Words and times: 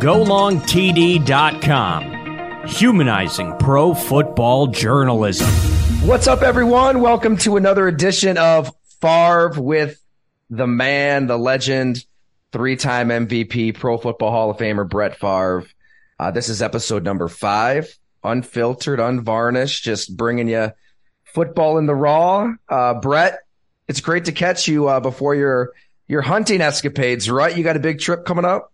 GoLongTD.com, 0.00 2.66
humanizing 2.66 3.54
pro 3.58 3.92
football 3.92 4.66
journalism. 4.66 5.50
What's 6.08 6.26
up, 6.26 6.40
everyone? 6.40 7.02
Welcome 7.02 7.36
to 7.38 7.58
another 7.58 7.86
edition 7.86 8.38
of 8.38 8.74
Favre 9.02 9.60
with 9.60 10.02
the 10.48 10.66
man, 10.66 11.26
the 11.26 11.36
legend, 11.36 12.02
three 12.50 12.76
time 12.76 13.10
MVP, 13.10 13.74
Pro 13.74 13.98
Football 13.98 14.30
Hall 14.30 14.50
of 14.50 14.56
Famer, 14.56 14.88
Brett 14.88 15.18
Favre. 15.18 15.66
Uh, 16.18 16.30
this 16.30 16.48
is 16.48 16.62
episode 16.62 17.04
number 17.04 17.28
five, 17.28 17.94
unfiltered, 18.24 19.00
unvarnished, 19.00 19.84
just 19.84 20.16
bringing 20.16 20.48
you 20.48 20.72
football 21.24 21.76
in 21.76 21.84
the 21.84 21.94
raw. 21.94 22.50
Uh, 22.70 22.94
Brett, 22.94 23.40
it's 23.86 24.00
great 24.00 24.24
to 24.24 24.32
catch 24.32 24.66
you 24.66 24.88
uh, 24.88 25.00
before 25.00 25.34
your 25.34 25.74
your 26.08 26.22
hunting 26.22 26.62
escapades, 26.62 27.30
right? 27.30 27.54
You 27.54 27.62
got 27.62 27.76
a 27.76 27.80
big 27.80 27.98
trip 27.98 28.24
coming 28.24 28.46
up? 28.46 28.72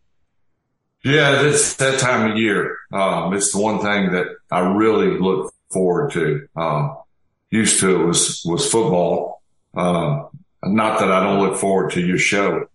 Yeah, 1.06 1.42
it's 1.42 1.74
that 1.76 2.00
time 2.00 2.32
of 2.32 2.36
year. 2.36 2.78
Um, 2.92 3.32
it's 3.32 3.52
the 3.52 3.60
one 3.60 3.78
thing 3.78 4.10
that 4.10 4.26
I 4.50 4.58
really 4.58 5.20
look 5.20 5.54
forward 5.70 6.10
to. 6.14 6.48
Um, 6.56 6.96
used 7.48 7.78
to 7.78 8.02
it 8.02 8.04
was, 8.04 8.42
was 8.44 8.68
football. 8.68 9.40
Um, 9.76 10.30
not 10.64 10.98
that 10.98 11.12
I 11.12 11.22
don't 11.22 11.38
look 11.38 11.58
forward 11.58 11.92
to 11.92 12.00
your 12.00 12.18
show, 12.18 12.66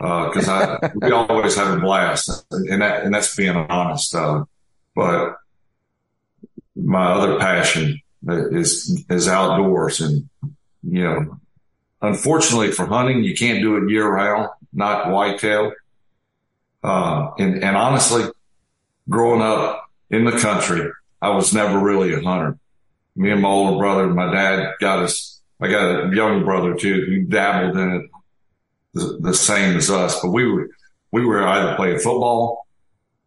uh, 0.00 0.30
cause 0.30 0.48
I, 0.48 0.90
we 0.94 1.10
always 1.10 1.54
have 1.56 1.76
a 1.76 1.78
blast 1.78 2.46
and 2.50 2.80
that, 2.80 3.04
and 3.04 3.12
that's 3.12 3.36
being 3.36 3.54
honest. 3.54 4.14
Uh, 4.14 4.44
but 4.94 5.36
my 6.74 7.12
other 7.12 7.38
passion 7.38 8.00
is, 8.26 9.04
is 9.10 9.28
outdoors 9.28 10.00
and, 10.00 10.30
you 10.82 11.04
know, 11.04 11.38
unfortunately 12.00 12.72
for 12.72 12.86
hunting, 12.86 13.22
you 13.22 13.34
can't 13.34 13.60
do 13.60 13.76
it 13.76 13.90
year 13.90 14.10
round, 14.10 14.48
not 14.72 15.10
whitetail. 15.10 15.74
Uh, 16.86 17.32
and, 17.40 17.64
and 17.64 17.76
honestly, 17.76 18.22
growing 19.08 19.42
up 19.42 19.90
in 20.08 20.24
the 20.24 20.38
country, 20.38 20.88
I 21.20 21.30
was 21.30 21.52
never 21.52 21.80
really 21.80 22.14
a 22.14 22.22
hunter. 22.22 22.58
Me 23.16 23.30
and 23.30 23.42
my 23.42 23.48
older 23.48 23.76
brother, 23.76 24.06
my 24.06 24.32
dad 24.32 24.74
got 24.78 25.00
us, 25.00 25.40
I 25.60 25.68
got 25.68 26.04
a 26.04 26.14
younger 26.14 26.44
brother 26.44 26.74
too, 26.76 27.04
who 27.06 27.22
dabbled 27.24 27.76
in 27.76 27.92
it 27.92 28.10
the, 28.94 29.18
the 29.20 29.34
same 29.34 29.76
as 29.76 29.90
us, 29.90 30.20
but 30.22 30.30
we 30.30 30.46
were, 30.46 30.70
we 31.10 31.24
were 31.24 31.42
either 31.42 31.74
playing 31.74 31.98
football 31.98 32.66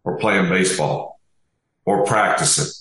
or 0.05 0.17
playing 0.17 0.47
baseball 0.47 1.19
or 1.83 2.05
practicing. 2.05 2.71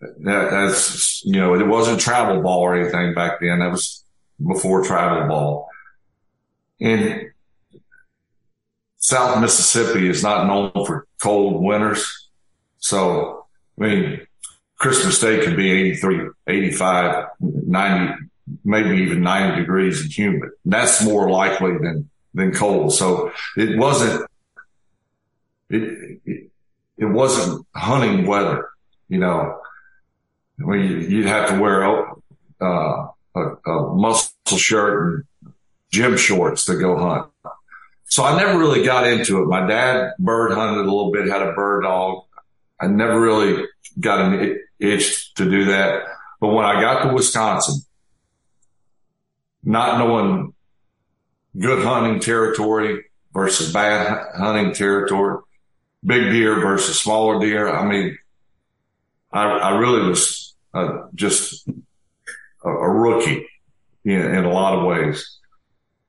That, 0.00 0.50
that's, 0.50 1.22
you 1.24 1.38
know, 1.38 1.54
it 1.54 1.66
wasn't 1.66 2.00
travel 2.00 2.40
ball 2.40 2.60
or 2.60 2.76
anything 2.76 3.14
back 3.14 3.40
then. 3.40 3.58
That 3.58 3.72
was 3.72 4.04
before 4.44 4.84
travel 4.84 5.28
ball. 5.28 5.68
And 6.80 7.30
South 9.06 9.40
Mississippi 9.40 10.08
is 10.08 10.24
not 10.24 10.48
known 10.48 10.72
for 10.84 11.06
cold 11.22 11.62
winters. 11.62 12.28
So, 12.78 13.46
I 13.80 13.84
mean, 13.84 14.26
Christmas 14.80 15.20
Day 15.20 15.44
could 15.44 15.56
be 15.56 15.70
83, 15.70 16.30
85, 16.48 17.26
90, 17.40 18.14
maybe 18.64 18.96
even 19.04 19.20
90 19.20 19.60
degrees 19.60 20.00
and 20.02 20.10
humid. 20.10 20.50
That's 20.64 21.04
more 21.04 21.30
likely 21.30 21.74
than, 21.74 22.10
than 22.34 22.52
cold. 22.52 22.94
So 22.94 23.30
it 23.56 23.78
wasn't, 23.78 24.28
it, 25.70 26.18
it, 26.24 26.50
it 26.98 27.04
wasn't 27.04 27.64
hunting 27.76 28.26
weather, 28.26 28.70
you 29.08 29.18
know, 29.18 29.60
I 30.58 30.64
mean, 30.64 31.08
you'd 31.08 31.26
have 31.26 31.50
to 31.50 31.60
wear, 31.60 32.08
uh, 32.60 33.06
a, 33.36 33.40
a 33.70 33.94
muscle 33.94 34.56
shirt 34.56 35.24
and 35.42 35.52
gym 35.92 36.16
shorts 36.16 36.64
to 36.64 36.74
go 36.74 36.98
hunt. 36.98 37.30
So 38.08 38.24
I 38.24 38.36
never 38.36 38.58
really 38.58 38.84
got 38.84 39.06
into 39.06 39.42
it. 39.42 39.46
My 39.46 39.66
dad 39.66 40.12
bird 40.18 40.52
hunted 40.52 40.80
a 40.80 40.84
little 40.84 41.10
bit, 41.12 41.28
had 41.28 41.42
a 41.42 41.52
bird 41.52 41.82
dog. 41.82 42.24
I 42.80 42.86
never 42.86 43.20
really 43.20 43.66
got 43.98 44.20
an 44.20 44.60
itch 44.78 45.34
to 45.34 45.48
do 45.48 45.66
that. 45.66 46.04
But 46.40 46.48
when 46.48 46.64
I 46.64 46.80
got 46.80 47.02
to 47.02 47.14
Wisconsin, 47.14 47.82
not 49.64 49.98
knowing 49.98 50.54
good 51.58 51.84
hunting 51.84 52.20
territory 52.20 53.04
versus 53.32 53.72
bad 53.72 54.26
hunting 54.36 54.72
territory, 54.72 55.42
big 56.04 56.30
deer 56.30 56.60
versus 56.60 57.00
smaller 57.00 57.40
deer. 57.40 57.68
I 57.68 57.84
mean, 57.84 58.18
I, 59.32 59.44
I 59.44 59.78
really 59.78 60.08
was 60.08 60.54
uh, 60.72 61.08
just 61.14 61.66
a, 62.64 62.68
a 62.68 62.90
rookie 62.90 63.46
in, 64.04 64.20
in 64.20 64.44
a 64.44 64.52
lot 64.52 64.78
of 64.78 64.86
ways. 64.86 65.38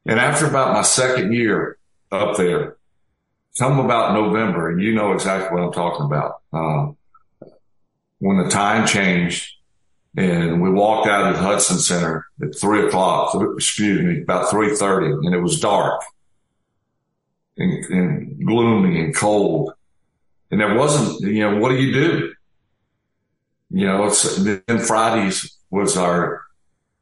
And 0.05 0.19
after 0.19 0.45
about 0.45 0.73
my 0.73 0.83
second 0.83 1.33
year, 1.33 1.76
up 2.11 2.37
there. 2.37 2.77
Come 3.57 3.79
about 3.79 4.13
November, 4.13 4.69
and 4.69 4.81
you 4.81 4.93
know 4.93 5.13
exactly 5.13 5.55
what 5.55 5.65
I'm 5.65 5.73
talking 5.73 6.05
about. 6.05 6.41
Um, 6.53 6.97
when 8.19 8.37
the 8.37 8.49
time 8.49 8.85
changed 8.87 9.51
and 10.15 10.61
we 10.61 10.69
walked 10.69 11.07
out 11.07 11.31
of 11.31 11.37
the 11.37 11.43
Hutson 11.43 11.79
Center 11.79 12.25
at 12.41 12.57
three 12.57 12.87
o'clock, 12.87 13.35
excuse 13.55 14.01
me, 14.01 14.21
about 14.21 14.51
3.30 14.51 15.25
and 15.25 15.35
it 15.35 15.39
was 15.39 15.59
dark 15.59 16.01
and, 17.57 17.85
and 17.85 18.45
gloomy 18.45 18.99
and 18.99 19.15
cold. 19.15 19.73
And 20.49 20.59
there 20.59 20.75
wasn't, 20.75 21.21
you 21.21 21.41
know, 21.41 21.57
what 21.57 21.69
do 21.69 21.75
you 21.75 21.93
do? 21.93 22.33
You 23.69 23.85
know, 23.85 24.05
it's, 24.05 24.37
then 24.37 24.79
Fridays 24.79 25.55
was 25.69 25.97
our 25.97 26.41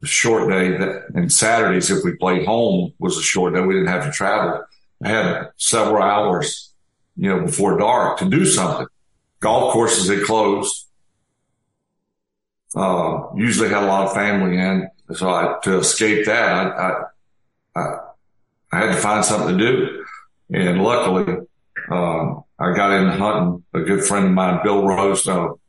short 0.04 0.50
day 0.50 0.78
that, 0.78 1.06
and 1.14 1.32
Saturdays, 1.32 1.90
if 1.90 2.04
we 2.04 2.16
played 2.16 2.46
home 2.46 2.94
was 3.00 3.18
a 3.18 3.22
short 3.22 3.54
day. 3.54 3.62
We 3.62 3.76
didn't 3.76 3.90
have 3.90 4.06
to 4.06 4.12
travel. 4.12 4.64
I 5.06 5.10
had 5.10 5.50
several 5.58 6.02
hours, 6.02 6.74
you 7.16 7.30
know, 7.30 7.46
before 7.46 7.78
dark 7.78 8.18
to 8.20 8.26
do 8.30 8.44
something. 8.44 8.88
Golf 9.40 9.72
courses 9.72 10.10
had 10.10 10.24
closed. 10.24 10.88
Uh, 12.76 13.28
usually 13.36 13.70
had 13.70 13.84
a 13.84 13.86
lot 13.86 14.08
of 14.08 14.14
family 14.14 14.58
in. 14.58 14.90
So 15.14 15.30
I, 15.30 15.58
to 15.62 15.78
escape 15.78 16.26
that, 16.26 16.42
I, 16.42 17.04
I, 17.76 17.80
I, 17.80 17.98
I 18.72 18.80
had 18.80 18.96
to 18.96 19.00
find 19.00 19.24
something 19.24 19.56
to 19.56 19.64
do. 19.64 20.06
And 20.52 20.82
luckily, 20.82 21.38
uh, 21.92 22.34
I 22.58 22.74
got 22.74 22.92
into 22.92 23.12
hunting. 23.12 23.64
A 23.76 23.82
good 23.82 24.04
friend 24.04 24.26
of 24.26 24.32
mine, 24.32 24.62
Bill 24.64 24.82
Rosedoe, 24.82 25.60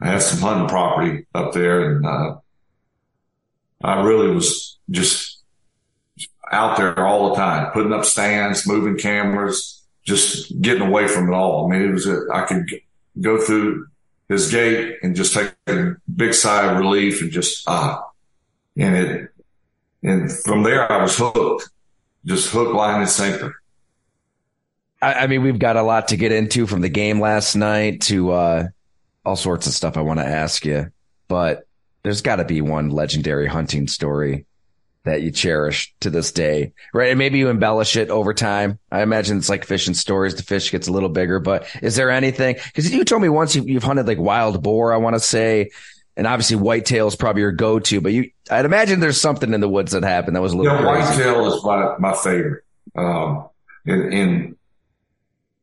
I 0.00 0.08
had 0.08 0.22
some 0.22 0.40
hunting 0.40 0.68
property 0.68 1.26
up 1.32 1.52
there 1.52 1.92
and, 1.92 2.04
uh, 2.04 2.36
I 3.84 4.02
really 4.02 4.34
was 4.34 4.78
just 4.90 5.33
out 6.50 6.76
there 6.76 7.06
all 7.06 7.30
the 7.30 7.36
time, 7.36 7.72
putting 7.72 7.92
up 7.92 8.04
stands, 8.04 8.66
moving 8.66 8.98
cameras, 8.98 9.82
just 10.04 10.60
getting 10.60 10.86
away 10.86 11.08
from 11.08 11.28
it 11.28 11.34
all. 11.34 11.66
I 11.66 11.70
mean, 11.70 11.88
it 11.88 11.92
was, 11.92 12.06
a, 12.06 12.26
I 12.32 12.42
could 12.42 12.68
go 13.20 13.40
through 13.40 13.86
his 14.28 14.50
gate 14.50 14.98
and 15.02 15.16
just 15.16 15.34
take 15.34 15.52
a 15.66 15.96
big 16.14 16.34
sigh 16.34 16.70
of 16.70 16.78
relief 16.78 17.22
and 17.22 17.30
just, 17.30 17.68
ah, 17.68 18.04
and 18.76 18.96
it, 18.96 19.30
and 20.02 20.30
from 20.30 20.62
there 20.62 20.90
I 20.90 21.02
was 21.02 21.16
hooked, 21.16 21.70
just 22.24 22.50
hook, 22.50 22.74
line 22.74 23.00
and 23.00 23.08
sinker. 23.08 23.54
I, 25.00 25.14
I 25.14 25.26
mean, 25.26 25.42
we've 25.42 25.58
got 25.58 25.76
a 25.76 25.82
lot 25.82 26.08
to 26.08 26.16
get 26.16 26.32
into 26.32 26.66
from 26.66 26.80
the 26.80 26.88
game 26.88 27.20
last 27.20 27.54
night 27.54 28.02
to, 28.02 28.32
uh, 28.32 28.68
all 29.24 29.36
sorts 29.36 29.66
of 29.66 29.72
stuff 29.72 29.96
I 29.96 30.02
want 30.02 30.20
to 30.20 30.26
ask 30.26 30.64
you, 30.66 30.90
but 31.28 31.66
there's 32.02 32.20
got 32.20 32.36
to 32.36 32.44
be 32.44 32.60
one 32.60 32.90
legendary 32.90 33.46
hunting 33.46 33.88
story 33.88 34.44
that 35.04 35.22
you 35.22 35.30
cherish 35.30 35.94
to 36.00 36.10
this 36.10 36.32
day, 36.32 36.72
right? 36.92 37.10
And 37.10 37.18
maybe 37.18 37.38
you 37.38 37.48
embellish 37.48 37.96
it 37.96 38.10
over 38.10 38.32
time. 38.32 38.78
I 38.90 39.02
imagine 39.02 39.38
it's 39.38 39.50
like 39.50 39.64
fishing 39.64 39.94
stories. 39.94 40.34
The 40.34 40.42
fish 40.42 40.70
gets 40.70 40.88
a 40.88 40.92
little 40.92 41.10
bigger, 41.10 41.38
but 41.38 41.66
is 41.82 41.96
there 41.96 42.10
anything? 42.10 42.56
Cause 42.74 42.90
you 42.90 43.04
told 43.04 43.22
me 43.22 43.28
once 43.28 43.54
you, 43.54 43.74
have 43.74 43.82
hunted 43.82 44.06
like 44.06 44.18
wild 44.18 44.62
boar, 44.62 44.92
I 44.92 44.96
want 44.96 45.14
to 45.14 45.20
say, 45.20 45.70
and 46.16 46.26
obviously 46.26 46.56
whitetail 46.56 47.06
is 47.06 47.16
probably 47.16 47.42
your 47.42 47.52
go-to, 47.52 48.00
but 48.00 48.12
you, 48.12 48.30
I'd 48.50 48.64
imagine 48.64 49.00
there's 49.00 49.20
something 49.20 49.52
in 49.52 49.60
the 49.60 49.68
woods 49.68 49.92
that 49.92 50.04
happened 50.04 50.36
that 50.36 50.42
was 50.42 50.52
a 50.52 50.56
little. 50.56 50.74
Yeah, 50.74 50.86
whitetail 50.86 51.54
is 51.54 51.64
my, 51.64 51.96
my 51.98 52.14
favorite. 52.16 52.64
Um, 52.94 53.48
and, 53.84 54.14
and 54.14 54.56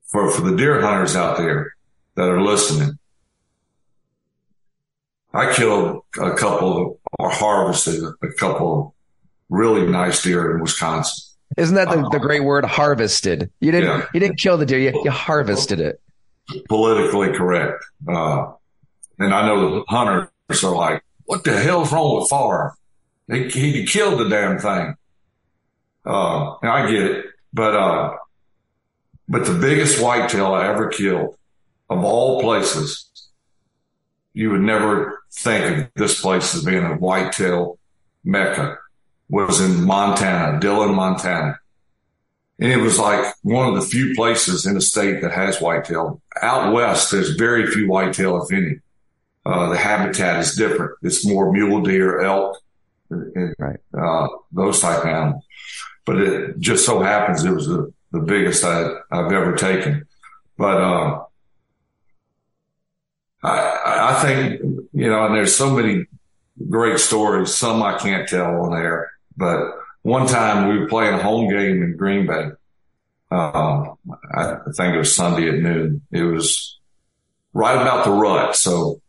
for, 0.07 0.30
for 0.30 0.42
the 0.42 0.56
deer 0.56 0.81
hunters 0.81 1.15
out 1.15 1.38
there 1.38 1.75
that 2.15 2.30
are 2.30 2.42
listening, 2.42 3.00
I 5.33 5.54
killed 5.54 6.04
a 6.19 6.36
couple 6.36 7.00
or 7.18 7.30
harvested 7.30 8.04
a 8.21 8.27
couple 8.33 8.94
really 9.51 9.86
nice 9.86 10.24
deer 10.24 10.56
in 10.56 10.62
Wisconsin. 10.62 11.27
Isn't 11.57 11.75
that 11.75 11.89
the, 11.89 12.09
the 12.09 12.19
great 12.19 12.44
word 12.44 12.65
harvested? 12.65 13.51
You 13.59 13.71
didn't 13.71 13.89
yeah. 13.89 14.06
you 14.13 14.19
didn't 14.19 14.39
kill 14.39 14.57
the 14.57 14.65
deer, 14.65 14.80
you, 14.80 15.01
you 15.03 15.12
harvested 15.12 15.80
it. 15.80 16.01
Politically 16.69 17.33
correct. 17.33 17.83
Uh, 18.07 18.53
and 19.19 19.33
I 19.33 19.45
know 19.45 19.75
the 19.75 19.83
hunters 19.88 20.30
are 20.63 20.75
like, 20.75 21.03
what 21.25 21.44
the 21.44 21.62
hell's 21.62 21.92
wrong 21.92 22.19
with 22.19 22.30
Favre? 22.30 22.74
He, 23.27 23.50
he 23.50 23.86
killed 23.86 24.19
the 24.19 24.30
damn 24.30 24.57
thing. 24.57 24.95
Uh, 26.06 26.57
and 26.62 26.71
I 26.71 26.89
get 26.89 27.03
it, 27.03 27.25
but, 27.53 27.75
uh, 27.75 28.15
but 29.30 29.45
the 29.45 29.53
biggest 29.53 30.01
whitetail 30.01 30.48
I 30.48 30.68
ever 30.68 30.89
killed 30.89 31.38
of 31.89 32.03
all 32.03 32.42
places, 32.42 33.09
you 34.33 34.50
would 34.50 34.62
never 34.62 35.21
think 35.31 35.77
of 35.77 35.94
this 35.95 36.19
place 36.19 36.56
as 36.56 36.65
being 36.65 36.83
a 36.83 36.95
whitetail 36.95 37.77
mecca 38.24 38.77
was 39.31 39.62
in 39.62 39.83
Montana, 39.86 40.60
Dillon, 40.60 40.94
Montana. 40.94 41.57
and 42.60 42.72
it 42.72 42.78
was 42.78 43.00
like 43.00 43.33
one 43.42 43.69
of 43.69 43.75
the 43.75 43.81
few 43.81 44.13
places 44.13 44.66
in 44.66 44.75
the 44.75 44.81
state 44.81 45.22
that 45.22 45.31
has 45.31 45.62
whitetail. 45.62 46.22
Out 46.42 46.74
west, 46.74 47.12
there's 47.12 47.31
very 47.31 47.66
few 47.68 47.88
whitetail, 47.88 48.44
if 48.44 48.51
any. 48.51 48.75
Uh, 49.45 49.69
the 49.69 49.78
habitat 49.78 50.42
is 50.42 50.56
different. 50.56 50.92
It's 51.01 51.25
more 51.25 51.51
mule 51.51 51.81
deer, 51.81 52.19
elk, 52.19 52.57
and, 53.10 53.56
right. 53.57 53.80
uh, 53.98 54.28
those 54.51 54.80
type 54.81 55.00
of 55.00 55.07
animals. 55.07 55.44
But 56.06 56.22
it 56.22 56.60
just 56.60 56.86
so 56.86 57.01
happens 57.01 57.44
it 57.44 57.51
was 57.51 57.68
the, 57.68 57.92
the 58.12 58.19
biggest 58.19 58.63
I, 58.63 58.89
have 59.12 59.31
ever 59.31 59.56
taken. 59.56 60.06
But, 60.57 60.77
uh, 60.77 61.24
I, 63.44 64.13
I 64.13 64.22
think, 64.22 64.62
you 64.94 65.10
know, 65.10 65.25
and 65.25 65.36
there's 65.36 65.56
so 65.56 65.72
many 65.75 66.06
great 66.69 67.00
stories. 67.00 67.56
Some 67.56 67.81
I 67.81 67.98
can't 67.98 68.27
tell 68.27 68.62
on 68.62 68.77
air, 68.77 69.12
but 69.41 69.73
one 70.03 70.27
time 70.27 70.69
we 70.69 70.79
were 70.79 70.88
playing 70.88 71.15
a 71.15 71.21
home 71.21 71.49
game 71.49 71.83
in 71.83 71.97
Green 71.97 72.27
Bay. 72.27 72.51
Um, 73.31 73.97
I 74.33 74.57
think 74.75 74.93
it 74.93 74.97
was 74.97 75.15
Sunday 75.15 75.49
at 75.49 75.55
noon. 75.55 76.01
It 76.11 76.23
was 76.23 76.79
right 77.53 77.81
about 77.81 78.05
the 78.05 78.11
rut. 78.11 78.55
So 78.55 79.01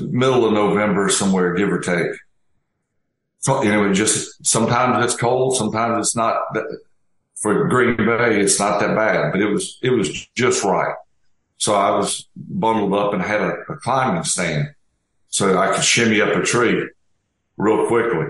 middle 0.00 0.46
of 0.46 0.52
November, 0.52 1.08
somewhere, 1.08 1.54
give 1.54 1.72
or 1.72 1.80
take. 1.80 2.12
So, 3.40 3.62
you 3.62 3.70
know, 3.70 3.88
it 3.88 3.94
just 3.94 4.44
sometimes 4.44 5.04
it's 5.04 5.16
cold, 5.16 5.56
sometimes 5.56 6.08
it's 6.08 6.16
not. 6.16 6.36
For 7.36 7.68
Green 7.68 7.96
Bay, 7.98 8.40
it's 8.40 8.58
not 8.58 8.80
that 8.80 8.96
bad, 8.96 9.30
but 9.30 9.42
it 9.42 9.46
was 9.46 9.78
it 9.82 9.90
was 9.90 10.26
just 10.34 10.64
right. 10.64 10.96
So 11.58 11.74
I 11.74 11.90
was 11.90 12.26
bundled 12.34 12.94
up 12.94 13.12
and 13.12 13.22
had 13.22 13.42
a, 13.42 13.52
a 13.68 13.76
climbing 13.76 14.24
stand 14.24 14.74
so 15.28 15.58
I 15.58 15.74
could 15.74 15.84
shimmy 15.84 16.22
up 16.22 16.34
a 16.34 16.42
tree 16.42 16.88
real 17.58 17.86
quickly. 17.88 18.28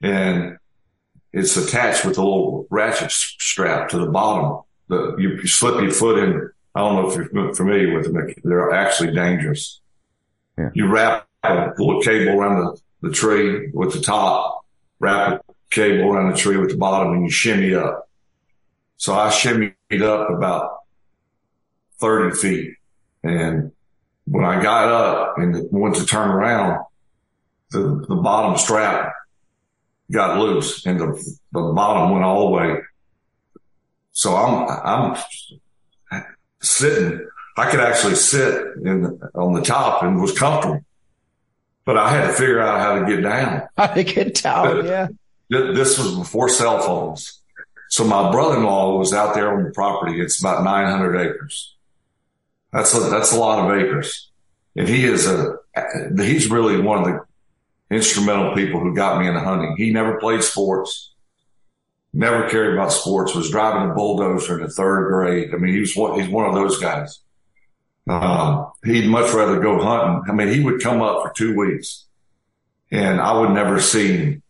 And 0.00 0.56
it's 1.32 1.56
attached 1.56 2.04
with 2.04 2.18
a 2.18 2.22
little 2.22 2.66
ratchet 2.70 3.10
strap 3.10 3.88
to 3.90 3.98
the 3.98 4.06
bottom. 4.06 4.62
The, 4.88 5.16
you, 5.18 5.30
you 5.36 5.46
slip 5.46 5.80
your 5.80 5.92
foot 5.92 6.18
in. 6.18 6.50
I 6.74 6.80
don't 6.80 6.96
know 6.96 7.10
if 7.10 7.32
you're 7.32 7.54
familiar 7.54 7.94
with 7.94 8.12
them. 8.12 8.34
They're 8.42 8.72
actually 8.72 9.14
dangerous. 9.14 9.80
Yeah. 10.58 10.70
You 10.74 10.88
wrap 10.88 11.28
a 11.44 11.72
little 11.78 12.02
cable 12.02 12.38
around 12.38 12.64
the, 12.64 13.08
the 13.08 13.14
tree 13.14 13.70
with 13.72 13.92
the 13.92 14.00
top, 14.00 14.64
wrap 14.98 15.44
a 15.48 15.54
cable 15.70 16.12
around 16.12 16.32
the 16.32 16.36
tree 16.36 16.56
with 16.56 16.70
the 16.70 16.76
bottom 16.76 17.12
and 17.14 17.24
you 17.24 17.30
shimmy 17.30 17.74
up. 17.74 18.08
So 18.96 19.14
I 19.14 19.28
shimmied 19.28 20.02
up 20.02 20.30
about 20.30 20.70
30 21.98 22.36
feet. 22.36 22.74
And 23.22 23.72
when 24.26 24.44
I 24.44 24.62
got 24.62 24.88
up 24.88 25.38
and 25.38 25.68
went 25.70 25.96
to 25.96 26.06
turn 26.06 26.28
around, 26.28 26.84
the, 27.70 28.04
the 28.08 28.16
bottom 28.16 28.58
strap 28.58 29.12
got 30.10 30.38
loose 30.38 30.84
and 30.86 31.00
the, 31.00 31.36
the 31.52 31.72
bottom 31.74 32.12
went 32.12 32.24
all 32.24 32.46
the 32.46 32.56
way. 32.56 32.80
So 34.12 34.34
I'm, 34.34 34.68
I'm 34.84 36.24
sitting. 36.60 37.26
I 37.56 37.70
could 37.70 37.80
actually 37.80 38.16
sit 38.16 38.76
in 38.84 39.20
on 39.34 39.54
the 39.54 39.62
top 39.62 40.02
and 40.02 40.20
was 40.20 40.36
comfortable, 40.36 40.80
but 41.84 41.96
I 41.96 42.10
had 42.10 42.26
to 42.28 42.32
figure 42.32 42.60
out 42.60 42.80
how 42.80 42.98
to 42.98 43.06
get 43.06 43.22
down. 43.22 43.68
How 43.76 43.86
to 43.88 44.04
get 44.04 44.42
down? 44.42 44.86
yeah. 44.86 45.08
This 45.48 45.98
was 45.98 46.14
before 46.14 46.48
cell 46.48 46.80
phones. 46.80 47.40
So 47.88 48.04
my 48.04 48.30
brother-in-law 48.30 48.98
was 48.98 49.12
out 49.12 49.34
there 49.34 49.52
on 49.52 49.64
the 49.64 49.70
property. 49.70 50.20
It's 50.20 50.40
about 50.40 50.62
900 50.62 51.16
acres. 51.16 51.74
That's 52.72 52.94
a, 52.94 53.00
that's 53.10 53.32
a 53.32 53.36
lot 53.38 53.58
of 53.68 53.76
acres. 53.76 54.30
And 54.76 54.88
he 54.88 55.04
is 55.04 55.26
a, 55.26 55.56
he's 56.16 56.48
really 56.48 56.80
one 56.80 56.98
of 57.00 57.04
the 57.06 57.20
instrumental 57.90 58.54
people 58.54 58.80
who 58.80 58.94
got 58.94 59.20
me 59.20 59.26
into 59.26 59.40
hunting. 59.40 59.74
He 59.76 59.90
never 59.90 60.18
played 60.18 60.42
sports, 60.42 61.12
never 62.12 62.48
cared 62.48 62.74
about 62.74 62.92
sports, 62.92 63.34
was 63.34 63.50
driving 63.50 63.90
a 63.90 63.94
bulldozer 63.94 64.58
in 64.58 64.66
the 64.66 64.70
third 64.70 65.08
grade. 65.08 65.50
I 65.52 65.56
mean, 65.56 65.74
he 65.74 65.80
was 65.80 65.96
one, 65.96 66.20
he's 66.20 66.30
one 66.30 66.46
of 66.46 66.54
those 66.54 66.78
guys. 66.78 67.20
Um, 68.08 68.72
he'd 68.84 69.08
much 69.08 69.32
rather 69.32 69.60
go 69.60 69.80
hunting. 69.82 70.22
I 70.28 70.32
mean, 70.32 70.48
he 70.48 70.60
would 70.60 70.82
come 70.82 71.02
up 71.02 71.22
for 71.22 71.32
two 71.32 71.56
weeks 71.56 72.06
and 72.90 73.20
I 73.20 73.38
would 73.38 73.50
never 73.50 73.80
see 73.80 74.16
him 74.16 74.42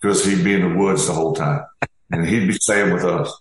because 0.00 0.24
he'd 0.24 0.44
be 0.44 0.54
in 0.54 0.60
the 0.68 0.78
woods 0.78 1.06
the 1.06 1.14
whole 1.14 1.34
time 1.34 1.64
and 2.10 2.26
he'd 2.26 2.46
be 2.46 2.52
staying 2.54 2.92
with 2.92 3.04
us. 3.04 3.32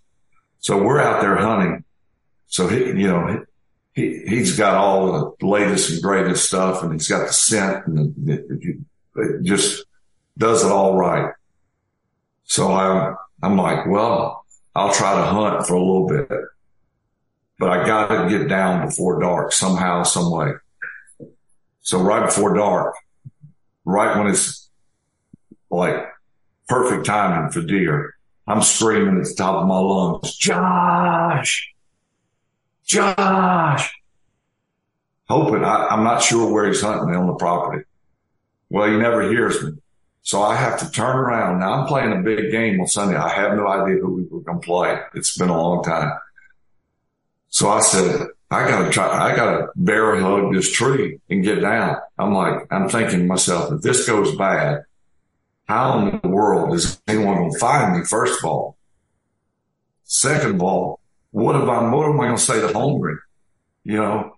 So 0.59 0.81
we're 0.81 1.01
out 1.01 1.21
there 1.21 1.35
hunting. 1.35 1.83
So 2.47 2.67
he, 2.67 2.85
you 2.85 3.07
know, 3.07 3.45
he, 3.93 4.23
he's 4.27 4.57
got 4.57 4.75
all 4.75 5.35
the 5.37 5.45
latest 5.45 5.91
and 5.91 6.01
greatest 6.01 6.45
stuff 6.45 6.81
and 6.83 6.93
he's 6.93 7.07
got 7.07 7.27
the 7.27 7.33
scent 7.33 7.87
and 7.87 8.15
the, 8.15 8.83
it 9.15 9.43
just 9.43 9.85
does 10.37 10.63
it 10.63 10.71
all 10.71 10.97
right. 10.97 11.33
So 12.43 12.71
I'm, 12.73 13.15
I'm 13.41 13.57
like, 13.57 13.87
well, 13.87 14.45
I'll 14.75 14.93
try 14.93 15.15
to 15.15 15.25
hunt 15.25 15.65
for 15.65 15.75
a 15.75 15.79
little 15.79 16.07
bit, 16.07 16.29
but 17.57 17.69
I 17.69 17.85
got 17.85 18.07
to 18.07 18.29
get 18.29 18.47
down 18.47 18.85
before 18.85 19.21
dark 19.21 19.51
somehow, 19.51 20.03
some 20.03 20.31
way. 20.31 20.51
So 21.81 22.01
right 22.01 22.25
before 22.25 22.55
dark, 22.55 22.95
right 23.85 24.17
when 24.17 24.27
it's 24.27 24.69
like 25.69 25.95
perfect 26.67 27.05
timing 27.05 27.51
for 27.51 27.61
deer, 27.61 28.15
I'm 28.47 28.61
screaming 28.61 29.19
at 29.19 29.25
the 29.25 29.33
top 29.35 29.55
of 29.55 29.67
my 29.67 29.79
lungs, 29.79 30.35
Josh, 30.35 31.73
Josh, 32.83 33.93
hoping 35.27 35.63
I, 35.63 35.93
am 35.93 36.03
not 36.03 36.21
sure 36.21 36.51
where 36.51 36.67
he's 36.67 36.81
hunting 36.81 37.15
on 37.15 37.27
the 37.27 37.33
property. 37.33 37.84
Well, 38.69 38.89
he 38.89 38.97
never 38.97 39.29
hears 39.29 39.61
me. 39.63 39.73
So 40.21 40.41
I 40.41 40.55
have 40.55 40.79
to 40.79 40.89
turn 40.89 41.15
around. 41.15 41.59
Now 41.59 41.73
I'm 41.73 41.87
playing 41.87 42.11
a 42.11 42.21
big 42.21 42.51
game 42.51 42.79
on 42.81 42.87
Sunday. 42.87 43.15
I 43.15 43.29
have 43.29 43.55
no 43.55 43.67
idea 43.67 44.01
who 44.01 44.15
we 44.15 44.23
were 44.23 44.41
going 44.41 44.59
to 44.59 44.65
play. 44.65 44.99
It's 45.13 45.37
been 45.37 45.49
a 45.49 45.57
long 45.61 45.83
time. 45.83 46.11
So 47.49 47.69
I 47.69 47.79
said, 47.81 48.27
I 48.51 48.67
gotta 48.67 48.89
try, 48.89 49.07
I 49.07 49.35
gotta 49.35 49.67
bear 49.75 50.19
hug 50.19 50.53
this 50.53 50.71
tree 50.71 51.19
and 51.29 51.43
get 51.43 51.61
down. 51.61 51.97
I'm 52.17 52.33
like, 52.33 52.67
I'm 52.71 52.89
thinking 52.89 53.19
to 53.19 53.25
myself, 53.25 53.71
if 53.71 53.81
this 53.81 54.07
goes 54.07 54.35
bad, 54.35 54.83
how 55.67 55.99
in 55.99 56.19
the 56.21 56.27
world 56.27 56.75
is 56.75 57.01
anyone 57.07 57.37
going 57.37 57.53
to 57.53 57.59
find 57.59 57.97
me? 57.97 58.05
First 58.05 58.39
of 58.39 58.45
all, 58.45 58.77
second 60.03 60.55
of 60.55 60.61
all, 60.61 60.99
what 61.31 61.55
if 61.55 61.67
I'm, 61.67 61.91
what 61.91 62.07
am 62.07 62.19
I 62.19 62.25
going 62.25 62.37
to 62.37 62.41
say 62.41 62.61
to 62.61 62.67
Holmgren? 62.67 63.17
You 63.83 63.97
know, 63.97 64.37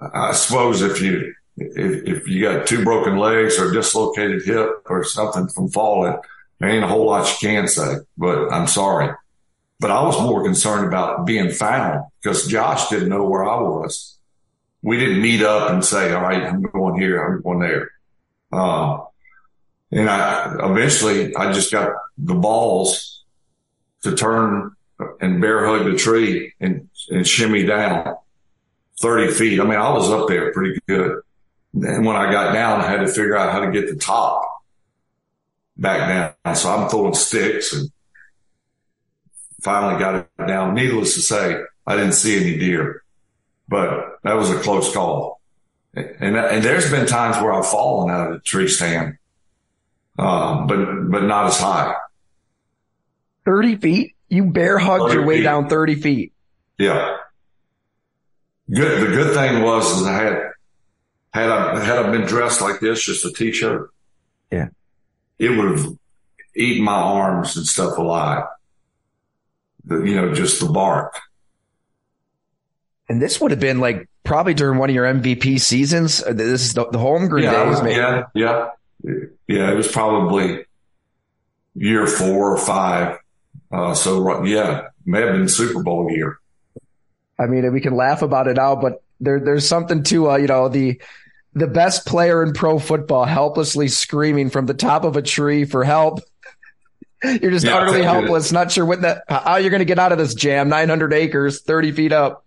I 0.00 0.32
suppose 0.32 0.82
if 0.82 1.00
you, 1.00 1.34
if, 1.56 2.06
if 2.06 2.28
you 2.28 2.42
got 2.42 2.66
two 2.66 2.84
broken 2.84 3.16
legs 3.16 3.58
or 3.58 3.72
dislocated 3.72 4.44
hip 4.44 4.82
or 4.86 5.04
something 5.04 5.48
from 5.48 5.68
falling, 5.68 6.16
there 6.58 6.68
ain't 6.68 6.84
a 6.84 6.88
whole 6.88 7.06
lot 7.06 7.30
you 7.30 7.48
can 7.48 7.68
say, 7.68 7.96
but 8.16 8.52
I'm 8.52 8.66
sorry. 8.66 9.14
But 9.80 9.90
I 9.90 10.02
was 10.02 10.20
more 10.20 10.42
concerned 10.42 10.86
about 10.86 11.26
being 11.26 11.50
found 11.50 12.04
because 12.22 12.46
Josh 12.46 12.88
didn't 12.88 13.08
know 13.08 13.24
where 13.24 13.44
I 13.44 13.60
was. 13.60 14.18
We 14.82 14.98
didn't 14.98 15.22
meet 15.22 15.42
up 15.42 15.70
and 15.70 15.84
say, 15.84 16.12
all 16.12 16.22
right, 16.22 16.42
I'm 16.42 16.62
going 16.62 17.00
here. 17.00 17.22
I'm 17.22 17.42
going 17.42 17.60
there. 17.60 17.90
Uh, 18.52 19.04
and 19.90 20.08
I 20.08 20.56
eventually 20.70 21.34
I 21.36 21.52
just 21.52 21.72
got 21.72 21.92
the 22.18 22.34
balls 22.34 23.22
to 24.02 24.14
turn 24.14 24.72
and 25.20 25.40
bear 25.40 25.66
hug 25.66 25.86
the 25.86 25.96
tree 25.96 26.52
and, 26.60 26.88
and 27.10 27.26
shimmy 27.26 27.64
down 27.64 28.16
30 29.00 29.32
feet. 29.32 29.60
I 29.60 29.64
mean, 29.64 29.78
I 29.78 29.90
was 29.90 30.10
up 30.10 30.28
there 30.28 30.52
pretty 30.52 30.78
good. 30.86 31.20
And 31.74 32.06
when 32.06 32.16
I 32.16 32.30
got 32.30 32.52
down, 32.52 32.80
I 32.80 32.88
had 32.88 33.00
to 33.00 33.08
figure 33.08 33.36
out 33.36 33.52
how 33.52 33.60
to 33.60 33.72
get 33.72 33.88
the 33.88 33.96
top 33.96 34.42
back 35.76 36.34
down. 36.44 36.54
So 36.54 36.70
I'm 36.70 36.88
throwing 36.88 37.14
sticks 37.14 37.72
and 37.72 37.90
finally 39.60 39.98
got 39.98 40.14
it 40.14 40.46
down. 40.46 40.74
Needless 40.74 41.14
to 41.14 41.22
say, 41.22 41.56
I 41.86 41.96
didn't 41.96 42.12
see 42.12 42.36
any 42.36 42.58
deer, 42.58 43.02
but 43.68 44.18
that 44.22 44.34
was 44.34 44.50
a 44.50 44.60
close 44.60 44.92
call. 44.92 45.40
And, 45.94 46.36
and 46.36 46.62
there's 46.62 46.90
been 46.90 47.06
times 47.06 47.36
where 47.42 47.52
I've 47.52 47.66
fallen 47.66 48.10
out 48.10 48.28
of 48.28 48.34
the 48.34 48.40
tree 48.40 48.68
stand, 48.68 49.18
um, 50.18 50.66
but, 50.66 50.84
but 51.10 51.22
not 51.24 51.46
as 51.46 51.58
high. 51.58 51.94
30 53.44 53.76
feet? 53.76 54.16
You 54.28 54.44
bear 54.44 54.78
hugged 54.78 55.12
your 55.12 55.26
way 55.26 55.38
feet. 55.38 55.44
down 55.44 55.68
30 55.68 55.94
feet. 55.96 56.32
Yeah. 56.78 57.16
Good. 58.72 59.02
The 59.02 59.14
good 59.14 59.34
thing 59.34 59.62
was 59.62 60.00
is 60.00 60.06
I 60.06 60.12
had 60.14 60.50
had 61.34 61.50
I 61.50 61.84
had 61.84 61.98
I 61.98 62.10
been 62.10 62.22
dressed 62.22 62.60
like 62.60 62.80
this, 62.80 63.04
just 63.04 63.24
a 63.24 63.32
t-shirt, 63.32 63.90
yeah, 64.50 64.68
it 65.38 65.50
would 65.50 65.78
have 65.78 65.86
eaten 66.54 66.84
my 66.84 66.94
arms 66.94 67.56
and 67.56 67.66
stuff 67.66 67.98
alive. 67.98 68.44
The, 69.84 70.02
you 70.02 70.14
know, 70.14 70.32
just 70.32 70.60
the 70.60 70.66
bark. 70.66 71.18
And 73.08 73.20
this 73.20 73.40
would 73.40 73.50
have 73.50 73.60
been 73.60 73.80
like 73.80 74.08
probably 74.22 74.54
during 74.54 74.78
one 74.78 74.88
of 74.88 74.94
your 74.94 75.04
MVP 75.04 75.60
seasons. 75.60 76.22
Uh, 76.22 76.32
this 76.32 76.62
is 76.62 76.74
the, 76.74 76.86
the 76.86 76.98
Holmgren 76.98 77.42
yeah, 77.42 77.64
days, 77.64 77.82
maybe. 77.82 77.96
Yeah, 77.96 78.22
yeah, 78.34 78.68
yeah. 79.46 79.70
It 79.72 79.74
was 79.74 79.88
probably 79.88 80.64
year 81.74 82.06
four 82.06 82.54
or 82.54 82.58
five. 82.58 83.18
Uh, 83.70 83.92
so 83.92 84.44
yeah, 84.44 84.88
may 85.04 85.20
have 85.20 85.32
been 85.32 85.48
Super 85.48 85.82
Bowl 85.82 86.10
year. 86.10 86.38
I 87.38 87.46
mean, 87.46 87.70
we 87.72 87.80
can 87.80 87.96
laugh 87.96 88.22
about 88.22 88.46
it 88.46 88.54
now, 88.56 88.76
but 88.76 89.02
there, 89.20 89.40
there's 89.40 89.66
something 89.66 90.04
to, 90.04 90.30
uh, 90.30 90.36
you 90.36 90.46
know, 90.46 90.68
the, 90.68 91.00
the 91.54 91.66
best 91.66 92.06
player 92.06 92.42
in 92.42 92.52
pro 92.52 92.78
football 92.78 93.24
helplessly 93.24 93.88
screaming 93.88 94.50
from 94.50 94.66
the 94.66 94.74
top 94.74 95.04
of 95.04 95.16
a 95.16 95.22
tree 95.22 95.64
for 95.64 95.84
help. 95.84 96.20
You're 97.22 97.50
just 97.50 97.64
yeah, 97.64 97.76
utterly 97.76 98.02
helpless, 98.02 98.52
not 98.52 98.70
sure 98.70 98.84
what 98.84 99.00
that 99.02 99.24
how 99.28 99.56
you're 99.56 99.70
going 99.70 99.80
to 99.80 99.86
get 99.86 99.98
out 99.98 100.12
of 100.12 100.18
this 100.18 100.34
jam. 100.34 100.68
900 100.68 101.14
acres, 101.14 101.62
30 101.62 101.92
feet 101.92 102.12
up. 102.12 102.44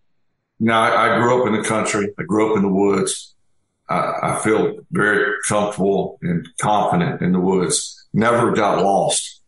Now, 0.60 0.82
I, 0.84 1.16
I 1.16 1.20
grew 1.20 1.42
up 1.42 1.48
in 1.48 1.60
the 1.60 1.68
country. 1.68 2.14
I 2.20 2.24
grew 2.24 2.52
up 2.52 2.58
in 2.58 2.64
the 2.64 2.70
woods. 2.70 3.34
I, 3.90 4.14
I 4.22 4.42
feel 4.44 4.76
very 4.92 5.34
comfortable 5.48 6.20
and 6.22 6.48
confident 6.62 7.24
in 7.24 7.32
the 7.32 7.40
woods. 7.40 8.08
Never 8.14 8.52
got 8.52 8.84
lost. 8.84 9.42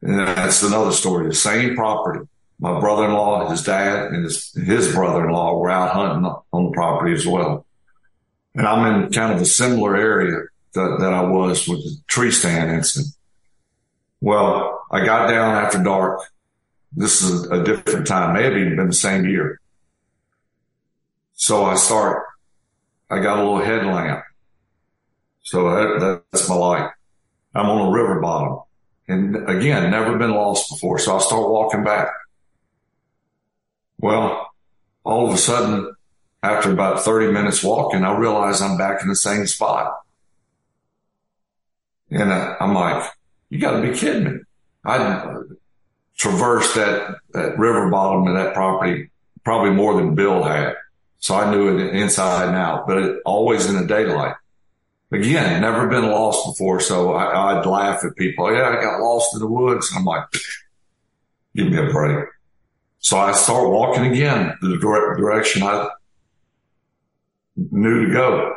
And 0.00 0.18
that's 0.18 0.62
another 0.62 0.92
story. 0.92 1.28
The 1.28 1.34
same 1.34 1.74
property. 1.74 2.26
My 2.58 2.80
brother-in-law, 2.80 3.50
his 3.50 3.62
dad, 3.62 4.06
and 4.12 4.24
his, 4.24 4.52
his 4.52 4.94
brother-in-law 4.94 5.58
were 5.58 5.70
out 5.70 5.92
hunting 5.92 6.30
on 6.52 6.64
the 6.64 6.70
property 6.70 7.12
as 7.12 7.26
well. 7.26 7.66
And 8.54 8.66
I'm 8.66 9.04
in 9.04 9.12
kind 9.12 9.32
of 9.32 9.40
a 9.40 9.44
similar 9.44 9.96
area 9.96 10.42
that, 10.74 10.96
that 11.00 11.12
I 11.12 11.22
was 11.22 11.68
with 11.68 11.82
the 11.82 11.96
tree 12.08 12.30
stand 12.30 12.70
incident. 12.70 13.14
Well, 14.20 14.84
I 14.90 15.04
got 15.04 15.28
down 15.28 15.54
after 15.54 15.82
dark. 15.82 16.20
This 16.92 17.22
is 17.22 17.46
a, 17.46 17.62
different 17.62 18.06
time. 18.06 18.34
May 18.34 18.44
have 18.44 18.56
even 18.56 18.76
been 18.76 18.88
the 18.88 18.92
same 18.92 19.24
year. 19.24 19.60
So 21.34 21.64
I 21.64 21.76
start, 21.76 22.26
I 23.08 23.20
got 23.20 23.38
a 23.38 23.42
little 23.42 23.64
headlamp. 23.64 24.24
So 25.42 25.70
that, 25.70 26.22
that's 26.32 26.48
my 26.48 26.56
light. 26.56 26.90
I'm 27.54 27.70
on 27.70 27.88
a 27.88 27.90
river 27.90 28.20
bottom 28.20 28.60
and 29.10 29.48
again, 29.50 29.90
never 29.90 30.16
been 30.16 30.30
lost 30.30 30.70
before. 30.70 30.98
So 31.00 31.16
I 31.16 31.18
start 31.18 31.50
walking 31.50 31.82
back. 31.82 32.08
Well, 33.98 34.48
all 35.02 35.26
of 35.26 35.34
a 35.34 35.36
sudden, 35.36 35.92
after 36.42 36.72
about 36.72 37.02
30 37.02 37.32
minutes 37.32 37.62
walking, 37.62 38.04
I 38.04 38.16
realize 38.16 38.62
I'm 38.62 38.78
back 38.78 39.02
in 39.02 39.08
the 39.08 39.16
same 39.16 39.46
spot. 39.46 39.94
And 42.10 42.32
uh, 42.32 42.56
I'm 42.60 42.74
like, 42.74 43.10
you 43.50 43.58
got 43.58 43.80
to 43.80 43.82
be 43.82 43.96
kidding 43.96 44.24
me. 44.24 44.40
I 44.84 45.34
traversed 46.16 46.74
that, 46.74 47.16
that 47.32 47.58
river 47.58 47.90
bottom 47.90 48.26
of 48.26 48.34
that 48.34 48.54
property 48.54 49.10
probably 49.44 49.70
more 49.70 49.94
than 49.94 50.14
Bill 50.14 50.42
had. 50.42 50.74
So 51.18 51.34
I 51.34 51.50
knew 51.50 51.76
it 51.76 51.94
inside 51.94 52.48
and 52.48 52.56
out, 52.56 52.86
but 52.86 52.98
it, 52.98 53.20
always 53.26 53.66
in 53.66 53.76
the 53.76 53.86
daylight. 53.86 54.34
Again, 55.12 55.60
never 55.60 55.88
been 55.88 56.06
lost 56.06 56.46
before. 56.46 56.80
So 56.80 57.14
I, 57.14 57.54
would 57.54 57.66
laugh 57.66 58.04
at 58.04 58.16
people. 58.16 58.52
Yeah, 58.52 58.68
I 58.68 58.82
got 58.82 59.00
lost 59.00 59.34
in 59.34 59.40
the 59.40 59.46
woods. 59.46 59.92
I'm 59.94 60.04
like, 60.04 60.24
give 61.54 61.68
me 61.68 61.76
a 61.76 61.90
break. 61.90 62.26
So 63.00 63.18
I 63.18 63.32
start 63.32 63.70
walking 63.70 64.06
again 64.06 64.56
the 64.62 64.78
direction 64.78 65.62
I 65.62 65.88
knew 67.70 68.06
to 68.06 68.12
go. 68.12 68.54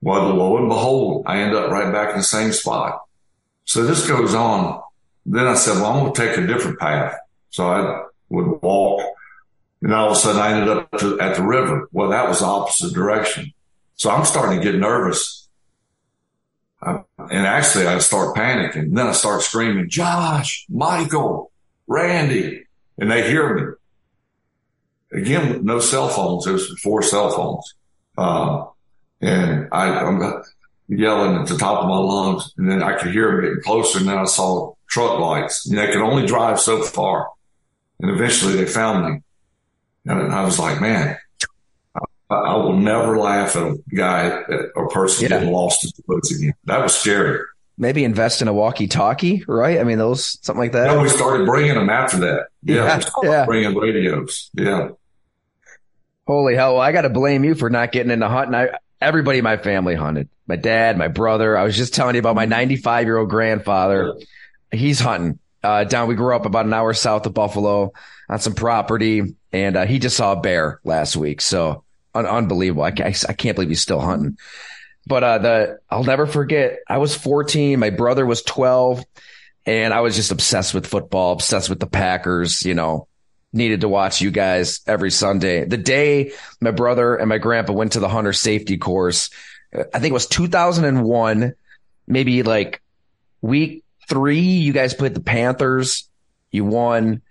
Well, 0.00 0.34
lo 0.34 0.56
and 0.56 0.68
behold, 0.68 1.24
I 1.26 1.40
end 1.40 1.54
up 1.54 1.70
right 1.70 1.92
back 1.92 2.10
in 2.10 2.18
the 2.18 2.24
same 2.24 2.52
spot. 2.52 3.00
So 3.64 3.84
this 3.84 4.08
goes 4.08 4.34
on. 4.34 4.82
Then 5.26 5.46
I 5.46 5.54
said, 5.54 5.74
well, 5.74 5.92
I'm 5.92 6.00
going 6.00 6.14
to 6.14 6.26
take 6.26 6.38
a 6.38 6.46
different 6.46 6.78
path. 6.78 7.16
So 7.50 7.68
I 7.68 8.04
would 8.30 8.62
walk 8.62 9.02
and 9.82 9.94
all 9.94 10.10
of 10.10 10.12
a 10.12 10.16
sudden 10.16 10.40
I 10.40 10.52
ended 10.52 10.68
up 10.68 10.90
to, 10.98 11.20
at 11.20 11.36
the 11.36 11.42
river. 11.42 11.88
Well, 11.92 12.10
that 12.10 12.28
was 12.28 12.40
the 12.40 12.46
opposite 12.46 12.92
direction. 12.92 13.52
So 13.96 14.10
I'm 14.10 14.24
starting 14.24 14.58
to 14.58 14.64
get 14.64 14.78
nervous. 14.78 15.48
I, 16.82 17.02
and 17.18 17.46
actually 17.46 17.86
I 17.86 17.98
start 17.98 18.36
panicking. 18.36 18.94
Then 18.94 19.06
I 19.06 19.12
start 19.12 19.42
screaming, 19.42 19.88
Josh, 19.88 20.66
Michael, 20.68 21.50
Randy, 21.86 22.64
and 22.98 23.10
they 23.10 23.28
hear 23.28 23.54
me. 23.54 25.20
Again, 25.20 25.64
no 25.64 25.80
cell 25.80 26.08
phones. 26.08 26.46
It 26.46 26.52
was 26.52 27.10
cell 27.10 27.30
phones. 27.30 27.74
Uh, 28.16 28.66
and 29.20 29.68
I, 29.72 29.88
I'm 30.00 30.42
yelling 30.88 31.36
at 31.36 31.46
the 31.46 31.56
top 31.56 31.82
of 31.82 31.88
my 31.88 31.96
lungs 31.96 32.52
and 32.56 32.70
then 32.70 32.82
I 32.82 32.96
could 32.96 33.12
hear 33.12 33.30
them 33.30 33.42
getting 33.42 33.62
closer. 33.62 33.98
And 33.98 34.08
then 34.08 34.18
I 34.18 34.24
saw 34.24 34.74
truck 34.88 35.18
lights 35.20 35.68
and 35.68 35.78
they 35.78 35.86
could 35.86 36.02
only 36.02 36.26
drive 36.26 36.60
so 36.60 36.82
far. 36.82 37.28
And 38.00 38.10
eventually 38.10 38.56
they 38.56 38.66
found 38.66 39.12
me. 39.12 39.20
And 40.06 40.32
I 40.32 40.44
was 40.44 40.58
like, 40.58 40.80
man, 40.80 41.16
I, 42.30 42.34
I 42.34 42.56
will 42.56 42.76
never 42.76 43.18
laugh 43.18 43.56
at 43.56 43.62
a 43.62 43.76
guy 43.94 44.30
or 44.74 44.88
person 44.88 45.24
yeah. 45.24 45.28
getting 45.28 45.52
lost 45.52 45.84
in 45.84 45.90
the 45.96 46.02
woods 46.06 46.34
again. 46.34 46.54
That 46.64 46.82
was 46.82 46.96
scary. 46.96 47.40
Maybe 47.76 48.04
invest 48.04 48.42
in 48.42 48.48
a 48.48 48.52
walkie-talkie, 48.52 49.44
right? 49.48 49.78
I 49.78 49.84
mean, 49.84 49.96
those 49.98 50.38
something 50.42 50.60
like 50.60 50.72
that. 50.72 50.86
Yeah, 50.86 51.00
we 51.00 51.08
started 51.08 51.46
bringing 51.46 51.74
them 51.74 51.88
after 51.88 52.18
that. 52.18 52.48
Yeah, 52.62 53.00
yeah, 53.22 53.30
yeah. 53.30 53.44
bringing 53.46 53.74
radios. 53.74 54.50
Yeah. 54.54 54.90
Holy 56.30 56.54
hell! 56.54 56.74
Well, 56.74 56.82
I 56.82 56.92
got 56.92 57.02
to 57.02 57.08
blame 57.08 57.42
you 57.42 57.56
for 57.56 57.70
not 57.70 57.90
getting 57.90 58.12
into 58.12 58.28
hunting. 58.28 58.54
I 58.54 58.78
everybody 59.00 59.38
in 59.38 59.44
my 59.44 59.56
family 59.56 59.96
hunted. 59.96 60.28
My 60.46 60.54
dad, 60.54 60.96
my 60.96 61.08
brother. 61.08 61.58
I 61.58 61.64
was 61.64 61.76
just 61.76 61.92
telling 61.92 62.14
you 62.14 62.20
about 62.20 62.36
my 62.36 62.44
95 62.44 63.04
year 63.04 63.18
old 63.18 63.28
grandfather. 63.28 64.14
He's 64.70 65.00
hunting 65.00 65.40
uh, 65.64 65.82
down. 65.82 66.06
We 66.06 66.14
grew 66.14 66.36
up 66.36 66.46
about 66.46 66.66
an 66.66 66.72
hour 66.72 66.94
south 66.94 67.26
of 67.26 67.34
Buffalo 67.34 67.92
on 68.28 68.38
some 68.38 68.54
property, 68.54 69.34
and 69.52 69.76
uh, 69.76 69.86
he 69.86 69.98
just 69.98 70.16
saw 70.16 70.34
a 70.34 70.40
bear 70.40 70.78
last 70.84 71.16
week. 71.16 71.40
So 71.40 71.82
un- 72.14 72.26
unbelievable. 72.26 72.84
I, 72.84 72.94
I, 72.96 73.12
I, 73.28 73.32
can't 73.32 73.56
believe 73.56 73.70
he's 73.70 73.80
still 73.80 74.00
hunting. 74.00 74.38
But 75.08 75.24
uh, 75.24 75.38
the 75.38 75.78
I'll 75.90 76.04
never 76.04 76.28
forget. 76.28 76.78
I 76.88 76.98
was 76.98 77.16
14. 77.16 77.76
My 77.80 77.90
brother 77.90 78.24
was 78.24 78.42
12, 78.42 79.04
and 79.66 79.92
I 79.92 80.00
was 80.00 80.14
just 80.14 80.30
obsessed 80.30 80.74
with 80.74 80.86
football, 80.86 81.32
obsessed 81.32 81.68
with 81.68 81.80
the 81.80 81.88
Packers. 81.88 82.64
You 82.64 82.74
know, 82.74 83.08
needed 83.52 83.80
to 83.82 83.88
watch 83.88 84.20
you 84.20 84.30
guys 84.30 84.80
every 84.86 85.10
Sunday. 85.10 85.64
The 85.64 85.76
day 85.76 86.32
my 86.60 86.70
brother 86.70 87.16
and 87.16 87.28
my 87.28 87.38
grandpa 87.38 87.72
went 87.72 87.92
to 87.92 88.00
the 88.00 88.08
hunter 88.08 88.32
safety 88.32 88.78
course, 88.78 89.30
I 89.72 89.98
think 89.98 90.10
it 90.10 90.12
was 90.12 90.26
2001, 90.26 91.54
maybe 92.06 92.42
like 92.42 92.82
week 93.40 93.84
three, 94.08 94.40
you 94.40 94.72
guys 94.72 94.94
played 94.94 95.14
the 95.14 95.20
Panthers, 95.20 96.08
you 96.50 96.64
won. 96.64 97.22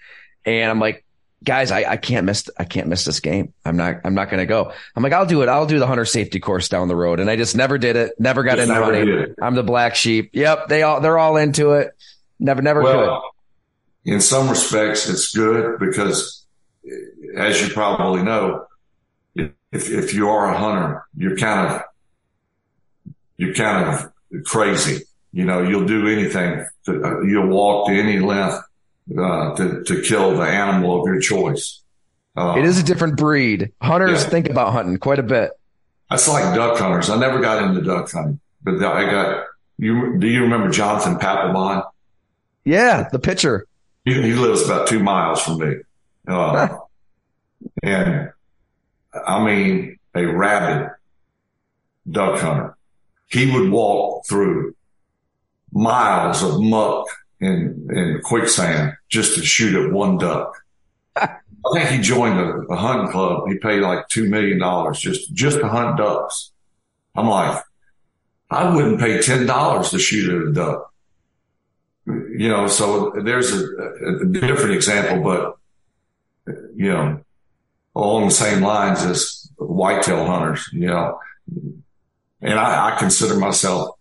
And 0.45 0.71
I'm 0.71 0.79
like, 0.79 1.05
guys, 1.43 1.71
I, 1.71 1.83
I 1.83 1.97
can't 1.97 2.25
miss, 2.25 2.49
I 2.57 2.63
can't 2.63 2.87
miss 2.87 3.05
this 3.05 3.19
game. 3.19 3.53
I'm 3.65 3.77
not, 3.77 4.01
I'm 4.03 4.15
not 4.15 4.29
going 4.29 4.39
to 4.39 4.45
go. 4.45 4.73
I'm 4.95 5.03
like, 5.03 5.13
I'll 5.13 5.25
do 5.25 5.41
it. 5.41 5.49
I'll 5.49 5.65
do 5.65 5.79
the 5.79 5.87
hunter 5.87 6.05
safety 6.05 6.39
course 6.39 6.69
down 6.69 6.87
the 6.87 6.95
road. 6.95 7.19
And 7.19 7.29
I 7.29 7.35
just 7.35 7.55
never 7.55 7.77
did 7.77 7.95
it. 7.95 8.13
Never 8.19 8.43
got 8.43 8.59
into 8.59 8.73
running. 8.73 9.35
I'm 9.41 9.55
the 9.55 9.63
black 9.63 9.95
sheep. 9.95 10.31
Yep. 10.33 10.69
They 10.69 10.83
all, 10.83 11.01
they're 11.01 11.17
all 11.17 11.37
into 11.37 11.73
it. 11.73 11.95
Never, 12.39 12.61
never 12.61 12.81
well, 12.81 13.21
could. 13.21 13.28
In 14.05 14.21
some 14.21 14.49
respects, 14.49 15.09
it's 15.09 15.35
good 15.35 15.79
because 15.79 16.45
as 17.35 17.61
you 17.61 17.73
probably 17.73 18.23
know, 18.23 18.65
if, 19.35 19.89
if 19.89 20.13
you 20.13 20.29
are 20.29 20.51
a 20.53 20.57
hunter, 20.57 21.03
you're 21.15 21.37
kind 21.37 21.73
of, 21.73 21.81
you're 23.37 23.53
kind 23.53 23.87
of 23.87 24.45
crazy. 24.45 25.03
You 25.31 25.45
know, 25.45 25.61
you'll 25.61 25.85
do 25.85 26.07
anything. 26.07 26.65
To, 26.85 27.23
you'll 27.25 27.47
walk 27.47 27.87
to 27.87 27.93
any 27.93 28.19
length 28.19 28.63
uh, 29.17 29.55
to 29.55 29.83
to 29.83 30.01
kill 30.01 30.35
the 30.37 30.43
animal 30.43 31.01
of 31.01 31.05
your 31.05 31.19
choice. 31.19 31.81
Uh, 32.35 32.55
it 32.57 32.65
is 32.65 32.79
a 32.79 32.83
different 32.83 33.17
breed. 33.17 33.71
Hunters 33.81 34.23
yeah. 34.23 34.29
think 34.29 34.49
about 34.49 34.71
hunting 34.73 34.97
quite 34.97 35.19
a 35.19 35.23
bit. 35.23 35.51
That's 36.09 36.27
like 36.27 36.55
duck 36.55 36.79
hunters. 36.79 37.09
I 37.09 37.17
never 37.17 37.39
got 37.39 37.63
into 37.63 37.81
duck 37.81 38.11
hunting, 38.11 38.39
but 38.63 38.83
I 38.83 39.09
got 39.09 39.45
you. 39.77 40.17
Do 40.17 40.27
you 40.27 40.41
remember 40.41 40.69
Jonathan 40.69 41.15
Papelbon? 41.15 41.83
Yeah, 42.65 43.07
the 43.11 43.19
pitcher. 43.19 43.65
He, 44.09 44.21
he 44.21 44.33
lives 44.33 44.63
about 44.63 44.87
two 44.87 44.99
miles 44.99 45.41
from 45.41 45.59
me, 45.59 45.75
uh, 46.27 46.77
and 47.83 48.31
I 49.13 49.43
mean 49.43 49.97
a 50.15 50.25
rabid 50.25 50.91
duck 52.09 52.39
hunter 52.39 52.75
he 53.29 53.51
would 53.51 53.71
walk 53.71 54.25
through 54.27 54.75
miles 55.71 56.43
of 56.43 56.59
muck 56.59 57.07
and, 57.39 57.89
and 57.91 58.23
quicksand 58.23 58.93
just 59.07 59.35
to 59.35 59.45
shoot 59.45 59.75
at 59.75 59.93
one 59.93 60.17
duck. 60.17 60.51
I 61.15 61.37
think 61.73 61.89
he 61.89 61.99
joined 61.99 62.39
a, 62.39 62.73
a 62.73 62.75
hunting 62.75 63.11
club. 63.11 63.43
He 63.47 63.57
paid 63.59 63.81
like 63.81 64.07
two 64.09 64.29
million 64.29 64.59
dollars 64.59 64.99
just 64.99 65.33
just 65.33 65.59
to 65.59 65.67
hunt 65.67 65.97
ducks. 65.97 66.51
I'm 67.15 67.27
like, 67.27 67.63
I 68.49 68.73
wouldn't 68.73 68.99
pay 68.99 69.21
ten 69.21 69.45
dollars 69.45 69.91
to 69.91 69.99
shoot 69.99 70.29
at 70.29 70.47
a 70.47 70.51
duck. 70.51 70.88
You 72.09 72.49
know, 72.49 72.67
so 72.67 73.11
there's 73.23 73.51
a, 73.53 74.21
a 74.21 74.25
different 74.25 74.73
example, 74.75 75.23
but 75.23 75.57
you 76.75 76.91
know, 76.91 77.21
along 77.95 78.25
the 78.25 78.33
same 78.33 78.61
lines 78.61 79.03
as 79.03 79.49
whitetail 79.57 80.25
hunters. 80.25 80.67
You 80.73 80.87
know, 80.87 81.19
and 82.41 82.59
I, 82.59 82.95
I 82.95 82.99
consider 82.99 83.35
myself 83.35 83.97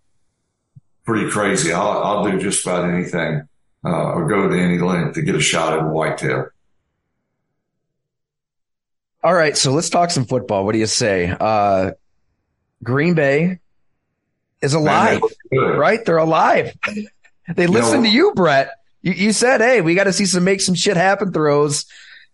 pretty 1.04 1.30
crazy. 1.30 1.72
I'll, 1.72 2.02
I'll 2.02 2.30
do 2.30 2.38
just 2.38 2.64
about 2.66 2.88
anything 2.88 3.48
uh, 3.84 4.12
or 4.12 4.28
go 4.28 4.48
to 4.48 4.58
any 4.58 4.78
length 4.78 5.14
to 5.14 5.22
get 5.22 5.34
a 5.34 5.40
shot 5.40 5.72
at 5.72 5.80
a 5.80 5.86
whitetail. 5.86 6.46
All 9.22 9.34
right, 9.34 9.56
so 9.56 9.72
let's 9.72 9.90
talk 9.90 10.10
some 10.10 10.26
football. 10.26 10.64
What 10.64 10.72
do 10.72 10.78
you 10.78 10.86
say? 10.86 11.28
Uh, 11.28 11.92
Green 12.82 13.14
Bay 13.14 13.58
is 14.62 14.74
alive, 14.74 15.20
Man, 15.50 15.76
right? 15.76 16.04
They're 16.04 16.18
alive. 16.18 16.76
they 17.54 17.66
listen 17.66 18.02
to 18.02 18.08
you, 18.08 18.32
Brett. 18.34 18.70
You, 19.02 19.12
you 19.12 19.32
said, 19.32 19.60
"Hey, 19.60 19.80
we 19.80 19.94
got 19.94 20.04
to 20.04 20.12
see 20.12 20.26
some 20.26 20.44
make 20.44 20.60
some 20.60 20.74
shit 20.74 20.96
happen 20.96 21.32
throws, 21.32 21.86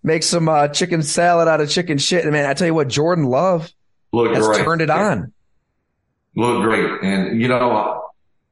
make 0.02 0.22
some 0.22 0.48
uh, 0.48 0.68
chicken 0.68 1.02
salad 1.02 1.48
out 1.48 1.60
of 1.60 1.70
chicken 1.70 1.98
shit." 1.98 2.24
And 2.24 2.32
man, 2.32 2.46
I 2.46 2.54
tell 2.54 2.66
you 2.66 2.74
what, 2.74 2.88
Jordan 2.88 3.24
Love 3.24 3.70
Look, 4.12 4.34
has 4.34 4.46
right. 4.46 4.64
turned 4.64 4.80
it 4.80 4.90
on 4.90 5.32
look 6.36 6.62
great. 6.62 7.02
And, 7.02 7.40
you 7.40 7.48
know, 7.48 8.02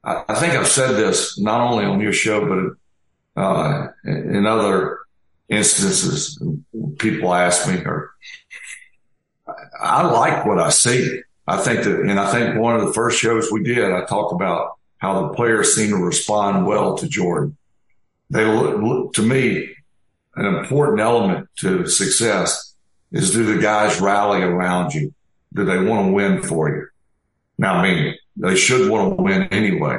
I, 0.04 0.24
I, 0.28 0.34
think 0.34 0.54
I've 0.54 0.68
said 0.68 0.92
this 0.92 1.38
not 1.38 1.60
only 1.60 1.84
on 1.84 2.00
your 2.00 2.12
show, 2.12 2.46
but 2.46 2.76
Uh, 3.34 3.88
in 4.04 4.44
other 4.44 4.98
instances, 5.48 6.38
people 6.98 7.32
ask 7.32 7.66
me, 7.66 7.76
or 7.82 8.10
I 9.80 10.02
like 10.02 10.44
what 10.44 10.58
I 10.58 10.68
see. 10.68 11.22
I 11.46 11.56
think 11.56 11.84
that, 11.84 12.00
and 12.00 12.20
I 12.20 12.30
think 12.30 12.60
one 12.60 12.76
of 12.76 12.86
the 12.86 12.92
first 12.92 13.18
shows 13.18 13.50
we 13.50 13.62
did, 13.62 13.90
I 13.90 14.04
talked 14.04 14.34
about 14.34 14.76
how 15.02 15.20
the 15.20 15.34
players 15.34 15.74
seem 15.74 15.90
to 15.90 15.96
respond 15.96 16.64
well 16.64 16.96
to 16.96 17.08
Jordan. 17.08 17.56
They 18.30 18.44
look, 18.44 19.14
to 19.14 19.22
me, 19.22 19.68
an 20.36 20.46
important 20.46 21.00
element 21.00 21.48
to 21.58 21.88
success 21.88 22.76
is 23.10 23.32
do 23.32 23.44
the 23.52 23.60
guys 23.60 24.00
rally 24.00 24.42
around 24.42 24.94
you? 24.94 25.12
Do 25.52 25.64
they 25.64 25.78
want 25.78 26.06
to 26.06 26.12
win 26.12 26.40
for 26.40 26.68
you? 26.68 26.86
Now, 27.58 27.74
I 27.74 27.82
mean, 27.82 28.14
they 28.36 28.54
should 28.54 28.88
want 28.88 29.16
to 29.16 29.22
win 29.22 29.42
anyway, 29.48 29.98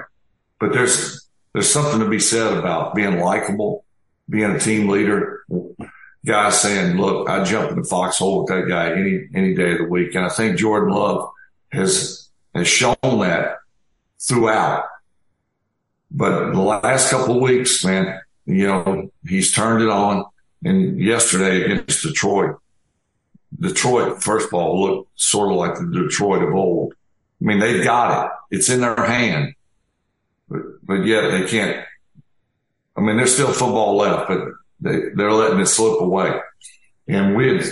but 0.58 0.72
there's, 0.72 1.28
there's 1.52 1.70
something 1.70 2.00
to 2.00 2.08
be 2.08 2.20
said 2.20 2.58
about 2.58 2.96
being 2.96 3.20
likable, 3.20 3.84
being 4.30 4.52
a 4.52 4.60
team 4.60 4.88
leader, 4.88 5.44
guys 6.26 6.62
saying, 6.62 6.96
look, 6.96 7.30
I 7.30 7.44
jump 7.44 7.72
in 7.72 7.82
the 7.82 7.84
foxhole 7.84 8.40
with 8.40 8.48
that 8.48 8.70
guy 8.70 8.94
any, 8.94 9.28
any 9.36 9.54
day 9.54 9.74
of 9.74 9.80
the 9.80 9.84
week. 9.84 10.16
And 10.16 10.26
I 10.26 10.30
think 10.30 10.58
Jordan 10.58 10.94
Love 10.94 11.30
has, 11.74 12.30
has 12.56 12.70
shown 12.70 12.96
that 13.04 13.58
throughout. 14.18 14.86
But 16.14 16.52
the 16.52 16.62
last 16.62 17.10
couple 17.10 17.36
of 17.36 17.42
weeks, 17.42 17.84
man, 17.84 18.22
you 18.46 18.68
know, 18.68 19.12
he's 19.28 19.52
turned 19.52 19.82
it 19.82 19.90
on. 19.90 20.26
And 20.64 21.00
yesterday 21.00 21.64
against 21.64 22.04
Detroit, 22.04 22.58
Detroit, 23.60 24.24
first 24.24 24.48
of 24.48 24.54
all, 24.54 24.82
looked 24.82 25.10
sort 25.16 25.52
of 25.52 25.58
like 25.58 25.76
the 25.76 26.04
Detroit 26.04 26.44
of 26.44 26.54
old. 26.54 26.94
I 27.42 27.46
mean, 27.46 27.60
they've 27.60 27.84
got 27.84 28.26
it. 28.26 28.32
It's 28.52 28.70
in 28.70 28.82
their 28.82 28.96
hand, 28.96 29.56
but, 30.48 30.62
but 30.84 31.06
yet 31.06 31.32
they 31.32 31.48
can't. 31.48 31.86
I 32.96 33.02
mean, 33.02 33.18
there's 33.18 33.34
still 33.34 33.52
football 33.52 33.98
left, 33.98 34.30
but 34.30 34.40
they, 34.80 35.10
they're 35.16 35.34
letting 35.34 35.60
it 35.60 35.66
slip 35.66 36.00
away. 36.00 36.40
And 37.08 37.36
we 37.36 37.58
had 37.58 37.66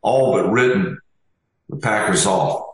all 0.00 0.32
but 0.32 0.50
written 0.50 0.98
the 1.68 1.76
Packers 1.76 2.26
off. 2.26 2.70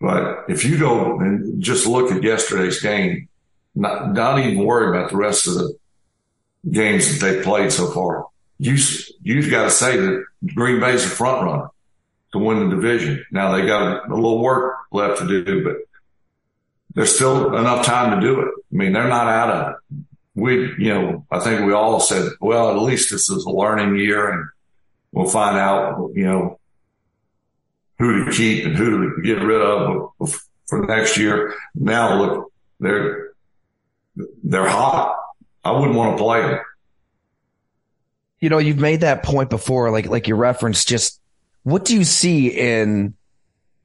But 0.00 0.46
if 0.48 0.64
you 0.64 0.78
go 0.78 1.20
and 1.20 1.62
just 1.62 1.86
look 1.86 2.10
at 2.10 2.24
yesterday's 2.24 2.80
game, 2.80 3.28
not, 3.74 4.12
not 4.12 4.38
even 4.38 4.64
worry 4.64 4.96
about 4.96 5.10
the 5.10 5.16
rest 5.16 5.46
of 5.46 5.54
the 5.54 5.76
games 6.70 7.18
that 7.18 7.26
they 7.26 7.42
played 7.42 7.72
so 7.72 7.90
far. 7.90 8.26
You, 8.58 8.76
you've 9.22 9.50
got 9.50 9.64
to 9.64 9.70
say 9.70 9.96
that 9.96 10.24
Green 10.54 10.80
Bay's 10.80 11.04
a 11.04 11.08
front 11.08 11.44
runner 11.44 11.68
to 12.32 12.38
win 12.38 12.68
the 12.68 12.76
division. 12.76 13.24
Now 13.30 13.52
they 13.52 13.66
got 13.66 14.08
a 14.08 14.14
little 14.14 14.40
work 14.40 14.76
left 14.90 15.20
to 15.20 15.44
do, 15.44 15.64
but 15.64 15.76
there's 16.94 17.14
still 17.14 17.56
enough 17.56 17.84
time 17.84 18.20
to 18.20 18.26
do 18.26 18.40
it. 18.40 18.48
I 18.48 18.76
mean, 18.76 18.92
they're 18.92 19.08
not 19.08 19.28
out 19.28 19.50
of 19.50 19.72
it. 19.72 20.06
We, 20.34 20.54
you 20.78 20.94
know, 20.94 21.26
I 21.30 21.40
think 21.40 21.66
we 21.66 21.72
all 21.72 22.00
said, 22.00 22.32
well, 22.40 22.70
at 22.70 22.82
least 22.82 23.10
this 23.10 23.28
is 23.28 23.44
a 23.44 23.50
learning 23.50 23.96
year 23.96 24.30
and 24.30 24.48
we'll 25.12 25.28
find 25.28 25.58
out, 25.58 26.10
you 26.14 26.24
know, 26.24 26.58
who 27.98 28.24
to 28.24 28.32
keep 28.32 28.64
and 28.64 28.76
who 28.76 29.16
to 29.16 29.22
get 29.22 29.42
rid 29.42 29.60
of 29.60 30.12
for 30.66 30.86
next 30.86 31.18
year. 31.18 31.54
Now 31.74 32.18
look, 32.18 32.52
they're, 32.80 33.31
they're 34.16 34.68
hot. 34.68 35.16
I 35.64 35.72
wouldn't 35.72 35.94
want 35.94 36.16
to 36.16 36.22
play 36.22 36.42
them. 36.42 36.60
You 38.40 38.48
know, 38.48 38.58
you've 38.58 38.80
made 38.80 39.02
that 39.02 39.22
point 39.22 39.50
before, 39.50 39.90
like, 39.90 40.06
like 40.06 40.26
you 40.26 40.34
referenced 40.34 40.88
just 40.88 41.20
what 41.62 41.84
do 41.84 41.96
you 41.96 42.04
see 42.04 42.48
in 42.48 43.14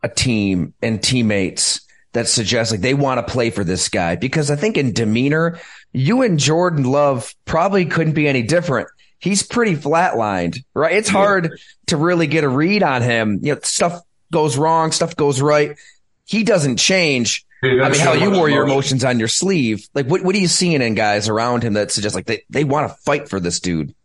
a 0.02 0.10
team 0.10 0.74
and 0.82 1.02
teammates 1.02 1.82
that 2.14 2.28
suggest 2.28 2.72
like 2.72 2.82
they 2.82 2.94
want 2.94 3.26
to 3.26 3.32
play 3.32 3.50
for 3.50 3.64
this 3.64 3.90
guy? 3.90 4.16
Because 4.16 4.50
I 4.50 4.56
think 4.56 4.78
in 4.78 4.94
demeanor, 4.94 5.60
you 5.94 6.24
and 6.24 6.40
Jordan 6.40 6.86
Love 6.86 7.34
probably 7.46 7.86
couldn't 7.86 8.14
be 8.14 8.28
any 8.28 8.44
different. 8.44 8.90
He's 9.20 9.44
pretty 9.44 9.76
flatlined, 9.76 10.64
right? 10.74 10.94
It's 10.94 11.10
hard 11.10 11.60
to 11.88 11.98
really 11.98 12.28
get 12.28 12.44
a 12.44 12.50
read 12.50 12.84
on 12.84 13.02
him. 13.02 13.40
You 13.42 13.56
know, 13.56 13.60
stuff 13.64 14.02
goes 14.32 14.58
wrong, 14.58 14.92
stuff 14.92 15.16
goes 15.16 15.42
right. 15.42 15.78
He 16.26 16.44
doesn't 16.44 16.78
change. 16.78 17.46
Hey, 17.62 17.82
I 17.82 17.90
mean, 17.90 18.00
how 18.00 18.14
you 18.14 18.32
wore 18.32 18.50
your 18.50 18.66
emotions 18.66 19.04
on 19.04 19.18
your 19.18 19.28
sleeve. 19.28 19.88
Like, 19.96 20.06
what, 20.06 20.22
what 20.22 20.36
are 20.36 20.40
you 20.40 20.48
seeing 20.48 20.82
in 20.82 20.94
guys 20.94 21.28
around 21.28 21.64
him 21.64 21.74
that 21.74 21.92
suggest 21.92 22.14
like 22.14 22.26
they, 22.26 22.44
they 22.50 22.64
want 22.64 22.90
to 22.90 22.96
fight 22.96 23.30
for 23.30 23.40
this 23.40 23.60
dude? 23.60 23.96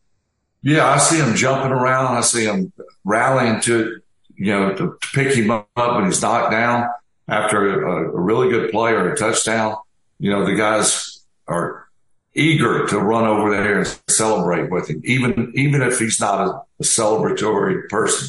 Yeah, 0.62 0.86
I 0.86 0.98
see 0.98 1.18
him 1.18 1.34
jumping 1.34 1.72
around. 1.72 2.16
I 2.16 2.22
see 2.22 2.44
him 2.44 2.72
rallying 3.04 3.60
to, 3.62 4.00
you 4.36 4.52
know, 4.52 4.70
to, 4.70 4.76
to 4.76 4.98
pick 5.12 5.34
him 5.34 5.50
up 5.50 5.68
when 5.76 6.06
he's 6.06 6.22
knocked 6.22 6.52
down 6.52 6.88
after 7.28 7.84
a, 7.84 8.08
a 8.08 8.20
really 8.20 8.48
good 8.48 8.70
play 8.70 8.92
or 8.92 9.12
a 9.12 9.16
touchdown. 9.16 9.76
You 10.18 10.30
know, 10.30 10.46
the 10.46 10.54
guys 10.54 11.20
are 11.46 11.88
eager 12.34 12.86
to 12.86 12.98
run 12.98 13.24
over 13.24 13.50
there 13.50 13.80
and 13.80 13.98
celebrate 14.08 14.70
with 14.70 14.88
him, 14.88 15.02
even, 15.04 15.52
even 15.56 15.82
if 15.82 15.98
he's 15.98 16.20
not 16.20 16.40
a, 16.40 16.50
a 16.80 16.84
celebratory 16.84 17.88
person. 17.88 18.28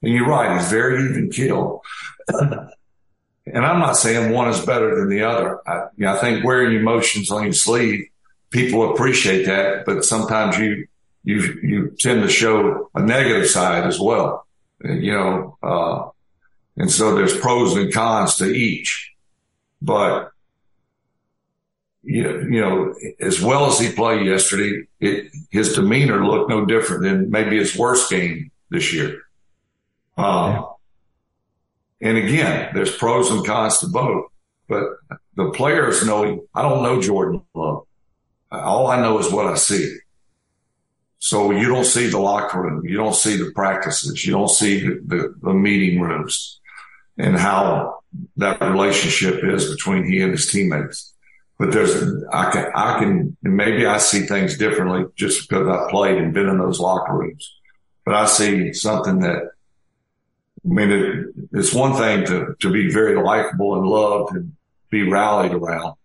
And 0.00 0.14
you're 0.14 0.28
right. 0.28 0.58
He's 0.58 0.70
very 0.70 1.04
even 1.04 1.30
keel. 1.30 1.82
and 3.46 3.64
I'm 3.64 3.80
not 3.80 3.96
saying 3.96 4.32
one 4.32 4.48
is 4.48 4.64
better 4.64 4.94
than 4.96 5.08
the 5.08 5.22
other. 5.22 5.60
I, 5.68 5.86
you 5.96 6.06
know, 6.06 6.14
I 6.14 6.18
think 6.18 6.44
wearing 6.44 6.76
emotions 6.76 7.30
on 7.30 7.44
your 7.44 7.52
sleeve, 7.52 8.08
people 8.50 8.92
appreciate 8.92 9.46
that, 9.46 9.84
but 9.84 10.04
sometimes 10.04 10.58
you, 10.58 10.86
you, 11.24 11.40
you 11.62 11.96
tend 11.98 12.22
to 12.22 12.28
show 12.28 12.90
a 12.94 13.02
negative 13.02 13.48
side 13.48 13.84
as 13.84 14.00
well, 14.00 14.46
you 14.82 15.12
know, 15.12 15.58
uh, 15.62 16.08
and 16.76 16.90
so 16.90 17.14
there's 17.14 17.36
pros 17.36 17.76
and 17.76 17.92
cons 17.92 18.36
to 18.36 18.46
each, 18.46 19.12
but 19.80 20.30
you, 22.02 22.60
know, 22.60 22.94
as 23.20 23.40
well 23.40 23.66
as 23.66 23.78
he 23.78 23.90
played 23.90 24.26
yesterday, 24.26 24.86
it, 25.00 25.32
his 25.50 25.74
demeanor 25.74 26.26
looked 26.26 26.50
no 26.50 26.66
different 26.66 27.02
than 27.02 27.30
maybe 27.30 27.56
his 27.56 27.76
worst 27.76 28.10
game 28.10 28.50
this 28.70 28.92
year. 28.92 29.22
Um, 30.16 30.66
and 32.04 32.18
again, 32.18 32.70
there's 32.74 32.94
pros 32.96 33.30
and 33.30 33.44
cons 33.44 33.78
to 33.78 33.88
both, 33.88 34.26
but 34.68 34.84
the 35.36 35.50
players 35.52 36.06
know, 36.06 36.46
I 36.54 36.60
don't 36.60 36.82
know 36.82 37.00
Jordan 37.00 37.42
Love. 37.54 37.86
All 38.52 38.86
I 38.86 39.00
know 39.00 39.18
is 39.18 39.32
what 39.32 39.46
I 39.46 39.54
see. 39.54 39.96
So 41.18 41.50
you 41.50 41.66
don't 41.66 41.86
see 41.86 42.08
the 42.08 42.18
locker 42.18 42.60
room. 42.60 42.86
You 42.86 42.98
don't 42.98 43.14
see 43.14 43.36
the 43.36 43.50
practices. 43.52 44.26
You 44.26 44.32
don't 44.32 44.50
see 44.50 44.80
the, 44.80 45.00
the, 45.06 45.34
the 45.42 45.54
meeting 45.54 45.98
rooms 45.98 46.60
and 47.16 47.36
how 47.36 48.00
that 48.36 48.60
relationship 48.60 49.42
is 49.42 49.70
between 49.70 50.04
he 50.04 50.20
and 50.20 50.32
his 50.32 50.46
teammates. 50.52 51.14
But 51.58 51.72
there's, 51.72 52.24
I 52.30 52.50
can, 52.50 52.70
I 52.74 52.98
can, 52.98 53.36
maybe 53.42 53.86
I 53.86 53.96
see 53.96 54.26
things 54.26 54.58
differently 54.58 55.06
just 55.16 55.48
because 55.48 55.66
I 55.66 55.90
played 55.90 56.18
and 56.18 56.34
been 56.34 56.50
in 56.50 56.58
those 56.58 56.80
locker 56.80 57.16
rooms. 57.16 57.50
But 58.04 58.14
I 58.14 58.26
see 58.26 58.74
something 58.74 59.20
that, 59.20 59.53
I 60.64 60.68
mean, 60.68 60.90
it, 60.90 61.26
it's 61.52 61.74
one 61.74 61.94
thing 61.94 62.24
to, 62.26 62.56
to 62.60 62.72
be 62.72 62.90
very 62.90 63.22
likable 63.22 63.76
and 63.76 63.86
loved 63.86 64.34
and 64.34 64.52
be 64.90 65.02
rallied 65.08 65.52
around, 65.52 65.96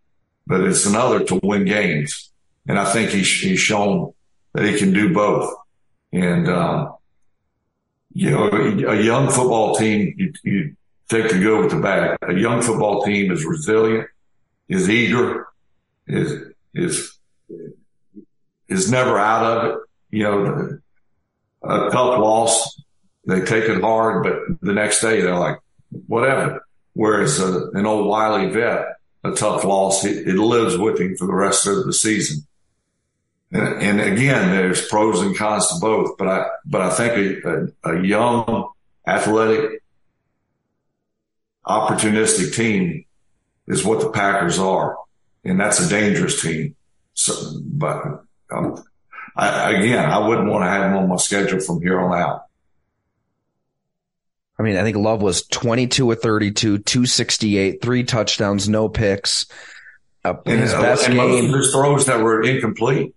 but 0.46 0.62
it's 0.62 0.86
another 0.86 1.24
to 1.26 1.40
win 1.42 1.66
games. 1.66 2.32
And 2.68 2.78
I 2.78 2.92
think 2.92 3.12
he's, 3.12 3.32
he's 3.40 3.60
shown 3.60 4.14
that 4.54 4.66
he 4.66 4.78
can 4.78 4.94
do 4.94 5.14
both. 5.14 5.54
And, 6.12 6.50
um, 6.50 6.96
you 8.14 8.32
know, 8.32 8.50
a 8.50 9.02
young 9.02 9.30
football 9.30 9.76
team, 9.76 10.14
you, 10.18 10.34
you 10.44 10.76
take 11.08 11.30
the 11.30 11.40
good 11.40 11.62
with 11.64 11.72
the 11.72 11.80
bad. 11.80 12.18
A 12.22 12.34
young 12.34 12.62
football 12.62 13.04
team 13.04 13.32
is 13.32 13.46
resilient, 13.46 14.08
is 14.68 14.90
eager, 14.90 15.48
is, 16.08 16.52
is, 16.74 17.18
is 18.68 18.92
never 18.92 19.18
out 19.18 19.46
of 19.46 19.66
it. 19.66 19.78
You 20.12 20.24
know, 20.24 20.80
a 21.64 21.90
tough 21.92 22.20
loss, 22.20 22.82
they 23.26 23.42
take 23.42 23.66
it 23.66 23.82
hard, 23.82 24.24
but 24.24 24.60
the 24.62 24.74
next 24.74 25.02
day 25.02 25.22
they're 25.22 25.38
like, 25.38 25.60
whatever. 26.08 26.66
Whereas 26.94 27.40
uh, 27.40 27.70
an 27.72 27.86
old 27.86 28.08
wily 28.08 28.50
vet, 28.50 28.86
a 29.24 29.32
tough 29.32 29.64
loss, 29.64 30.06
it, 30.06 30.28
it 30.28 30.36
lives 30.36 30.78
with 30.78 31.00
him 31.00 31.16
for 31.18 31.28
the 31.28 31.34
rest 31.34 31.68
of 31.68 31.86
the 31.86 31.94
season. 31.94 32.46
And, 33.52 33.82
and, 33.82 34.02
again, 34.02 34.52
there's 34.52 34.88
pros 34.88 35.22
and 35.22 35.36
cons 35.36 35.68
to 35.70 35.80
both, 35.80 36.18
but 36.18 36.28
I, 36.28 36.48
but 36.66 36.82
I 36.82 36.90
think 36.92 37.46
a, 37.46 37.90
a, 37.90 37.96
a 37.96 38.06
young, 38.06 38.70
athletic, 39.08 39.82
opportunistic 41.66 42.54
team 42.54 43.06
is 43.68 43.84
what 43.84 44.02
the 44.02 44.12
Packers 44.12 44.60
are. 44.60 44.98
And 45.44 45.60
that's 45.60 45.80
a 45.80 45.90
dangerous 45.90 46.42
team. 46.42 46.76
So, 47.16 47.60
but, 47.64 48.24
um, 48.52 48.84
I, 49.36 49.72
again, 49.72 50.10
I 50.10 50.28
wouldn't 50.28 50.50
want 50.50 50.64
to 50.64 50.70
have 50.70 50.84
them 50.84 50.98
on 50.98 51.10
my 51.10 51.16
schedule 51.16 51.60
from 51.60 51.82
here 51.82 52.00
on 52.00 52.20
out. 52.20 52.44
I 54.60 54.64
mean, 54.64 54.76
I 54.76 54.84
think 54.84 54.98
Love 54.98 55.22
was 55.22 55.44
22 55.48 56.12
or 56.12 56.16
32, 56.16 56.80
268, 56.80 57.82
three 57.82 58.04
touchdowns, 58.04 58.68
no 58.68 58.90
picks. 58.90 59.46
Uh, 60.26 60.34
his 60.46 60.74
best 60.74 61.06
and 61.08 61.16
game. 61.16 61.50
Most 61.50 61.66
his 61.66 61.72
throws 61.72 62.06
that 62.08 62.20
were 62.22 62.44
incomplete 62.44 63.16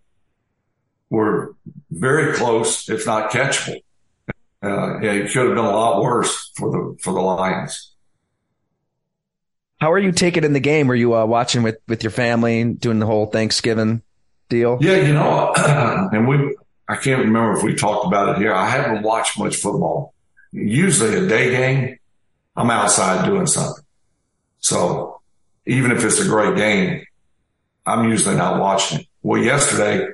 were 1.11 1.57
very 1.91 2.35
close, 2.35 2.89
if 2.89 3.07
not 3.07 3.33
catchable. 3.33 3.81
Uh, 4.63 5.01
yeah, 5.01 5.13
it 5.13 5.33
could 5.33 5.47
have 5.47 5.57
been 5.57 5.59
a 5.59 5.71
lot 5.71 6.01
worse 6.01 6.53
for 6.55 6.71
the 6.71 6.97
for 7.03 7.13
the 7.13 7.21
Lions. 7.21 7.93
How 9.81 9.91
are 9.91 9.99
you 9.99 10.13
taking 10.13 10.45
in 10.45 10.53
the 10.53 10.61
game? 10.61 10.87
Were 10.87 10.95
you 10.95 11.17
uh, 11.17 11.27
watching 11.27 11.65
with 11.65 11.79
with 11.89 12.05
your 12.05 12.13
family, 12.13 12.63
doing 12.73 13.01
the 13.01 13.07
whole 13.07 13.27
Thanksgiving 13.27 14.03
deal? 14.49 14.79
Yeah, 14.81 14.99
you 14.99 15.13
know, 15.13 15.53
and 15.57 16.29
we, 16.29 16.57
I 16.89 16.95
can't 16.95 17.25
remember 17.25 17.57
if 17.57 17.65
we 17.65 17.75
talked 17.75 18.07
about 18.07 18.29
it 18.29 18.39
here. 18.39 18.55
I 18.55 18.69
haven't 18.69 19.03
watched 19.03 19.37
much 19.41 19.57
football. 19.57 20.12
Usually 20.53 21.17
a 21.17 21.29
day 21.29 21.51
game, 21.51 21.99
I'm 22.55 22.71
outside 22.71 23.25
doing 23.25 23.47
something. 23.47 23.85
So 24.61 25.21
even 25.67 25.91
if 25.91 26.05
it's 26.05 26.21
a 26.21 26.29
great 26.29 26.57
game, 26.57 27.05
I'm 27.87 28.09
usually 28.11 28.37
not 28.37 28.61
watching 28.61 29.01
it. 29.01 29.07
Well, 29.23 29.43
yesterday, 29.43 30.09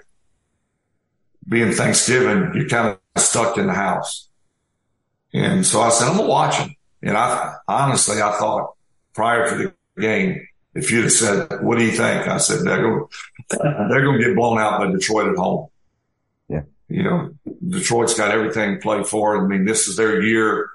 being 1.47 1.73
Thanksgiving, 1.73 2.53
you're 2.55 2.69
kind 2.69 2.97
of 3.15 3.23
stuck 3.23 3.59
in 3.59 3.67
the 3.67 3.75
house. 3.75 4.29
And 5.33 5.67
so 5.67 5.81
I 5.81 5.91
said, 5.91 6.09
I'm 6.09 6.19
to 6.19 6.25
watch 6.25 6.59
them. 6.59 6.75
And 7.03 7.17
I 7.17 7.57
honestly, 7.67 8.23
I 8.23 8.33
thought 8.39 8.75
prior 9.15 9.49
to 9.49 9.57
the 9.57 10.01
game, 10.01 10.47
if 10.75 10.91
you'd 10.91 11.05
have 11.05 11.13
said, 11.13 11.63
what 11.63 11.79
do 11.79 11.85
you 11.85 11.93
think? 11.93 12.29
I 12.29 12.39
said, 12.39 12.65
they're 12.65 12.83
going, 12.83 13.07
they're 13.51 14.03
going 14.03 14.19
to 14.19 14.25
get 14.25 14.37
blown 14.37 14.59
out 14.59 14.79
by 14.79 14.91
Detroit 14.91 15.29
at 15.29 15.37
home. 15.37 15.69
You 16.89 17.03
know, 17.03 17.35
Detroit's 17.67 18.15
got 18.15 18.31
everything 18.31 18.81
played 18.81 19.07
for. 19.07 19.45
I 19.45 19.47
mean, 19.47 19.65
this 19.65 19.89
is 19.89 19.97
their 19.97 20.23
year. 20.23 20.71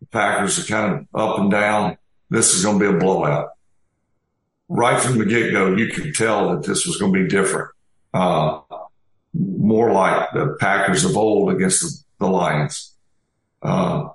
The 0.00 0.06
Packers 0.06 0.58
are 0.58 0.64
kind 0.64 1.06
of 1.14 1.20
up 1.20 1.38
and 1.38 1.50
down. 1.50 1.96
This 2.28 2.54
is 2.54 2.64
going 2.64 2.78
to 2.78 2.90
be 2.90 2.96
a 2.96 2.98
blowout. 2.98 3.50
Right 4.68 5.00
from 5.00 5.18
the 5.18 5.24
get 5.24 5.52
go, 5.52 5.74
you 5.74 5.88
could 5.88 6.14
tell 6.14 6.50
that 6.50 6.66
this 6.66 6.86
was 6.86 6.96
going 6.96 7.12
to 7.14 7.22
be 7.22 7.28
different. 7.28 7.70
Uh, 8.12 8.60
more 9.32 9.92
like 9.92 10.30
the 10.32 10.56
Packers 10.60 11.04
of 11.04 11.16
old 11.16 11.50
against 11.50 11.82
the, 11.82 12.24
the 12.24 12.30
Lions. 12.30 12.94
Uh, 13.62 14.08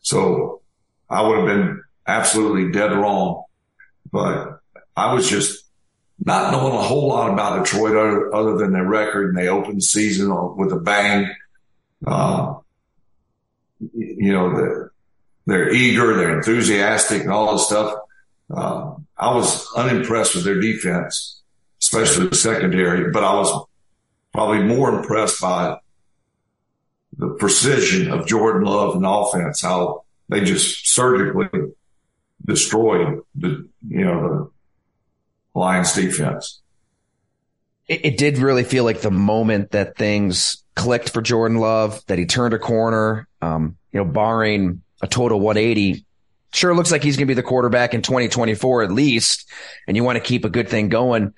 so 0.00 0.60
I 1.08 1.22
would 1.22 1.38
have 1.38 1.46
been 1.46 1.82
absolutely 2.06 2.72
dead 2.72 2.92
wrong, 2.92 3.44
but 4.10 4.60
I 4.96 5.14
was 5.14 5.28
just 5.28 5.61
not 6.24 6.52
knowing 6.52 6.74
a 6.74 6.82
whole 6.82 7.08
lot 7.08 7.32
about 7.32 7.64
Detroit 7.64 7.96
other, 7.96 8.34
other 8.34 8.56
than 8.56 8.72
their 8.72 8.86
record 8.86 9.28
and 9.28 9.36
they 9.36 9.48
opened 9.48 9.78
the 9.78 9.82
season 9.82 10.30
with 10.56 10.72
a 10.72 10.76
bang. 10.76 11.28
Uh, 12.06 12.54
you 13.94 14.32
know, 14.32 14.56
they're, 14.56 14.92
they're, 15.46 15.72
eager, 15.72 16.14
they're 16.14 16.36
enthusiastic 16.36 17.22
and 17.22 17.30
all 17.30 17.52
this 17.52 17.66
stuff. 17.66 17.94
Uh, 18.54 18.94
I 19.16 19.34
was 19.34 19.66
unimpressed 19.74 20.34
with 20.34 20.44
their 20.44 20.60
defense, 20.60 21.40
especially 21.80 22.28
the 22.28 22.36
secondary, 22.36 23.10
but 23.10 23.24
I 23.24 23.34
was 23.34 23.66
probably 24.32 24.62
more 24.62 24.94
impressed 24.94 25.40
by 25.40 25.78
the 27.18 27.28
precision 27.30 28.10
of 28.10 28.26
Jordan 28.26 28.62
Love 28.62 28.94
and 28.94 29.04
offense, 29.06 29.60
how 29.62 30.04
they 30.28 30.42
just 30.42 30.88
surgically 30.88 31.48
destroyed 32.44 33.20
the, 33.34 33.68
you 33.88 34.04
know, 34.04 34.28
the 34.28 34.50
Lions 35.54 35.92
defense. 35.92 36.60
It, 37.88 38.04
it 38.04 38.18
did 38.18 38.38
really 38.38 38.64
feel 38.64 38.84
like 38.84 39.00
the 39.00 39.10
moment 39.10 39.72
that 39.72 39.96
things 39.96 40.62
clicked 40.74 41.10
for 41.10 41.20
Jordan 41.20 41.58
Love, 41.58 42.04
that 42.06 42.18
he 42.18 42.26
turned 42.26 42.54
a 42.54 42.58
corner, 42.58 43.28
um, 43.40 43.76
you 43.92 43.98
know, 43.98 44.04
barring 44.04 44.82
a 45.02 45.06
total 45.06 45.40
180. 45.40 46.04
Sure 46.54 46.74
looks 46.74 46.92
like 46.92 47.02
he's 47.02 47.16
going 47.16 47.26
to 47.26 47.30
be 47.30 47.34
the 47.34 47.42
quarterback 47.42 47.94
in 47.94 48.02
2024 48.02 48.82
at 48.82 48.92
least, 48.92 49.48
and 49.86 49.96
you 49.96 50.04
want 50.04 50.16
to 50.16 50.20
keep 50.20 50.44
a 50.44 50.50
good 50.50 50.68
thing 50.68 50.88
going 50.88 51.32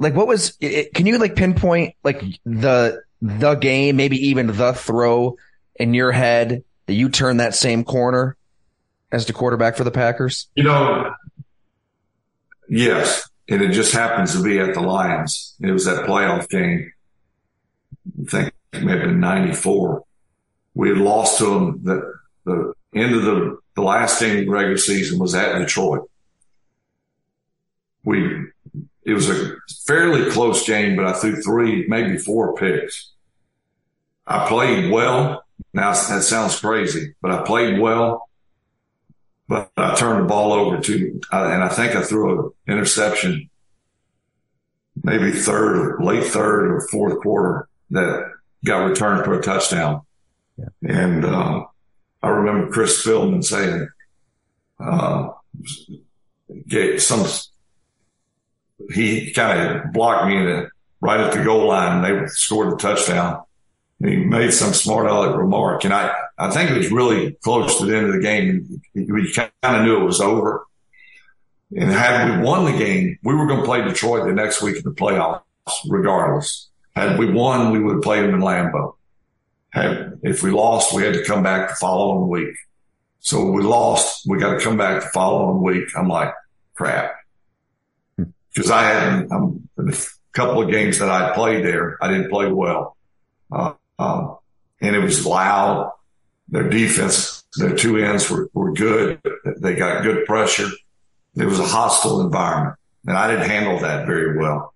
like 0.00 0.14
what 0.14 0.26
was 0.26 0.56
it, 0.60 0.92
can 0.94 1.06
you 1.06 1.18
like 1.18 1.36
pinpoint 1.36 1.94
like 2.02 2.24
the 2.44 3.02
the 3.22 3.54
game 3.54 3.96
maybe 3.96 4.16
even 4.28 4.48
the 4.48 4.72
throw 4.72 5.36
in 5.76 5.94
your 5.94 6.10
head 6.10 6.64
that 6.86 6.94
you 6.94 7.08
turned 7.08 7.38
that 7.38 7.54
same 7.54 7.84
corner 7.84 8.36
as 9.12 9.26
the 9.26 9.32
quarterback 9.32 9.76
for 9.76 9.84
the 9.84 9.90
Packers? 9.90 10.48
You 10.56 10.64
know, 10.64 11.14
yes, 12.68 13.28
and 13.50 13.62
it 13.62 13.72
just 13.72 13.92
happens 13.92 14.32
to 14.32 14.42
be 14.42 14.58
at 14.60 14.74
the 14.74 14.80
Lions. 14.80 15.56
It 15.60 15.72
was 15.72 15.84
that 15.84 16.06
playoff 16.06 16.48
game. 16.48 16.92
I 18.22 18.30
think 18.30 18.52
it 18.72 18.82
may 18.82 18.92
have 18.92 19.02
been 19.02 19.20
'94. 19.20 20.04
We 20.74 20.88
had 20.90 20.98
lost 20.98 21.38
to 21.38 21.44
them. 21.46 21.80
The 21.82 22.14
the 22.44 22.72
end 22.94 23.14
of 23.14 23.24
the 23.24 23.58
the 23.74 23.82
last 23.82 24.20
game 24.20 24.38
of 24.38 24.44
the 24.46 24.50
regular 24.50 24.78
season 24.78 25.18
was 25.18 25.34
at 25.34 25.58
Detroit. 25.58 26.08
We 28.04 28.46
it 29.02 29.14
was 29.14 29.28
a 29.28 29.56
fairly 29.86 30.30
close 30.30 30.64
game, 30.66 30.94
but 30.94 31.04
I 31.04 31.12
threw 31.12 31.42
three, 31.42 31.86
maybe 31.88 32.16
four 32.18 32.54
picks. 32.54 33.10
I 34.26 34.46
played 34.46 34.92
well. 34.92 35.44
Now 35.74 35.92
that 35.92 36.22
sounds 36.22 36.58
crazy, 36.60 37.14
but 37.20 37.32
I 37.32 37.42
played 37.42 37.80
well. 37.80 38.29
But 39.50 39.72
I 39.76 39.96
turned 39.96 40.22
the 40.22 40.28
ball 40.28 40.52
over 40.52 40.78
to, 40.78 41.20
and 41.32 41.64
I 41.64 41.68
think 41.68 41.96
I 41.96 42.02
threw 42.02 42.46
an 42.46 42.72
interception, 42.72 43.50
maybe 45.02 45.32
third 45.32 45.76
or 45.76 46.04
late 46.04 46.28
third 46.28 46.70
or 46.70 46.86
fourth 46.86 47.20
quarter 47.20 47.68
that 47.90 48.30
got 48.64 48.84
returned 48.84 49.24
for 49.24 49.36
a 49.36 49.42
touchdown. 49.42 50.02
Yeah. 50.56 50.66
And 50.82 51.24
uh, 51.24 51.64
I 52.22 52.28
remember 52.28 52.70
Chris 52.70 53.04
Spielman 53.04 53.42
saying, 53.42 53.88
uh, 54.78 55.30
some 56.98 57.26
he 58.92 59.32
kind 59.32 59.80
of 59.80 59.92
blocked 59.92 60.28
me 60.28 60.36
in 60.36 60.70
right 61.00 61.18
at 61.18 61.32
the 61.32 61.42
goal 61.42 61.66
line 61.66 62.04
and 62.04 62.20
they 62.20 62.26
scored 62.28 62.70
the 62.70 62.76
touchdown. 62.76 63.42
He 64.02 64.16
made 64.16 64.52
some 64.52 64.72
smart 64.72 65.06
aleck 65.06 65.36
remark. 65.36 65.84
And 65.84 65.92
I, 65.92 66.14
I 66.38 66.50
think 66.50 66.70
it 66.70 66.76
was 66.76 66.90
really 66.90 67.32
close 67.42 67.78
to 67.78 67.86
the 67.86 67.96
end 67.96 68.06
of 68.06 68.12
the 68.14 68.20
game. 68.20 68.82
We 68.94 69.32
kind 69.32 69.50
of 69.62 69.84
knew 69.84 70.00
it 70.00 70.04
was 70.04 70.20
over. 70.20 70.66
And 71.76 71.90
had 71.90 72.38
we 72.38 72.44
won 72.44 72.64
the 72.64 72.78
game, 72.78 73.18
we 73.22 73.34
were 73.34 73.46
going 73.46 73.60
to 73.60 73.66
play 73.66 73.82
Detroit 73.82 74.26
the 74.26 74.32
next 74.32 74.62
week 74.62 74.76
in 74.76 74.82
the 74.82 74.90
playoffs, 74.90 75.42
regardless. 75.88 76.68
Had 76.96 77.18
we 77.18 77.30
won, 77.30 77.72
we 77.72 77.78
would 77.78 77.96
have 77.96 78.02
played 78.02 78.24
them 78.24 78.34
in 78.34 78.40
Lambeau. 78.40 78.96
Had, 79.68 80.18
if 80.22 80.42
we 80.42 80.50
lost, 80.50 80.94
we 80.94 81.04
had 81.04 81.14
to 81.14 81.24
come 81.24 81.42
back 81.42 81.68
the 81.68 81.74
following 81.76 82.28
week. 82.28 82.56
So 83.20 83.50
we 83.50 83.62
lost. 83.62 84.26
We 84.26 84.38
got 84.38 84.54
to 84.54 84.60
come 84.60 84.76
back 84.76 85.02
the 85.02 85.08
following 85.08 85.62
week. 85.62 85.88
I'm 85.96 86.08
like, 86.08 86.32
crap 86.74 87.20
because 88.54 88.70
I 88.70 88.82
had 88.82 89.30
um, 89.30 89.68
a 89.78 89.94
couple 90.32 90.62
of 90.62 90.70
games 90.70 90.98
that 90.98 91.08
I 91.08 91.32
played 91.34 91.64
there, 91.64 91.98
I 92.02 92.08
didn't 92.08 92.30
play 92.30 92.50
well. 92.50 92.96
Uh, 93.50 93.72
um, 94.00 94.38
and 94.80 94.96
it 94.96 95.00
was 95.00 95.26
loud. 95.26 95.92
Their 96.48 96.68
defense, 96.68 97.44
their 97.56 97.76
two 97.76 97.98
ends 97.98 98.28
were, 98.28 98.50
were 98.54 98.72
good. 98.72 99.20
They 99.58 99.74
got 99.74 100.02
good 100.02 100.26
pressure. 100.26 100.68
It 101.36 101.44
was 101.44 101.60
a 101.60 101.66
hostile 101.66 102.20
environment 102.22 102.76
and 103.06 103.16
I 103.16 103.30
didn't 103.30 103.48
handle 103.48 103.78
that 103.80 104.06
very 104.06 104.36
well. 104.36 104.74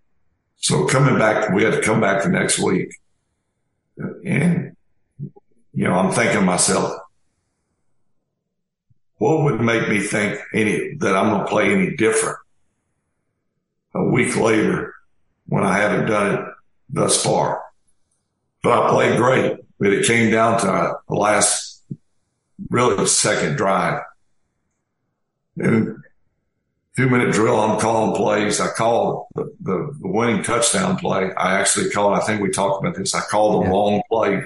So 0.56 0.86
coming 0.86 1.18
back, 1.18 1.50
we 1.50 1.64
had 1.64 1.74
to 1.74 1.82
come 1.82 2.00
back 2.00 2.22
the 2.22 2.28
next 2.28 2.58
week 2.58 2.94
and, 3.96 4.76
you 5.72 5.84
know, 5.84 5.94
I'm 5.94 6.12
thinking 6.12 6.38
to 6.38 6.42
myself, 6.42 6.92
what 9.16 9.42
would 9.44 9.60
make 9.60 9.88
me 9.88 10.00
think 10.00 10.38
any, 10.54 10.94
that 10.96 11.16
I'm 11.16 11.30
going 11.30 11.40
to 11.40 11.50
play 11.50 11.72
any 11.72 11.96
different? 11.96 12.38
a 13.94 14.04
week 14.04 14.36
later 14.36 14.94
when 15.46 15.64
I 15.64 15.78
haven't 15.78 16.06
done 16.06 16.34
it 16.34 16.44
thus 16.90 17.22
far. 17.22 17.62
But 18.64 18.82
I 18.82 18.88
played 18.88 19.18
great, 19.18 19.58
but 19.78 19.92
it 19.92 20.06
came 20.06 20.32
down 20.32 20.58
to 20.60 20.96
the 21.06 21.14
last 21.14 21.82
really 22.70 23.06
second 23.06 23.56
drive. 23.56 24.02
And 25.58 26.02
two 26.96 27.10
minute 27.10 27.34
drill, 27.34 27.60
I'm 27.60 27.78
calling 27.78 28.16
plays. 28.16 28.62
I 28.62 28.68
called 28.68 29.26
the, 29.34 29.54
the, 29.60 29.94
the, 30.00 30.08
winning 30.08 30.42
touchdown 30.42 30.96
play. 30.96 31.30
I 31.36 31.60
actually 31.60 31.90
called, 31.90 32.14
I 32.14 32.20
think 32.20 32.40
we 32.40 32.48
talked 32.48 32.82
about 32.82 32.96
this. 32.96 33.14
I 33.14 33.20
called 33.20 33.66
the 33.66 33.68
wrong 33.68 34.00
play 34.10 34.42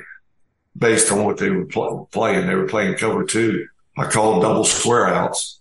based 0.76 1.12
on 1.12 1.24
what 1.24 1.36
they 1.36 1.50
were 1.50 1.66
play, 1.66 1.88
playing. 2.10 2.48
They 2.48 2.56
were 2.56 2.66
playing 2.66 2.96
cover 2.96 3.24
two. 3.24 3.68
I 3.96 4.10
called 4.10 4.42
double 4.42 4.64
square 4.64 5.06
outs. 5.06 5.60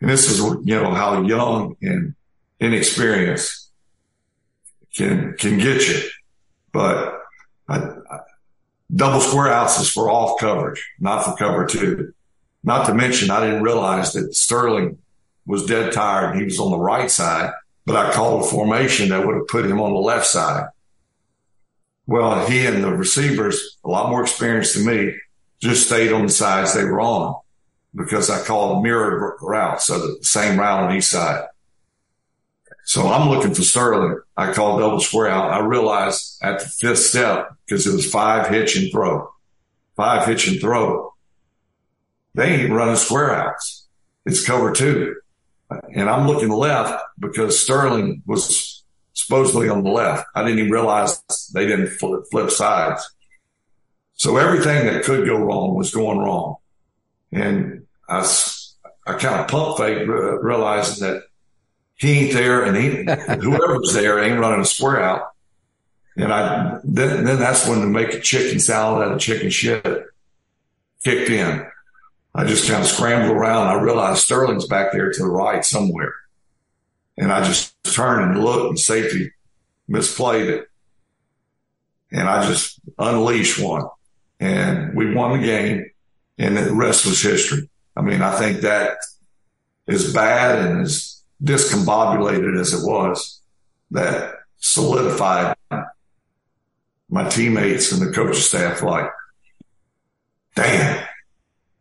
And 0.00 0.08
this 0.08 0.30
is, 0.30 0.38
you 0.38 0.80
know, 0.80 0.94
how 0.94 1.22
young 1.22 1.76
and 1.82 2.14
inexperienced 2.60 3.70
can 4.96 5.34
can 5.36 5.58
get 5.58 5.88
you. 5.88 6.00
But 6.72 7.19
I, 7.70 7.78
I, 7.78 8.18
double 8.94 9.20
square 9.20 9.48
outs 9.48 9.80
is 9.80 9.88
for 9.88 10.10
off 10.10 10.40
coverage, 10.40 10.84
not 10.98 11.24
for 11.24 11.36
cover 11.36 11.66
two. 11.66 12.12
Not 12.62 12.86
to 12.86 12.94
mention, 12.94 13.30
I 13.30 13.46
didn't 13.46 13.62
realize 13.62 14.12
that 14.12 14.34
Sterling 14.34 14.98
was 15.46 15.64
dead 15.64 15.92
tired. 15.92 16.32
And 16.32 16.38
he 16.40 16.44
was 16.44 16.58
on 16.58 16.70
the 16.70 16.78
right 16.78 17.10
side, 17.10 17.52
but 17.86 17.96
I 17.96 18.12
called 18.12 18.42
a 18.42 18.46
formation 18.46 19.08
that 19.08 19.26
would 19.26 19.36
have 19.36 19.48
put 19.48 19.64
him 19.64 19.80
on 19.80 19.94
the 19.94 20.00
left 20.00 20.26
side. 20.26 20.66
Well, 22.06 22.46
he 22.46 22.66
and 22.66 22.82
the 22.82 22.92
receivers, 22.92 23.78
a 23.84 23.88
lot 23.88 24.10
more 24.10 24.22
experienced 24.22 24.74
than 24.74 24.86
me, 24.86 25.14
just 25.60 25.86
stayed 25.86 26.12
on 26.12 26.26
the 26.26 26.32
sides 26.32 26.74
they 26.74 26.84
were 26.84 27.00
on 27.00 27.40
because 27.94 28.30
I 28.30 28.44
called 28.44 28.78
a 28.78 28.82
mirror 28.82 29.36
routes, 29.40 29.86
so 29.86 29.98
the 29.98 30.24
same 30.24 30.58
route 30.58 30.90
on 30.90 30.96
each 30.96 31.04
side. 31.04 31.44
So 32.84 33.06
I'm 33.08 33.28
looking 33.28 33.54
for 33.54 33.62
Sterling. 33.62 34.20
I 34.36 34.52
call 34.52 34.78
double 34.78 35.00
square 35.00 35.28
out. 35.28 35.50
I 35.50 35.60
realized 35.60 36.38
at 36.42 36.60
the 36.60 36.66
fifth 36.66 36.98
step, 36.98 37.50
because 37.64 37.86
it 37.86 37.92
was 37.92 38.10
five 38.10 38.48
hitch 38.48 38.76
and 38.76 38.90
throw, 38.90 39.32
five 39.96 40.26
hitch 40.26 40.48
and 40.48 40.60
throw. 40.60 41.14
They 42.34 42.62
ain't 42.62 42.72
running 42.72 42.96
square 42.96 43.34
outs. 43.34 43.86
It's 44.26 44.44
cover 44.44 44.72
two. 44.72 45.16
And 45.94 46.08
I'm 46.08 46.26
looking 46.26 46.48
left 46.48 47.02
because 47.18 47.62
Sterling 47.62 48.22
was 48.26 48.82
supposedly 49.12 49.68
on 49.68 49.84
the 49.84 49.90
left. 49.90 50.26
I 50.34 50.42
didn't 50.42 50.58
even 50.58 50.70
realize 50.72 51.22
they 51.54 51.66
didn't 51.66 51.90
flip, 51.90 52.22
flip 52.30 52.50
sides. 52.50 53.08
So 54.14 54.36
everything 54.36 54.86
that 54.86 55.04
could 55.04 55.26
go 55.26 55.36
wrong 55.36 55.76
was 55.76 55.94
going 55.94 56.18
wrong. 56.18 56.56
And 57.32 57.86
I, 58.08 58.28
I 59.06 59.14
kind 59.14 59.40
of 59.40 59.48
pump 59.48 59.78
fake 59.78 60.06
realizing 60.06 61.06
that 61.06 61.22
he 62.00 62.12
ain't 62.12 62.32
there 62.32 62.64
and 62.64 62.76
he, 62.76 62.88
whoever's 63.42 63.92
there 63.92 64.22
ain't 64.24 64.40
running 64.40 64.60
a 64.60 64.64
square 64.64 65.02
out. 65.02 65.32
And 66.16 66.32
I, 66.32 66.78
then, 66.82 67.24
then 67.24 67.38
that's 67.38 67.68
when 67.68 67.80
to 67.80 67.86
make 67.86 68.14
a 68.14 68.20
chicken 68.20 68.58
salad 68.58 69.06
out 69.06 69.12
of 69.12 69.20
chicken 69.20 69.50
shit 69.50 69.84
kicked 71.04 71.30
in. 71.30 71.66
I 72.34 72.46
just 72.46 72.68
kind 72.68 72.82
of 72.82 72.88
scrambled 72.88 73.36
around. 73.36 73.66
I 73.66 73.82
realized 73.82 74.22
Sterling's 74.22 74.66
back 74.66 74.92
there 74.92 75.12
to 75.12 75.22
the 75.22 75.28
right 75.28 75.62
somewhere. 75.62 76.14
And 77.18 77.30
I 77.30 77.44
just 77.44 77.74
turned 77.84 78.32
and 78.32 78.42
looked 78.42 78.70
and 78.70 78.78
safety 78.78 79.32
misplayed 79.88 80.48
it. 80.48 80.70
And 82.10 82.28
I 82.28 82.46
just 82.48 82.80
unleashed 82.98 83.62
one 83.62 83.84
and 84.40 84.96
we 84.96 85.14
won 85.14 85.38
the 85.38 85.46
game 85.46 85.90
and 86.38 86.56
the 86.56 86.72
rest 86.72 87.04
was 87.04 87.20
history. 87.20 87.68
I 87.94 88.00
mean, 88.00 88.22
I 88.22 88.36
think 88.36 88.62
that 88.62 88.96
as 89.86 90.14
bad 90.14 90.66
and 90.66 90.82
as 90.82 91.19
discombobulated 91.42 92.58
as 92.58 92.72
it 92.72 92.86
was, 92.86 93.40
that 93.90 94.34
solidified 94.58 95.56
my 97.08 97.28
teammates 97.28 97.92
and 97.92 98.06
the 98.06 98.12
coaching 98.12 98.40
staff 98.40 98.82
like, 98.82 99.10
damn, 100.54 101.06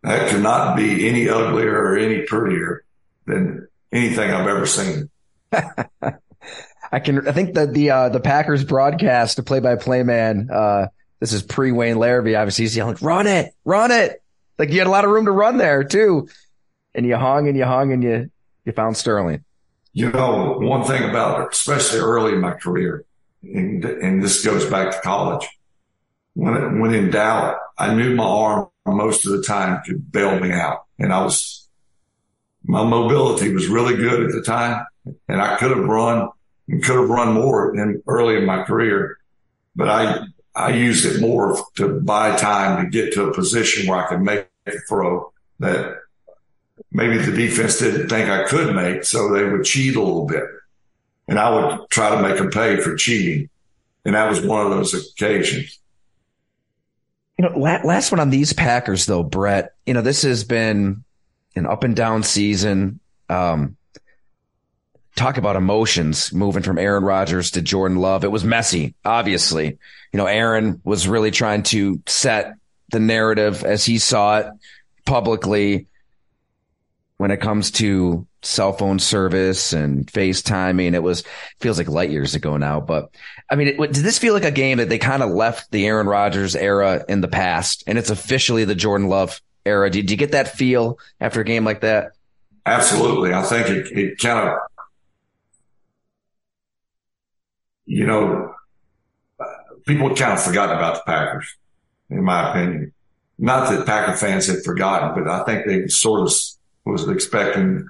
that 0.04 0.30
could 0.30 0.42
not 0.42 0.76
be 0.76 1.08
any 1.08 1.30
uglier 1.30 1.78
or 1.78 1.98
any 1.98 2.22
prettier 2.22 2.84
than 3.26 3.68
anything 3.92 4.32
I've 4.32 4.48
ever 4.48 4.66
seen. 4.66 5.10
I 6.92 7.00
can, 7.00 7.28
I 7.28 7.32
think 7.32 7.54
that 7.54 7.74
the, 7.74 7.92
uh, 7.92 8.10
the 8.10 8.20
Packers 8.20 8.64
broadcast, 8.64 9.38
the 9.38 9.44
play 9.44 9.60
by 9.60 9.76
play 9.76 10.02
man, 10.02 10.50
uh, 10.52 10.88
this 11.20 11.34
is 11.34 11.44
pre 11.44 11.72
Wayne 11.72 11.98
Larrivee. 11.98 12.40
Obviously 12.40 12.66
he's 12.66 12.76
yelling, 12.76 12.98
run 13.02 13.28
it, 13.28 13.54
run 13.66 13.92
it. 13.92 14.24
Like 14.58 14.72
you 14.72 14.80
had 14.80 14.88
a 14.88 14.92
lot 14.92 15.06
of 15.06 15.12
room 15.12 15.26
to 15.26 15.32
run 15.32 15.58
there 15.58 15.84
too. 15.84 16.28
And 16.96 17.06
you 17.06 17.16
hung 17.16 17.48
and 17.48 17.56
you 17.56 17.66
hung 17.66 17.92
and 17.92 18.04
you, 18.04 18.32
you 18.66 18.72
found 18.72 18.98
Sterling. 18.98 19.44
You 19.94 20.12
know, 20.12 20.58
one 20.60 20.86
thing 20.86 21.10
about 21.10 21.42
it, 21.42 21.48
especially 21.52 22.00
early 22.00 22.34
in 22.34 22.42
my 22.42 22.52
career, 22.52 23.06
and, 23.42 23.84
and 23.84 24.24
this 24.24 24.46
goes 24.46 24.66
back 24.70 24.92
to 24.92 25.02
college. 25.02 25.48
When, 26.34 26.80
when 26.80 26.94
in 26.94 27.10
doubt, 27.10 27.58
I 27.78 27.94
knew 27.94 28.16
my 28.16 28.24
arm 28.24 28.70
most 28.86 29.26
of 29.26 29.32
the 29.32 29.44
time 29.44 29.82
could 29.86 30.12
bail 30.12 30.40
me 30.40 30.52
out. 30.52 30.86
And 30.98 31.14
I 31.14 31.24
was, 31.24 31.68
my 32.64 32.84
mobility 32.84 33.54
was 33.54 33.68
really 33.68 33.96
good 33.96 34.24
at 34.24 34.32
the 34.32 34.42
time 34.42 34.86
and 35.28 35.42
I 35.42 35.58
could 35.58 35.72
have 35.72 35.86
run 35.86 36.30
and 36.68 36.84
could 36.84 36.98
have 36.98 37.10
run 37.10 37.34
more 37.34 37.76
in 37.76 38.02
early 38.08 38.38
in 38.38 38.46
my 38.46 38.64
career, 38.64 39.18
but 39.76 39.90
I, 39.90 40.26
I 40.56 40.70
used 40.72 41.06
it 41.06 41.22
more 41.22 41.58
to 41.76 42.00
buy 42.00 42.36
time 42.36 42.84
to 42.84 42.90
get 42.90 43.14
to 43.14 43.26
a 43.26 43.34
position 43.34 43.88
where 43.88 44.04
I 44.04 44.08
could 44.08 44.22
make 44.22 44.48
a 44.68 44.72
throw 44.88 45.32
that 45.60 45.96
maybe 46.92 47.18
the 47.18 47.32
defense 47.32 47.80
didn't 47.80 48.10
think 48.10 48.30
I 48.30 48.46
could 48.46 48.76
make. 48.76 49.04
So 49.04 49.34
they 49.34 49.44
would 49.44 49.64
cheat 49.64 49.96
a 49.96 50.02
little 50.02 50.26
bit 50.26 50.44
and 51.30 51.40
I 51.40 51.50
would 51.52 51.90
try 51.90 52.10
to 52.10 52.22
make 52.22 52.38
them 52.38 52.50
pay 52.50 52.78
for 52.78 52.96
cheating. 52.96 53.50
And 54.04 54.16
that 54.16 54.30
was 54.30 54.42
one 54.42 54.66
of 54.66 54.72
those 54.72 54.94
occasions. 54.94 55.80
You 57.38 57.48
know, 57.48 57.58
last 57.58 58.12
one 58.12 58.20
on 58.20 58.32
these 58.32 58.52
Packers 58.52 59.06
though, 59.06 59.24
Brett, 59.24 59.74
you 59.86 59.94
know, 59.94 60.02
this 60.02 60.24
has 60.24 60.44
been 60.44 61.04
an 61.56 61.66
up 61.66 61.84
and 61.84 61.96
down 61.96 62.24
season. 62.24 63.00
Um, 63.30 63.78
talk 65.16 65.38
about 65.38 65.56
emotions 65.56 66.34
moving 66.34 66.64
from 66.64 66.80
Aaron 66.80 67.04
Rodgers 67.04 67.52
to 67.52 67.62
Jordan 67.62 67.98
Love. 67.98 68.24
It 68.24 68.32
was 68.32 68.44
messy, 68.44 68.96
obviously. 69.06 69.78
You 70.12 70.18
know, 70.18 70.26
Aaron 70.26 70.82
was 70.84 71.08
really 71.08 71.32
trying 71.32 71.64
to 71.64 72.02
set 72.08 72.56
the 72.92 73.00
narrative 73.00 73.64
as 73.64 73.86
he 73.86 74.00
saw 74.00 74.40
it 74.40 74.48
publicly 75.06 75.88
when 77.20 77.32
it 77.32 77.42
comes 77.42 77.70
to 77.70 78.26
cell 78.44 78.72
phone 78.72 78.98
service 78.98 79.74
and 79.74 80.08
FaceTiming. 80.08 80.94
It 80.94 81.04
was 81.04 81.26
feels 81.60 81.78
like 81.78 81.90
light 81.90 82.12
years 82.12 82.34
ago 82.34 82.56
now, 82.56 82.80
but 82.80 83.14
I 83.52 83.56
mean, 83.56 83.68
it, 83.68 83.78
did 83.78 84.06
this 84.06 84.18
feel 84.18 84.34
like 84.34 84.46
a 84.46 84.52
game 84.52 84.78
that 84.78 84.88
they 84.88 84.98
kind 84.98 85.22
of 85.22 85.30
left 85.30 85.70
the 85.70 85.86
Aaron 85.86 86.08
Rodgers 86.08 86.56
era 86.56 87.04
in 87.10 87.20
the 87.20 87.28
past, 87.28 87.84
and 87.88 87.98
it's 87.98 88.10
officially 88.10 88.64
the 88.64 88.74
Jordan 88.74 89.10
Love 89.10 89.42
era? 89.66 89.90
Did 89.90 90.10
you 90.10 90.16
get 90.16 90.32
that 90.32 90.48
feel 90.48 90.98
after 91.20 91.42
a 91.42 91.44
game 91.44 91.66
like 91.66 91.82
that? 91.82 92.14
Absolutely. 92.66 93.34
I 93.34 93.44
think 93.44 93.68
it, 93.68 93.98
it 93.98 94.18
kind 94.18 94.48
of 94.48 94.58
you 97.86 98.06
know, 98.06 98.54
people 99.88 100.16
kind 100.16 100.34
of 100.34 100.42
forgotten 100.42 100.78
about 100.78 100.94
the 100.94 101.02
Packers, 101.06 101.58
in 102.10 102.24
my 102.24 102.52
opinion. 102.52 102.94
Not 103.38 103.70
that 103.72 103.86
Packer 103.86 104.16
fans 104.16 104.48
had 104.48 104.64
forgotten, 104.64 105.22
but 105.22 105.30
I 105.30 105.44
think 105.44 105.66
they 105.66 105.88
sort 105.88 106.22
of 106.22 106.32
was 106.92 107.08
expecting, 107.08 107.88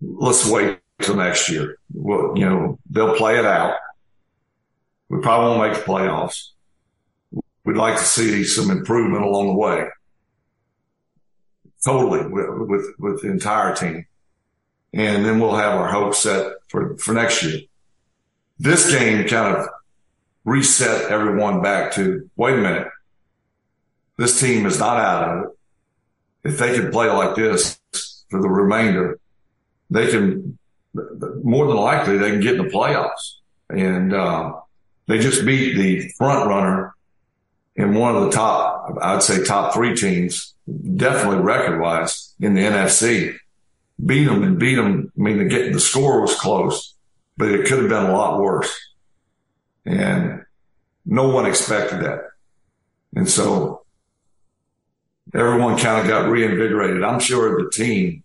let's 0.00 0.48
wait 0.48 0.78
till 1.00 1.16
next 1.16 1.48
year. 1.48 1.78
Well, 1.92 2.32
you 2.36 2.48
know, 2.48 2.78
they'll 2.90 3.16
play 3.16 3.38
it 3.38 3.44
out. 3.44 3.76
We 5.08 5.20
probably 5.20 5.58
won't 5.58 5.72
make 5.72 5.84
the 5.84 5.90
playoffs. 5.90 6.48
We'd 7.64 7.76
like 7.76 7.96
to 7.96 8.04
see 8.04 8.44
some 8.44 8.70
improvement 8.70 9.24
along 9.24 9.48
the 9.48 9.54
way. 9.54 9.86
Totally 11.84 12.26
with, 12.26 12.68
with, 12.68 12.94
with 12.98 13.22
the 13.22 13.30
entire 13.30 13.74
team. 13.74 14.06
And 14.94 15.24
then 15.24 15.40
we'll 15.40 15.56
have 15.56 15.78
our 15.78 15.88
hopes 15.88 16.18
set 16.18 16.52
for, 16.68 16.96
for 16.96 17.12
next 17.12 17.42
year 17.42 17.60
this 18.62 18.92
game 18.92 19.26
kind 19.26 19.56
of 19.56 19.68
reset 20.44 21.10
everyone 21.10 21.62
back 21.62 21.92
to 21.92 22.30
wait 22.36 22.54
a 22.54 22.62
minute. 22.62 22.88
This 24.16 24.40
team 24.40 24.66
is 24.66 24.78
not 24.78 24.98
out 24.98 25.28
of 25.28 25.44
it. 25.44 25.50
If 26.44 26.58
they 26.58 26.74
can 26.74 26.90
play 26.90 27.08
like 27.08 27.36
this 27.36 27.78
for 28.30 28.40
the 28.40 28.48
remainder, 28.48 29.18
they 29.90 30.10
can 30.10 30.58
more 31.42 31.66
than 31.66 31.76
likely 31.76 32.18
they 32.18 32.30
can 32.30 32.40
get 32.40 32.56
in 32.56 32.66
the 32.66 32.72
playoffs. 32.72 33.36
And 33.70 34.12
uh, 34.12 34.54
they 35.06 35.18
just 35.18 35.46
beat 35.46 35.76
the 35.76 36.08
front 36.18 36.48
runner 36.48 36.94
in 37.74 37.94
one 37.94 38.14
of 38.14 38.24
the 38.24 38.30
top, 38.30 38.98
I'd 39.00 39.22
say 39.22 39.42
top 39.44 39.72
three 39.72 39.96
teams, 39.96 40.54
definitely 40.96 41.40
record 41.40 41.80
wise 41.80 42.34
in 42.38 42.54
the 42.54 42.60
NFC. 42.60 43.34
Beat 44.04 44.24
them 44.24 44.42
and 44.42 44.58
beat 44.58 44.74
them. 44.74 45.10
I 45.16 45.20
mean, 45.22 45.48
the, 45.48 45.70
the 45.70 45.80
score 45.80 46.20
was 46.20 46.34
close 46.34 46.92
but 47.36 47.50
it 47.50 47.66
could 47.66 47.80
have 47.80 47.88
been 47.88 48.04
a 48.04 48.12
lot 48.12 48.40
worse. 48.40 48.72
And 49.84 50.44
no 51.04 51.28
one 51.28 51.46
expected 51.46 52.00
that. 52.02 52.20
And 53.14 53.28
so 53.28 53.81
everyone 55.34 55.78
kind 55.78 56.00
of 56.00 56.08
got 56.08 56.28
reinvigorated. 56.28 57.02
I'm 57.02 57.20
sure 57.20 57.62
the 57.62 57.70
team, 57.70 58.22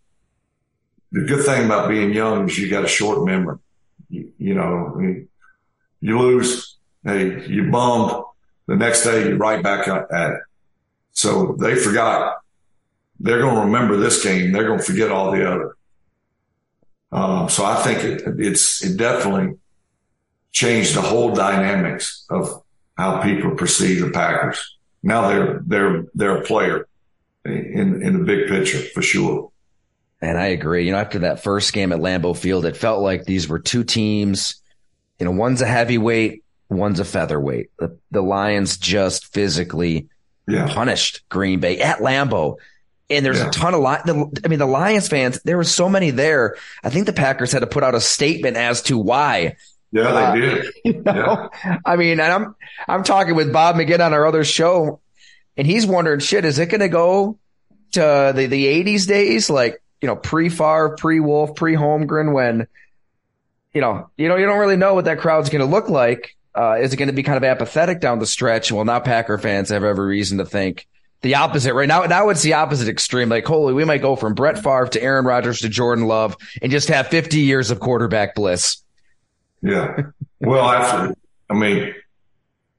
the 1.11 1.21
good 1.21 1.45
thing 1.45 1.65
about 1.65 1.89
being 1.89 2.13
young 2.13 2.49
is 2.49 2.57
you 2.57 2.69
got 2.69 2.85
a 2.85 2.87
short 2.87 3.25
memory. 3.25 3.57
You, 4.09 4.31
you 4.37 4.53
know, 4.53 4.93
I 4.93 4.97
mean, 4.97 5.27
you 6.01 6.19
lose, 6.19 6.77
hey, 7.03 7.45
you 7.47 7.71
bummed 7.71 8.23
the 8.67 8.75
next 8.75 9.03
day, 9.03 9.27
you're 9.27 9.37
right 9.37 9.63
back 9.63 9.87
at 9.87 10.31
it. 10.31 10.41
So 11.11 11.55
they 11.59 11.75
forgot. 11.75 12.37
They're 13.19 13.39
going 13.39 13.55
to 13.55 13.61
remember 13.61 13.97
this 13.97 14.23
game. 14.23 14.51
They're 14.51 14.67
going 14.67 14.79
to 14.79 14.85
forget 14.85 15.11
all 15.11 15.31
the 15.31 15.49
other. 15.49 15.77
Um, 17.11 17.49
so 17.49 17.65
I 17.65 17.75
think 17.81 18.03
it, 18.03 18.21
it's 18.37 18.83
it 18.83 18.97
definitely 18.97 19.57
changed 20.51 20.95
the 20.95 21.01
whole 21.01 21.33
dynamics 21.33 22.25
of 22.29 22.63
how 22.97 23.21
people 23.21 23.55
perceive 23.55 24.01
the 24.01 24.11
Packers. 24.11 24.76
Now 25.07 25.29
they're 25.29 25.61
they're 25.65 26.05
they're 26.15 26.37
a 26.37 26.41
player 26.43 26.85
in 27.45 28.01
in 28.03 28.19
the 28.19 28.25
big 28.25 28.49
picture 28.49 28.79
for 28.93 29.01
sure. 29.01 29.51
And 30.21 30.37
I 30.37 30.47
agree. 30.47 30.85
You 30.85 30.91
know, 30.91 30.97
after 30.97 31.19
that 31.19 31.41
first 31.41 31.71
game 31.71 31.93
at 31.93 31.99
Lambeau 31.99 32.35
Field, 32.35 32.65
it 32.65 32.75
felt 32.75 33.01
like 33.01 33.23
these 33.23 33.47
were 33.47 33.59
two 33.59 33.85
teams. 33.85 34.61
You 35.17 35.25
know, 35.25 35.31
one's 35.31 35.61
a 35.61 35.65
heavyweight, 35.65 36.43
one's 36.67 36.99
a 36.99 37.05
featherweight. 37.05 37.71
The, 37.79 37.97
the 38.11 38.21
Lions 38.21 38.77
just 38.77 39.33
physically 39.33 40.09
yeah. 40.45 40.73
punished 40.73 41.23
Green 41.29 41.61
Bay 41.61 41.79
at 41.79 41.99
Lambeau. 41.99 42.57
And 43.09 43.25
there's 43.25 43.39
yeah. 43.39 43.47
a 43.47 43.51
ton 43.51 43.73
of 43.75 43.79
li- 43.79 44.41
I 44.43 44.47
mean, 44.49 44.59
the 44.59 44.65
Lions 44.65 45.07
fans, 45.07 45.39
there 45.45 45.55
were 45.55 45.63
so 45.63 45.87
many 45.87 46.11
there. 46.11 46.57
I 46.83 46.89
think 46.89 47.05
the 47.05 47.13
Packers 47.13 47.53
had 47.53 47.59
to 47.59 47.67
put 47.67 47.83
out 47.83 47.95
a 47.95 48.01
statement 48.01 48.57
as 48.57 48.81
to 48.83 48.97
why. 48.97 49.55
Yeah, 49.97 50.11
they 50.11 50.23
uh, 50.23 50.35
did. 50.35 50.73
You 50.85 51.01
know? 51.01 51.49
yeah. 51.65 51.77
I 51.85 51.95
mean, 51.95 52.19
and 52.19 52.31
I'm, 52.31 52.55
I'm 52.87 53.03
talking 53.03 53.35
with 53.35 53.51
Bob 53.51 53.75
McGinn 53.75 53.99
on 53.99 54.13
our 54.13 54.25
other 54.25 54.43
show 54.43 55.01
and 55.57 55.65
he's 55.65 55.85
wondering, 55.85 56.19
shit, 56.19 56.45
is 56.45 56.59
it 56.59 56.67
going 56.67 56.81
to 56.81 56.89
go 56.89 57.37
to 57.93 58.33
the, 58.35 58.45
the 58.45 58.67
eighties 58.67 59.07
days? 59.07 59.49
Like, 59.49 59.81
you 60.01 60.07
know, 60.07 60.15
pre 60.15 60.49
Favre, 60.49 60.95
pre 60.97 61.19
Wolf, 61.19 61.55
pre 61.55 61.75
Holmgren 61.75 62.33
when, 62.33 62.67
you 63.73 63.81
know, 63.81 64.09
you 64.17 64.27
know, 64.27 64.35
you 64.35 64.45
don't 64.45 64.59
really 64.59 64.77
know 64.77 64.93
what 64.93 65.05
that 65.05 65.19
crowd's 65.19 65.49
going 65.49 65.61
to 65.61 65.71
look 65.71 65.89
like. 65.89 66.35
Uh, 66.55 66.77
is 66.79 66.93
it 66.93 66.97
going 66.97 67.07
to 67.07 67.13
be 67.13 67.23
kind 67.23 67.37
of 67.37 67.43
apathetic 67.43 67.99
down 67.99 68.19
the 68.19 68.25
stretch? 68.25 68.71
Well, 68.71 68.85
now 68.85 68.99
Packer 68.99 69.37
fans 69.37 69.69
have 69.69 69.83
every 69.83 70.07
reason 70.07 70.37
to 70.39 70.45
think 70.45 70.87
the 71.21 71.35
opposite 71.35 71.73
right 71.73 71.87
now. 71.87 72.03
Now 72.03 72.29
it's 72.29 72.41
the 72.41 72.53
opposite 72.53 72.87
extreme. 72.87 73.29
Like, 73.29 73.45
holy, 73.45 73.73
we 73.73 73.85
might 73.85 74.01
go 74.01 74.15
from 74.15 74.33
Brett 74.33 74.57
Favre 74.57 74.87
to 74.87 75.01
Aaron 75.01 75.25
Rodgers 75.25 75.61
to 75.61 75.69
Jordan 75.69 76.05
Love 76.05 76.37
and 76.61 76.71
just 76.71 76.89
have 76.89 77.07
50 77.07 77.39
years 77.39 77.71
of 77.71 77.79
quarterback 77.79 78.35
bliss. 78.35 78.83
Yeah. 79.61 80.01
Well, 80.39 80.69
after, 80.69 81.15
I 81.49 81.53
mean, 81.53 81.95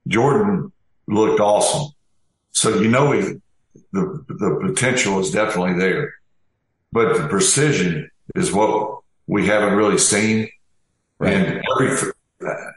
Jordan 0.06 0.72
looked 1.06 1.40
awesome. 1.40 1.92
So 2.52 2.80
you 2.80 2.88
know 2.88 3.12
he, 3.12 3.20
the 3.92 4.24
the 4.28 4.58
potential 4.66 5.20
is 5.20 5.30
definitely 5.30 5.78
there, 5.78 6.14
but 6.92 7.16
the 7.16 7.28
precision 7.28 8.10
is 8.34 8.52
what 8.52 9.00
we 9.26 9.46
haven't 9.46 9.74
really 9.74 9.98
seen. 9.98 10.48
Right. 11.18 11.34
And 11.34 11.62
every, 11.72 12.12
I 12.42 12.72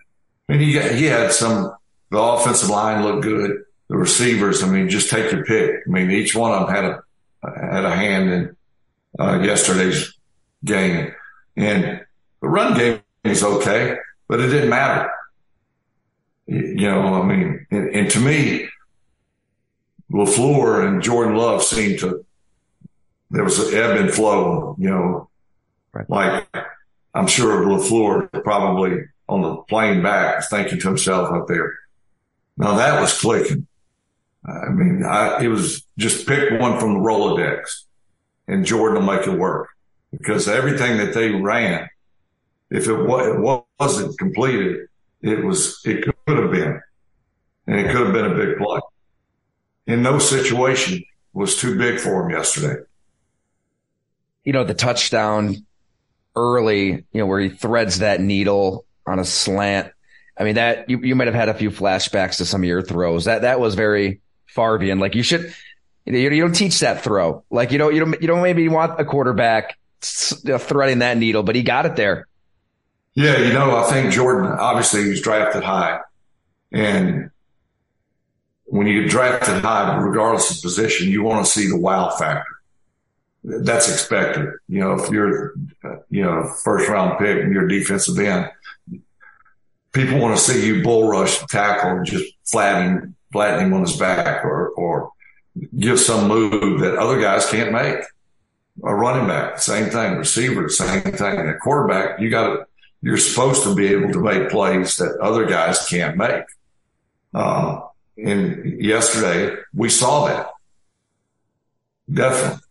mean, 0.48 0.60
he 0.60 0.80
he 0.80 1.06
had 1.06 1.32
some. 1.32 1.74
The 2.12 2.20
offensive 2.20 2.70
line 2.70 3.04
looked 3.06 3.24
good. 3.24 3.64
The 3.88 3.96
receivers, 3.96 4.64
I 4.64 4.68
mean, 4.68 4.90
just 4.90 5.10
take 5.10 5.32
your 5.32 5.46
pick. 5.46 5.72
I 5.88 5.90
mean, 5.90 6.12
each 6.12 6.36
one 6.36 6.52
of 6.52 6.68
them 6.68 6.76
had 6.76 6.86
a 6.86 7.04
had 7.44 7.86
a 7.86 7.96
hand 7.96 8.30
in 8.30 8.56
uh, 9.18 9.40
yesterday's 9.42 10.14
game, 10.64 11.14
and 11.56 12.06
the 12.42 12.50
run 12.50 12.78
game 12.78 13.02
is 13.24 13.44
okay, 13.44 13.98
but 14.28 14.40
it 14.40 14.48
didn't 14.48 14.70
matter. 14.70 15.10
You 16.48 16.90
know, 16.90 17.22
I 17.22 17.26
mean, 17.26 17.66
and, 17.72 17.96
and 17.96 18.10
to 18.12 18.20
me, 18.20 18.68
LaFleur 20.12 20.86
and 20.88 21.02
Jordan 21.02 21.36
Love 21.36 21.64
seemed 21.64 22.00
to, 22.00 22.26
there 23.30 23.44
was 23.44 23.60
an 23.60 23.74
ebb 23.74 23.98
and 23.98 24.12
flow, 24.12 24.76
you 24.78 24.90
know, 24.90 25.30
right. 25.94 26.10
like 26.10 26.48
I'm 27.14 27.28
sure 27.28 27.66
LaFleur 27.66 28.44
probably 28.44 29.06
on 29.30 29.42
the 29.42 29.56
plane 29.64 30.02
back 30.02 30.44
thinking 30.50 30.80
to 30.80 30.88
himself 30.88 31.32
up 31.32 31.48
there. 31.48 31.80
Now 32.58 32.76
that 32.76 33.00
was 33.00 33.18
clicking. 33.18 33.68
I 34.46 34.70
mean, 34.70 35.06
I, 35.06 35.44
it 35.44 35.48
was 35.48 35.86
just 35.98 36.28
pick 36.28 36.60
one 36.60 36.80
from 36.80 36.96
the 36.96 37.00
Rolodex 37.00 37.84
and 38.48 38.66
Jordan 38.66 39.06
will 39.06 39.14
make 39.14 39.28
it 39.28 39.38
work 39.38 39.70
because 40.12 40.48
everything 40.48 40.98
that 40.98 41.14
they 41.14 41.30
ran, 41.30 41.90
if 42.72 42.88
it, 42.88 42.94
it 42.94 43.66
wasn't 43.80 44.18
completed, 44.18 44.88
it 45.22 45.46
was, 45.46 45.80
it 45.86 46.04
could 46.04 46.38
have 46.38 46.52
been, 46.52 46.82
and 47.68 47.80
it 47.80 47.92
could 47.92 48.08
have 48.08 48.14
been 48.14 48.26
a 48.26 48.36
big 48.36 48.58
play 48.58 48.80
in 49.88 50.02
no 50.02 50.20
situation 50.20 51.04
was 51.34 51.58
too 51.58 51.78
big 51.78 52.00
for 52.00 52.24
him 52.24 52.32
yesterday. 52.32 52.82
You 54.44 54.54
know, 54.54 54.64
the 54.64 54.74
touchdown 54.74 55.66
early, 56.36 56.92
you 56.92 57.06
know, 57.14 57.26
where 57.26 57.40
he 57.40 57.50
threads 57.50 58.00
that 58.00 58.22
needle 58.22 58.86
on 59.06 59.20
a 59.20 59.26
slant. 59.26 59.92
I 60.38 60.44
mean, 60.44 60.56
that 60.56 60.90
you, 60.90 61.00
you 61.00 61.16
might 61.16 61.28
have 61.28 61.36
had 61.36 61.50
a 61.50 61.54
few 61.54 61.70
flashbacks 61.70 62.38
to 62.38 62.46
some 62.46 62.62
of 62.62 62.68
your 62.68 62.82
throws. 62.82 63.26
That, 63.26 63.44
that 63.44 63.60
was 63.60 63.76
very 63.76 64.22
Farvian. 64.56 65.00
Like 65.00 65.16
you 65.16 65.24
should, 65.24 65.54
you, 66.06 66.18
you 66.18 66.42
don't 66.42 66.56
teach 66.56 66.80
that 66.80 67.04
throw. 67.04 67.44
Like 67.52 67.72
you 67.72 67.78
don't, 67.78 67.94
you 67.94 68.00
don't, 68.00 68.22
you 68.22 68.28
don't 68.28 68.42
maybe 68.42 68.68
want 68.70 69.00
a 69.00 69.06
quarterback 69.06 69.78
threading 70.02 71.00
that 71.00 71.18
needle, 71.18 71.44
but 71.44 71.56
he 71.56 71.64
got 71.64 71.86
it 71.86 71.96
there. 71.96 72.28
Yeah. 73.14 73.40
You 73.40 73.54
know, 73.54 73.76
I 73.76 73.90
think 73.90 74.12
Jordan, 74.12 74.52
obviously 74.52 75.08
was 75.10 75.22
drafted 75.22 75.64
high 75.64 76.00
and 76.72 77.32
when 78.66 78.88
you 78.88 79.02
get 79.02 79.12
drafted 79.12 79.62
high, 79.62 79.98
regardless 79.98 80.56
of 80.56 80.62
position, 80.62 81.10
you 81.10 81.24
want 81.24 81.46
to 81.46 81.52
see 81.52 81.68
the 81.68 81.78
wow 81.78 82.10
factor. 82.10 82.56
That's 83.44 83.92
expected. 83.92 84.50
You 84.70 84.80
know, 84.80 84.94
if 84.94 85.10
you're, 85.10 85.56
you 86.10 86.24
know, 86.24 86.54
first 86.64 86.88
round 86.88 87.20
pick 87.20 87.44
and 87.44 87.54
you're 87.54 87.68
defensive 87.68 88.18
end, 88.18 88.50
people 89.92 90.20
want 90.20 90.38
to 90.38 90.42
see 90.42 90.66
you 90.66 90.84
bull 90.84 91.10
rush 91.10 91.40
tackle 91.48 91.98
and 91.98 92.06
just 92.06 92.34
flatten, 92.46 93.16
flatten 93.34 93.66
him 93.66 93.74
on 93.74 93.82
his 93.82 93.98
back 93.98 94.46
or, 94.46 94.70
or 94.70 95.12
give 95.78 96.00
some 96.00 96.30
move 96.30 96.80
that 96.80 96.96
other 96.96 97.20
guys 97.20 97.50
can't 97.50 97.74
make. 97.74 97.98
A 98.86 98.96
running 98.96 99.28
back, 99.28 99.60
same 99.60 99.90
thing. 99.90 100.16
Receiver, 100.16 100.70
same 100.70 101.02
thing. 101.02 101.40
A 101.40 101.58
quarterback, 101.58 102.22
you 102.22 102.30
got 102.30 102.48
to, 102.48 102.66
you're 103.02 103.18
supposed 103.18 103.64
to 103.64 103.76
be 103.76 103.88
able 103.88 104.12
to 104.14 104.22
make 104.22 104.50
plays 104.50 104.98
that 104.98 105.18
other 105.20 105.46
guys 105.46 105.88
can't 105.88 106.18
make. 106.18 106.44
Uh, 107.34 107.82
and 108.18 108.82
yesterday 108.82 109.56
we 109.74 109.90
saw 109.90 110.28
that. 110.28 110.52
Definitely. 112.12 112.62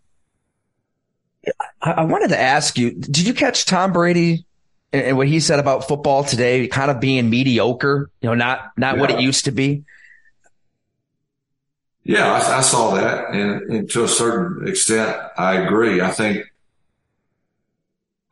I 1.81 2.05
wanted 2.05 2.29
to 2.29 2.39
ask 2.39 2.79
you, 2.79 2.93
did 2.93 3.27
you 3.27 3.33
catch 3.33 3.65
Tom 3.65 3.93
Brady 3.93 4.45
and 4.93 5.17
what 5.17 5.29
he 5.29 5.41
said 5.41 5.59
about 5.59 5.89
football 5.89 6.25
today, 6.25 6.69
kind 6.69 6.91
of 6.91 7.01
being 7.01 7.31
mediocre, 7.31 8.11
you 8.21 8.29
know, 8.29 8.35
not, 8.35 8.73
not 8.77 8.97
yeah. 8.97 9.01
what 9.01 9.11
it 9.11 9.21
used 9.21 9.47
to 9.47 9.51
be? 9.51 9.85
Yeah, 12.03 12.33
I, 12.33 12.59
I 12.59 12.61
saw 12.61 12.95
that. 12.95 13.31
And, 13.31 13.71
and, 13.71 13.91
to 13.91 14.05
a 14.05 14.09
certain 14.09 14.67
extent, 14.69 15.17
I 15.37 15.57
agree. 15.57 16.01
I 16.01 16.11
think, 16.11 16.45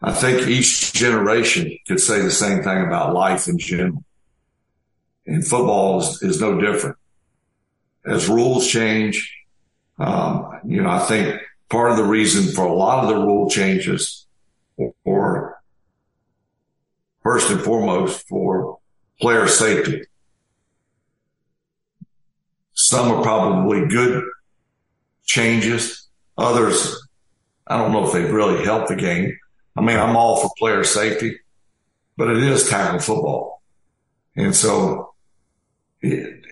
I 0.01 0.13
think 0.13 0.47
each 0.49 0.93
generation 0.93 1.77
could 1.87 2.01
say 2.01 2.21
the 2.21 2.31
same 2.31 2.63
thing 2.63 2.85
about 2.85 3.15
life 3.15 3.49
in 3.49 3.59
general. 3.59 4.05
And 5.27 5.47
football 5.47 6.01
is, 6.01 6.23
is 6.23 6.41
no 6.41 6.61
different 6.61 6.97
as 8.07 8.29
rules 8.29 8.67
change. 8.67 9.35
Um, 9.99 10.61
you 10.65 10.83
know, 10.83 10.91
I 10.91 11.01
think 11.01 11.41
part 11.69 11.91
of 11.91 11.97
the 11.97 12.05
reason 12.05 12.55
for 12.55 12.65
a 12.65 12.73
lot 12.73 13.05
of 13.05 13.11
the 13.11 13.17
rule 13.17 13.51
changes 13.51 14.27
or 15.05 15.61
first 17.23 17.51
and 17.51 17.61
foremost 17.61 18.27
for 18.29 18.79
player 19.21 19.49
safety. 19.49 20.03
Some 22.75 23.11
are 23.11 23.23
probably 23.23 23.87
good 23.87 24.25
changes. 25.25 26.07
Others, 26.39 27.09
I 27.67 27.77
don't 27.77 27.93
know 27.93 28.07
if 28.07 28.13
they've 28.13 28.33
really 28.33 28.65
helped 28.65 28.89
the 28.89 28.97
game. 28.97 29.37
I 29.79 29.81
mean, 29.81 29.97
I'm 29.97 30.17
all 30.17 30.39
for 30.39 30.51
player 30.59 30.83
safety, 30.83 31.39
but 32.17 32.29
it 32.29 32.39
is 32.39 32.69
tackle 32.69 32.99
football. 32.99 33.63
And 34.35 34.55
so 34.55 35.15
it, 36.01 36.43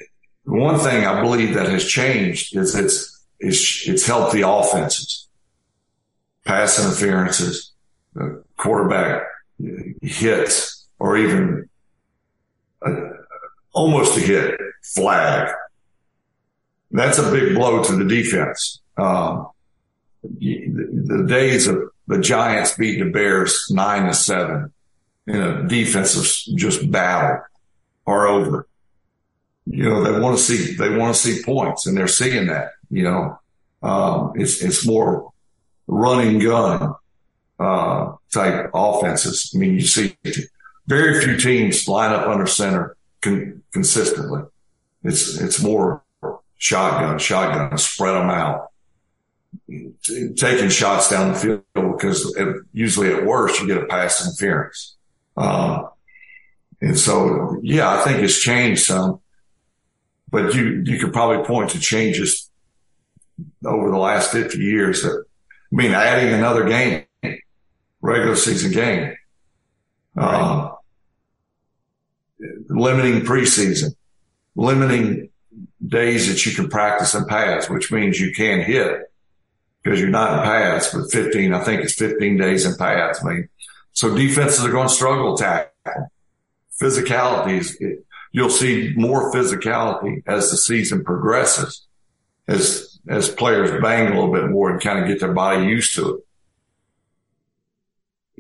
one 0.44 0.78
thing 0.78 1.04
I 1.04 1.20
believe 1.20 1.54
that 1.54 1.68
has 1.68 1.84
changed 1.84 2.56
is 2.56 2.76
it's, 2.76 3.24
it's, 3.40 3.88
it's 3.88 4.06
helped 4.06 4.32
the 4.32 4.48
offenses, 4.48 5.28
pass 6.44 6.78
interferences, 6.78 7.72
quarterback 8.56 9.24
hits, 10.02 10.86
or 11.00 11.16
even 11.16 11.68
a, 12.82 12.92
almost 13.72 14.16
a 14.16 14.20
hit 14.20 14.60
flag. 14.84 15.52
That's 16.92 17.18
a 17.18 17.28
big 17.32 17.56
blow 17.56 17.82
to 17.82 17.96
the 17.96 18.04
defense. 18.04 18.80
Um, 18.96 19.48
the, 20.22 20.68
the 21.06 21.24
days 21.26 21.66
of 21.66 21.90
the 22.06 22.20
Giants 22.20 22.76
beat 22.76 22.98
the 22.98 23.10
Bears 23.10 23.66
nine 23.70 24.06
to 24.06 24.14
seven 24.14 24.72
in 25.26 25.40
a 25.40 25.68
defensive 25.68 26.56
just 26.56 26.90
battle 26.90 27.40
are 28.06 28.26
over 28.26 28.66
you 29.66 29.82
know, 29.82 30.02
they 30.02 30.18
want 30.18 30.38
to 30.38 30.42
see, 30.42 30.74
they 30.76 30.96
want 30.96 31.14
to 31.14 31.20
see 31.20 31.42
points 31.42 31.86
and 31.86 31.96
they're 31.96 32.06
seeing 32.06 32.46
that, 32.46 32.70
you 32.88 33.02
know, 33.02 33.38
um, 33.82 34.32
it's, 34.36 34.62
it's 34.62 34.86
more 34.86 35.32
running 35.88 36.38
gun, 36.38 36.94
uh, 37.58 38.12
type 38.32 38.70
offenses. 38.72 39.52
I 39.54 39.58
mean, 39.58 39.74
you 39.74 39.80
see 39.80 40.16
very 40.86 41.20
few 41.20 41.36
teams 41.36 41.88
line 41.88 42.12
up 42.12 42.28
under 42.28 42.46
center 42.46 42.96
con- 43.20 43.62
consistently. 43.72 44.42
It's, 45.02 45.40
it's 45.40 45.60
more 45.60 46.02
shotgun, 46.58 47.18
shotgun, 47.18 47.76
spread 47.78 48.14
them 48.14 48.30
out, 48.30 48.70
taking 50.34 50.68
shots 50.68 51.10
down 51.10 51.32
the 51.32 51.38
field 51.38 51.62
because 51.74 52.34
it, 52.36 52.56
usually 52.72 53.12
at 53.12 53.24
worst 53.24 53.60
you 53.60 53.66
get 53.66 53.82
a 53.82 53.86
pass 53.86 54.24
interference. 54.24 54.96
Um, 55.36 55.88
and 56.80 56.98
so, 56.98 57.58
yeah, 57.62 57.90
I 57.90 58.04
think 58.04 58.22
it's 58.22 58.40
changed 58.40 58.84
some 58.84 59.20
but 60.30 60.54
you, 60.54 60.82
you 60.84 60.98
could 60.98 61.12
probably 61.12 61.44
point 61.46 61.70
to 61.70 61.80
changes 61.80 62.50
over 63.64 63.90
the 63.90 63.96
last 63.96 64.32
50 64.32 64.58
years 64.58 65.02
that, 65.02 65.24
I 65.72 65.74
mean, 65.74 65.92
adding 65.92 66.32
another 66.32 66.68
game, 66.68 67.04
regular 68.00 68.36
season 68.36 68.72
game, 68.72 69.16
right. 70.14 70.34
uh, 70.34 70.74
limiting 72.68 73.22
preseason, 73.22 73.94
limiting 74.54 75.30
days 75.86 76.28
that 76.28 76.44
you 76.44 76.54
can 76.54 76.68
practice 76.68 77.14
and 77.14 77.26
pass, 77.26 77.70
which 77.70 77.92
means 77.92 78.20
you 78.20 78.32
can 78.32 78.60
hit 78.60 79.10
because 79.86 80.00
you're 80.00 80.08
not 80.08 80.32
in 80.32 80.44
pads, 80.44 80.92
but 80.92 81.12
15, 81.12 81.54
I 81.54 81.62
think 81.62 81.82
it's 81.82 81.94
15 81.94 82.38
days 82.38 82.66
in 82.66 82.74
pads. 82.74 83.20
I 83.22 83.28
mean, 83.28 83.48
so 83.92 84.16
defenses 84.16 84.64
are 84.64 84.72
going 84.72 84.88
to 84.88 84.92
struggle 84.92 85.36
tackle. 85.36 86.10
Physicality 86.82 87.60
is, 87.60 87.80
you'll 88.32 88.50
see 88.50 88.92
more 88.96 89.32
physicality 89.32 90.24
as 90.26 90.50
the 90.50 90.56
season 90.56 91.04
progresses, 91.04 91.86
as 92.48 92.98
as 93.08 93.28
players 93.28 93.80
bang 93.80 94.08
a 94.08 94.20
little 94.20 94.32
bit 94.32 94.50
more 94.50 94.72
and 94.72 94.80
kind 94.80 94.98
of 94.98 95.06
get 95.06 95.20
their 95.20 95.32
body 95.32 95.66
used 95.66 95.94
to 95.94 96.16
it. 96.16 96.26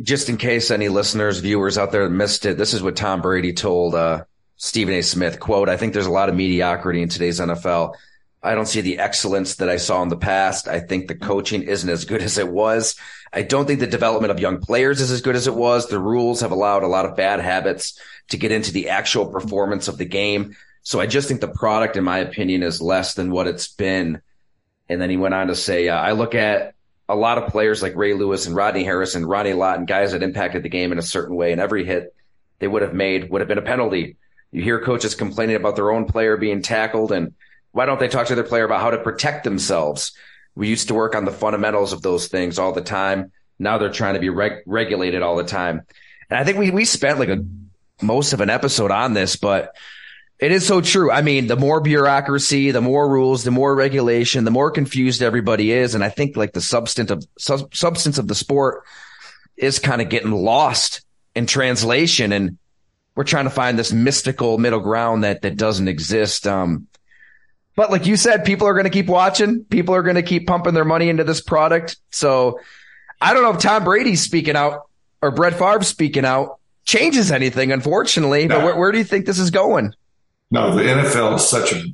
Just 0.02 0.28
in 0.28 0.38
case 0.38 0.72
any 0.72 0.88
listeners, 0.88 1.38
viewers 1.38 1.78
out 1.78 1.92
there 1.92 2.10
missed 2.10 2.44
it, 2.44 2.58
this 2.58 2.74
is 2.74 2.82
what 2.82 2.96
Tom 2.96 3.22
Brady 3.22 3.52
told 3.52 3.94
uh, 3.94 4.24
Stephen 4.56 4.94
A. 4.94 5.02
Smith. 5.02 5.38
"Quote: 5.38 5.68
I 5.68 5.76
think 5.76 5.92
there's 5.92 6.06
a 6.06 6.10
lot 6.10 6.28
of 6.28 6.34
mediocrity 6.34 7.02
in 7.02 7.08
today's 7.08 7.38
NFL." 7.38 7.94
I 8.46 8.54
don't 8.54 8.66
see 8.66 8.80
the 8.80 8.98
excellence 8.98 9.56
that 9.56 9.68
I 9.68 9.76
saw 9.76 10.02
in 10.02 10.08
the 10.08 10.16
past. 10.16 10.68
I 10.68 10.80
think 10.80 11.08
the 11.08 11.14
coaching 11.14 11.62
isn't 11.62 11.88
as 11.88 12.04
good 12.04 12.22
as 12.28 12.38
it 12.38 12.48
was. 12.48 12.96
I 13.32 13.42
don't 13.42 13.66
think 13.66 13.80
the 13.80 13.86
development 13.86 14.30
of 14.30 14.40
young 14.40 14.60
players 14.60 15.00
is 15.00 15.10
as 15.10 15.20
good 15.20 15.36
as 15.36 15.46
it 15.46 15.54
was. 15.54 15.88
The 15.88 15.98
rules 15.98 16.40
have 16.40 16.52
allowed 16.52 16.84
a 16.84 16.88
lot 16.88 17.04
of 17.04 17.16
bad 17.16 17.40
habits 17.40 18.00
to 18.28 18.36
get 18.36 18.52
into 18.52 18.72
the 18.72 18.88
actual 18.90 19.26
performance 19.26 19.88
of 19.88 19.98
the 19.98 20.04
game. 20.04 20.56
So 20.82 21.00
I 21.00 21.06
just 21.06 21.28
think 21.28 21.40
the 21.40 21.48
product, 21.48 21.96
in 21.96 22.04
my 22.04 22.18
opinion, 22.18 22.62
is 22.62 22.80
less 22.80 23.14
than 23.14 23.30
what 23.30 23.48
it's 23.48 23.68
been. 23.68 24.22
And 24.88 25.00
then 25.00 25.10
he 25.10 25.16
went 25.16 25.34
on 25.34 25.48
to 25.48 25.56
say, 25.56 25.88
uh, 25.88 25.96
I 25.96 26.12
look 26.12 26.34
at 26.34 26.74
a 27.08 27.16
lot 27.16 27.38
of 27.38 27.50
players 27.50 27.82
like 27.82 27.96
Ray 27.96 28.14
Lewis 28.14 28.46
and 28.46 28.54
Rodney 28.54 28.84
Harrison, 28.84 29.26
Ronnie 29.26 29.52
Lott, 29.52 29.78
and 29.78 29.86
guys 29.86 30.12
that 30.12 30.22
impacted 30.22 30.62
the 30.62 30.68
game 30.68 30.92
in 30.92 30.98
a 30.98 31.02
certain 31.02 31.36
way, 31.36 31.52
and 31.52 31.60
every 31.60 31.84
hit 31.84 32.14
they 32.58 32.68
would 32.68 32.82
have 32.82 32.94
made 32.94 33.30
would 33.30 33.40
have 33.40 33.48
been 33.48 33.58
a 33.58 33.62
penalty. 33.62 34.16
You 34.50 34.62
hear 34.62 34.80
coaches 34.80 35.14
complaining 35.14 35.56
about 35.56 35.76
their 35.76 35.90
own 35.90 36.06
player 36.06 36.36
being 36.36 36.62
tackled, 36.62 37.12
and 37.12 37.34
why 37.76 37.84
don't 37.84 38.00
they 38.00 38.08
talk 38.08 38.28
to 38.28 38.34
their 38.34 38.42
player 38.42 38.64
about 38.64 38.80
how 38.80 38.88
to 38.88 38.96
protect 38.96 39.44
themselves? 39.44 40.12
We 40.54 40.66
used 40.66 40.88
to 40.88 40.94
work 40.94 41.14
on 41.14 41.26
the 41.26 41.30
fundamentals 41.30 41.92
of 41.92 42.00
those 42.00 42.26
things 42.26 42.58
all 42.58 42.72
the 42.72 42.80
time. 42.80 43.32
Now 43.58 43.76
they're 43.76 43.92
trying 43.92 44.14
to 44.14 44.20
be 44.20 44.30
reg- 44.30 44.62
regulated 44.64 45.20
all 45.20 45.36
the 45.36 45.44
time. 45.44 45.82
And 46.30 46.38
I 46.38 46.44
think 46.44 46.56
we, 46.56 46.70
we 46.70 46.86
spent 46.86 47.18
like 47.18 47.28
a, 47.28 47.44
most 48.00 48.32
of 48.32 48.40
an 48.40 48.48
episode 48.48 48.90
on 48.90 49.12
this, 49.12 49.36
but 49.36 49.76
it 50.38 50.52
is 50.52 50.66
so 50.66 50.80
true. 50.80 51.10
I 51.10 51.20
mean, 51.20 51.48
the 51.48 51.56
more 51.56 51.82
bureaucracy, 51.82 52.70
the 52.70 52.80
more 52.80 53.06
rules, 53.10 53.44
the 53.44 53.50
more 53.50 53.74
regulation, 53.74 54.44
the 54.44 54.50
more 54.50 54.70
confused 54.70 55.20
everybody 55.20 55.70
is. 55.70 55.94
And 55.94 56.02
I 56.02 56.08
think 56.08 56.34
like 56.34 56.54
the 56.54 56.62
substance 56.62 57.10
of 57.10 57.26
sub- 57.36 57.74
substance 57.74 58.16
of 58.16 58.26
the 58.26 58.34
sport 58.34 58.84
is 59.58 59.80
kind 59.80 60.00
of 60.00 60.08
getting 60.08 60.32
lost 60.32 61.04
in 61.34 61.44
translation. 61.44 62.32
And 62.32 62.56
we're 63.14 63.24
trying 63.24 63.44
to 63.44 63.50
find 63.50 63.78
this 63.78 63.92
mystical 63.92 64.56
middle 64.56 64.80
ground 64.80 65.24
that, 65.24 65.42
that 65.42 65.58
doesn't 65.58 65.88
exist. 65.88 66.46
Um, 66.46 66.86
but 67.76 67.90
like 67.90 68.06
you 68.06 68.16
said, 68.16 68.44
people 68.44 68.66
are 68.66 68.72
going 68.72 68.84
to 68.84 68.90
keep 68.90 69.06
watching. 69.06 69.64
People 69.64 69.94
are 69.94 70.02
going 70.02 70.16
to 70.16 70.22
keep 70.22 70.46
pumping 70.46 70.72
their 70.72 70.84
money 70.84 71.10
into 71.10 71.24
this 71.24 71.42
product. 71.42 71.98
So 72.10 72.58
I 73.20 73.34
don't 73.34 73.42
know 73.42 73.52
if 73.52 73.60
Tom 73.60 73.84
Brady's 73.84 74.22
speaking 74.22 74.56
out 74.56 74.88
or 75.20 75.30
Brett 75.30 75.52
Favre 75.52 75.82
speaking 75.82 76.24
out 76.24 76.58
changes 76.84 77.30
anything, 77.30 77.72
unfortunately. 77.72 78.46
No. 78.46 78.56
But 78.56 78.64
where, 78.64 78.76
where 78.76 78.92
do 78.92 78.98
you 78.98 79.04
think 79.04 79.26
this 79.26 79.38
is 79.38 79.50
going? 79.50 79.92
No, 80.50 80.74
the 80.74 80.82
NFL 80.82 81.36
is 81.36 81.48
such 81.48 81.72
a, 81.72 81.84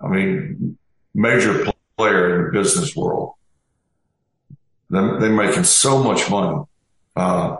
I 0.00 0.08
mean, 0.08 0.78
major 1.14 1.70
player 1.98 2.38
in 2.38 2.44
the 2.46 2.58
business 2.58 2.96
world. 2.96 3.34
They're, 4.88 5.20
they're 5.20 5.30
making 5.30 5.64
so 5.64 6.02
much 6.02 6.30
money. 6.30 6.64
Uh, 7.14 7.56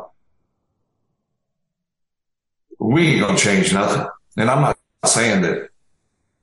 we 2.79 3.09
ain't 3.09 3.21
gonna 3.21 3.37
change 3.37 3.75
nothing. 3.75 4.07
And 4.37 4.49
I'm 4.49 4.63
not 4.63 4.79
saying 5.05 5.43
that 5.43 5.69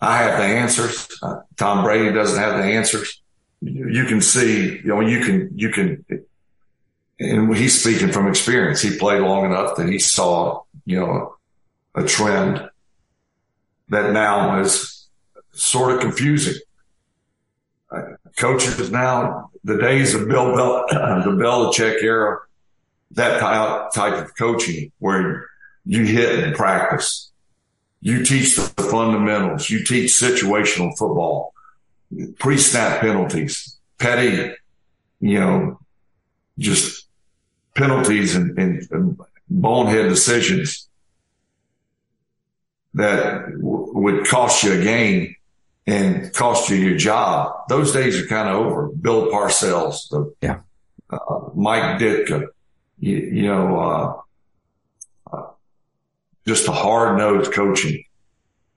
I 0.05 0.17
have 0.23 0.37
the 0.39 0.45
answers. 0.45 1.07
Uh, 1.21 1.41
Tom 1.57 1.83
Brady 1.83 2.13
doesn't 2.13 2.39
have 2.39 2.57
the 2.57 2.63
answers. 2.63 3.21
You 3.61 4.05
can 4.05 4.21
see, 4.21 4.77
you 4.77 4.83
know, 4.85 4.99
you 4.99 5.23
can, 5.23 5.49
you 5.55 5.69
can, 5.69 6.05
and 7.19 7.55
he's 7.55 7.79
speaking 7.79 8.11
from 8.11 8.27
experience. 8.27 8.81
He 8.81 8.97
played 8.97 9.21
long 9.21 9.45
enough 9.45 9.77
that 9.77 9.89
he 9.89 9.97
saw, 9.97 10.61
you 10.85 10.99
know, 10.99 11.35
a 11.95 12.03
trend 12.03 12.69
that 13.89 14.11
now 14.11 14.59
is 14.59 15.07
sort 15.53 15.95
of 15.95 16.01
confusing. 16.01 16.59
Uh, 17.89 18.01
coaches 18.35 18.91
now, 18.91 19.49
the 19.63 19.77
days 19.77 20.13
of 20.13 20.27
Bill 20.27 20.55
Bel- 20.55 20.85
the 20.89 21.31
Belichick 21.31 22.03
era, 22.03 22.39
that 23.11 23.39
type 23.93 24.23
of 24.23 24.35
coaching 24.35 24.91
where 24.99 25.47
you 25.85 26.03
hit 26.03 26.43
in 26.43 26.53
practice. 26.53 27.31
You 28.05 28.23
teach 28.23 28.55
the 28.55 28.83
fundamentals. 28.83 29.67
You 29.67 29.83
teach 29.83 30.11
situational 30.11 30.95
football, 30.95 31.55
pre-snap 32.37 33.01
penalties, 33.01 33.79
petty, 33.97 34.53
you 35.19 35.39
know, 35.39 35.79
just 36.59 37.07
penalties 37.73 38.35
and, 38.35 38.55
and, 38.59 38.87
and 38.91 39.19
bonehead 39.49 40.07
decisions 40.07 40.87
that 42.93 43.47
w- 43.53 43.91
would 43.95 44.27
cost 44.27 44.63
you 44.63 44.79
a 44.79 44.83
game 44.83 45.35
and 45.87 46.31
cost 46.31 46.69
you 46.69 46.75
your 46.75 46.97
job. 46.97 47.55
Those 47.69 47.91
days 47.91 48.21
are 48.21 48.27
kind 48.27 48.49
of 48.49 48.55
over. 48.57 48.87
Bill 48.89 49.31
Parcells, 49.31 50.09
the 50.11 50.31
yeah. 50.41 50.59
Uh, 51.09 51.49
Mike 51.55 51.99
Ditka, 51.99 52.49
you, 52.99 53.17
you 53.17 53.47
know, 53.47 53.79
uh, 53.79 54.13
uh, 54.13 54.21
just 56.47 56.67
a 56.67 56.71
hard 56.71 57.17
nosed 57.17 57.51
coaching. 57.53 58.03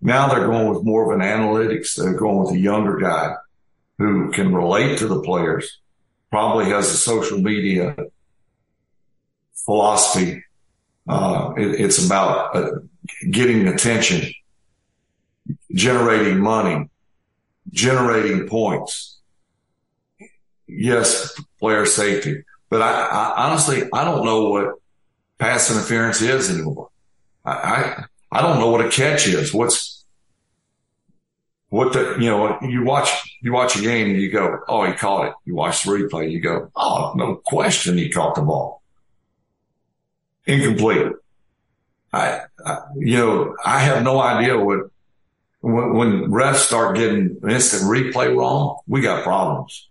Now 0.00 0.28
they're 0.28 0.46
going 0.46 0.68
with 0.68 0.84
more 0.84 1.12
of 1.12 1.20
an 1.20 1.26
analytics. 1.26 1.96
They're 1.96 2.14
going 2.14 2.38
with 2.38 2.54
a 2.54 2.58
younger 2.58 2.98
guy 2.98 3.34
who 3.98 4.30
can 4.30 4.54
relate 4.54 4.98
to 4.98 5.08
the 5.08 5.20
players, 5.20 5.80
probably 6.30 6.66
has 6.66 6.86
a 6.86 6.96
social 6.96 7.38
media 7.38 7.96
philosophy. 9.54 10.44
Uh, 11.08 11.52
it, 11.56 11.80
it's 11.80 12.04
about 12.04 12.54
uh, 12.54 12.70
getting 13.30 13.66
attention, 13.66 14.32
generating 15.72 16.38
money, 16.38 16.88
generating 17.70 18.46
points. 18.46 19.18
Yes, 20.66 21.34
player 21.58 21.86
safety, 21.86 22.44
but 22.68 22.82
I, 22.82 23.06
I 23.06 23.48
honestly, 23.48 23.82
I 23.92 24.04
don't 24.04 24.24
know 24.24 24.50
what 24.50 24.74
pass 25.38 25.70
interference 25.70 26.20
is 26.20 26.50
anymore. 26.50 26.90
I, 27.48 28.04
I, 28.32 28.38
I 28.38 28.42
don't 28.42 28.58
know 28.58 28.70
what 28.70 28.84
a 28.84 28.90
catch 28.90 29.26
is. 29.26 29.54
What's, 29.54 30.04
what 31.70 31.92
the, 31.92 32.16
you 32.18 32.28
know, 32.28 32.58
you 32.62 32.84
watch, 32.84 33.10
you 33.42 33.52
watch 33.52 33.76
a 33.76 33.82
game 33.82 34.10
and 34.10 34.20
you 34.20 34.30
go, 34.30 34.60
Oh, 34.68 34.84
he 34.84 34.92
caught 34.92 35.28
it. 35.28 35.34
You 35.44 35.54
watch 35.54 35.82
the 35.82 35.92
replay. 35.92 36.30
You 36.30 36.40
go, 36.40 36.70
Oh, 36.76 37.12
no 37.16 37.36
question. 37.36 37.96
He 37.98 38.10
caught 38.10 38.34
the 38.34 38.42
ball. 38.42 38.82
Incomplete. 40.46 41.12
I, 42.12 42.40
I, 42.64 42.78
you 42.96 43.16
know, 43.18 43.56
I 43.64 43.80
have 43.80 44.02
no 44.02 44.20
idea 44.20 44.58
what, 44.58 44.90
when, 45.60 45.94
when 45.94 46.22
refs 46.30 46.56
start 46.56 46.96
getting 46.96 47.38
instant 47.48 47.82
replay 47.84 48.34
wrong, 48.34 48.78
we 48.86 49.00
got 49.00 49.24
problems. 49.24 49.88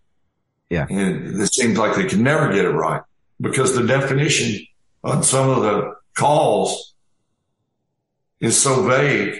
Yeah. 0.69 0.87
And 0.89 1.39
it 1.39 1.53
seems 1.53 1.77
like 1.77 1.95
they 1.95 2.05
can 2.05 2.23
never 2.23 2.51
get 2.51 2.65
it 2.65 2.71
right 2.71 3.01
because 3.39 3.75
the 3.75 3.85
definition 3.85 4.65
on 5.03 5.23
some 5.23 5.49
of 5.49 5.61
the 5.61 5.95
calls 6.15 6.93
is 8.39 8.61
so 8.61 8.87
vague. 8.87 9.39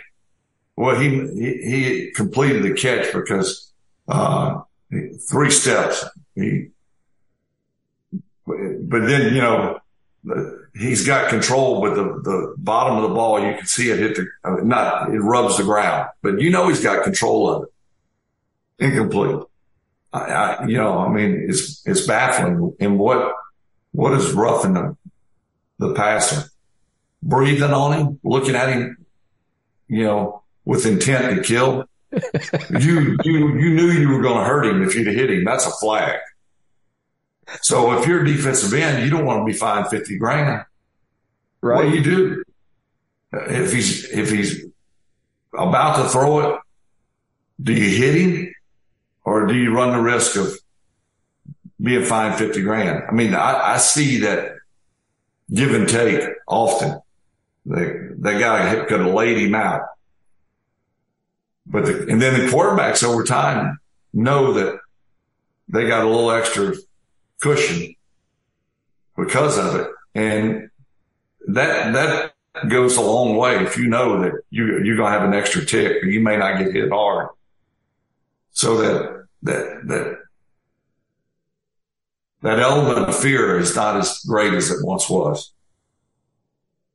Well, 0.75 0.99
he, 0.99 1.09
he, 1.09 2.11
completed 2.11 2.63
the 2.63 2.73
catch 2.73 3.11
because, 3.13 3.71
uh, 4.07 4.61
three 5.29 5.49
steps. 5.49 6.05
He, 6.35 6.69
but 8.45 9.05
then, 9.05 9.33
you 9.33 9.41
know, 9.41 9.79
he's 10.75 11.05
got 11.05 11.29
control, 11.29 11.81
but 11.81 11.95
the, 11.95 12.03
the 12.03 12.55
bottom 12.57 12.97
of 12.97 13.09
the 13.09 13.15
ball, 13.15 13.39
you 13.39 13.55
can 13.55 13.65
see 13.65 13.89
it 13.89 13.99
hit 13.99 14.15
the, 14.15 14.63
not, 14.63 15.13
it 15.13 15.19
rubs 15.19 15.57
the 15.57 15.63
ground, 15.63 16.09
but 16.21 16.39
you 16.39 16.49
know, 16.49 16.69
he's 16.69 16.83
got 16.83 17.03
control 17.03 17.49
of 17.49 17.63
it. 17.63 17.69
Incomplete. 18.79 19.43
I, 20.13 20.19
I, 20.19 20.67
you 20.67 20.77
know, 20.77 20.99
I 20.99 21.09
mean, 21.09 21.47
it's, 21.49 21.85
it's 21.85 22.05
baffling. 22.05 22.75
And 22.79 22.99
what, 22.99 23.33
what 23.91 24.13
is 24.13 24.31
roughing 24.31 24.73
the, 24.73 24.95
the 25.79 25.93
passer? 25.93 26.49
Breathing 27.23 27.73
on 27.73 27.93
him, 27.93 28.19
looking 28.23 28.55
at 28.55 28.69
him, 28.69 29.05
you 29.87 30.03
know, 30.03 30.43
with 30.65 30.85
intent 30.85 31.35
to 31.35 31.43
kill. 31.43 31.85
you, 32.79 33.17
you, 33.23 33.57
you 33.57 33.73
knew 33.73 33.91
you 33.91 34.09
were 34.09 34.21
going 34.21 34.37
to 34.37 34.43
hurt 34.43 34.65
him 34.65 34.83
if 34.83 34.95
you'd 34.95 35.07
hit 35.07 35.29
him. 35.29 35.43
That's 35.43 35.65
a 35.65 35.71
flag. 35.71 36.19
So 37.61 37.97
if 37.97 38.07
you're 38.07 38.23
a 38.23 38.25
defensive 38.25 38.73
end, 38.73 39.03
you 39.03 39.09
don't 39.09 39.25
want 39.25 39.41
to 39.41 39.45
be 39.45 39.53
fined 39.53 39.87
50 39.87 40.17
grand. 40.17 40.65
Right. 41.61 41.75
What 41.75 41.91
do 41.91 41.97
you 41.97 42.03
do? 42.03 42.43
If 43.31 43.73
he's, 43.73 44.09
if 44.09 44.29
he's 44.29 44.65
about 45.53 46.01
to 46.03 46.09
throw 46.09 46.39
it, 46.39 46.59
do 47.61 47.73
you 47.73 47.97
hit 47.97 48.15
him 48.15 48.53
or 49.23 49.47
do 49.47 49.55
you 49.55 49.73
run 49.73 49.91
the 49.91 50.01
risk 50.01 50.35
of 50.37 50.53
being 51.81 52.03
fined 52.03 52.35
50 52.35 52.61
grand? 52.61 53.03
I 53.09 53.11
mean, 53.11 53.33
I, 53.33 53.73
I 53.73 53.77
see 53.77 54.19
that 54.19 54.55
give 55.51 55.73
and 55.73 55.87
take 55.87 56.21
often. 56.47 57.01
They, 57.67 57.97
that 58.19 58.39
guy 58.39 58.85
could 58.85 59.01
have 59.01 59.13
laid 59.13 59.37
him 59.37 59.53
out. 59.53 59.81
But 61.65 61.85
the, 61.85 62.07
and 62.07 62.21
then 62.21 62.39
the 62.39 62.51
quarterbacks 62.51 63.03
over 63.03 63.25
time 63.25 63.79
know 64.13 64.53
that 64.53 64.79
they 65.67 65.85
got 65.85 66.05
a 66.05 66.09
little 66.09 66.31
extra 66.31 66.75
cushion 67.41 67.93
because 69.17 69.57
of 69.57 69.75
it. 69.75 69.87
And 70.15 70.69
that, 71.47 71.91
that 71.93 72.69
goes 72.69 72.95
a 72.95 73.01
long 73.01 73.35
way. 73.35 73.57
If 73.57 73.77
you 73.77 73.87
know 73.87 74.21
that 74.21 74.31
you, 74.49 74.81
you're 74.83 74.95
going 74.95 75.11
to 75.11 75.19
have 75.19 75.27
an 75.27 75.33
extra 75.33 75.65
tick, 75.65 76.03
you 76.03 76.21
may 76.21 76.37
not 76.37 76.59
get 76.59 76.73
hit 76.73 76.89
hard. 76.89 77.29
So 78.51 78.77
that, 78.77 79.25
that, 79.43 79.81
that, 79.87 80.17
that 82.43 82.59
element 82.59 83.09
of 83.09 83.19
fear 83.19 83.59
is 83.59 83.75
not 83.75 83.97
as 83.97 84.23
great 84.25 84.53
as 84.53 84.71
it 84.71 84.85
once 84.85 85.09
was. 85.09 85.51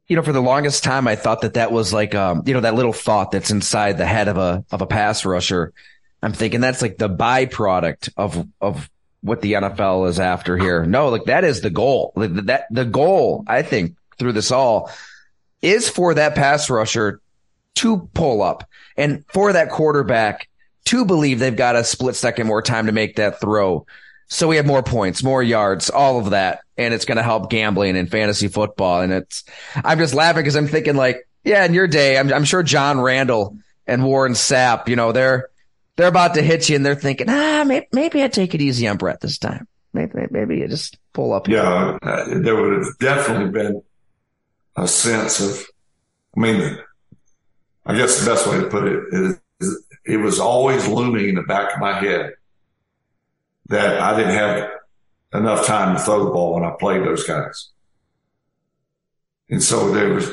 You 0.08 0.16
know, 0.16 0.22
for 0.22 0.32
the 0.32 0.42
longest 0.42 0.84
time, 0.84 1.08
I 1.08 1.16
thought 1.16 1.42
that 1.42 1.54
that 1.54 1.72
was 1.72 1.92
like, 1.92 2.14
um, 2.14 2.42
you 2.44 2.54
know, 2.54 2.60
that 2.60 2.74
little 2.74 2.92
thought 2.92 3.30
that's 3.30 3.50
inside 3.50 3.98
the 3.98 4.06
head 4.06 4.28
of 4.28 4.36
a, 4.36 4.64
of 4.70 4.82
a 4.82 4.86
pass 4.86 5.24
rusher. 5.24 5.72
I'm 6.22 6.32
thinking 6.32 6.60
that's 6.60 6.82
like 6.82 6.98
the 6.98 7.08
byproduct 7.08 8.10
of, 8.16 8.46
of 8.60 8.90
what 9.22 9.40
the 9.40 9.54
NFL 9.54 10.08
is 10.08 10.20
after 10.20 10.58
here. 10.58 10.84
No, 10.84 11.08
like 11.08 11.24
that 11.24 11.44
is 11.44 11.60
the 11.60 11.70
goal. 11.70 12.12
Like 12.14 12.34
that 12.46 12.66
the 12.70 12.84
goal, 12.84 13.44
I 13.46 13.62
think, 13.62 13.96
through 14.18 14.32
this 14.32 14.50
all 14.50 14.90
is 15.62 15.88
for 15.88 16.14
that 16.14 16.34
pass 16.34 16.68
rusher 16.68 17.20
to 17.76 18.08
pull 18.12 18.42
up 18.42 18.68
and 18.96 19.24
for 19.28 19.52
that 19.52 19.70
quarterback 19.70 20.48
to 20.84 21.04
believe 21.04 21.38
they've 21.38 21.56
got 21.56 21.76
a 21.76 21.84
split 21.84 22.16
second 22.16 22.46
more 22.46 22.60
time 22.60 22.86
to 22.86 22.92
make 22.92 23.16
that 23.16 23.40
throw. 23.40 23.86
So 24.32 24.48
we 24.48 24.56
have 24.56 24.64
more 24.64 24.82
points, 24.82 25.22
more 25.22 25.42
yards, 25.42 25.90
all 25.90 26.18
of 26.18 26.30
that. 26.30 26.60
And 26.78 26.94
it's 26.94 27.04
going 27.04 27.18
to 27.18 27.22
help 27.22 27.50
gambling 27.50 27.98
and 27.98 28.10
fantasy 28.10 28.48
football. 28.48 29.02
And 29.02 29.12
it's, 29.12 29.44
I'm 29.76 29.98
just 29.98 30.14
laughing 30.14 30.40
because 30.40 30.56
I'm 30.56 30.68
thinking 30.68 30.96
like, 30.96 31.28
yeah, 31.44 31.66
in 31.66 31.74
your 31.74 31.86
day, 31.86 32.16
I'm, 32.18 32.32
I'm 32.32 32.44
sure 32.44 32.62
John 32.62 32.98
Randle 32.98 33.58
and 33.86 34.02
Warren 34.02 34.32
Sapp, 34.32 34.88
you 34.88 34.96
know, 34.96 35.12
they're, 35.12 35.50
they're 35.96 36.08
about 36.08 36.34
to 36.34 36.42
hit 36.42 36.68
you 36.70 36.76
and 36.76 36.86
they're 36.86 36.94
thinking, 36.94 37.28
ah, 37.28 37.64
maybe, 37.66 37.86
maybe 37.92 38.22
I'd 38.22 38.32
take 38.32 38.54
it 38.54 38.62
easy 38.62 38.88
on 38.88 38.96
Brett 38.96 39.20
this 39.20 39.36
time. 39.36 39.68
Maybe, 39.92 40.12
maybe 40.30 40.56
you 40.56 40.68
just 40.68 40.96
pull 41.12 41.34
up. 41.34 41.46
Yeah, 41.46 41.98
there 42.02 42.56
would 42.56 42.72
have 42.72 42.98
definitely 42.98 43.50
been 43.50 43.82
a 44.76 44.88
sense 44.88 45.40
of, 45.40 45.62
I 46.34 46.40
mean, 46.40 46.78
I 47.84 47.94
guess 47.94 48.18
the 48.18 48.30
best 48.30 48.46
way 48.46 48.60
to 48.60 48.68
put 48.68 48.88
it 48.88 49.04
is 49.12 49.38
it 50.06 50.16
was 50.16 50.40
always 50.40 50.88
looming 50.88 51.28
in 51.28 51.34
the 51.34 51.42
back 51.42 51.74
of 51.74 51.80
my 51.80 52.00
head 52.00 52.32
that 53.72 53.98
I 54.00 54.14
didn't 54.14 54.34
have 54.34 54.70
enough 55.32 55.66
time 55.66 55.96
to 55.96 56.02
throw 56.02 56.26
the 56.26 56.30
ball 56.30 56.54
when 56.54 56.62
I 56.62 56.74
played 56.78 57.02
those 57.02 57.24
guys. 57.24 57.70
And 59.48 59.62
so 59.62 59.90
there 59.90 60.12
was, 60.12 60.30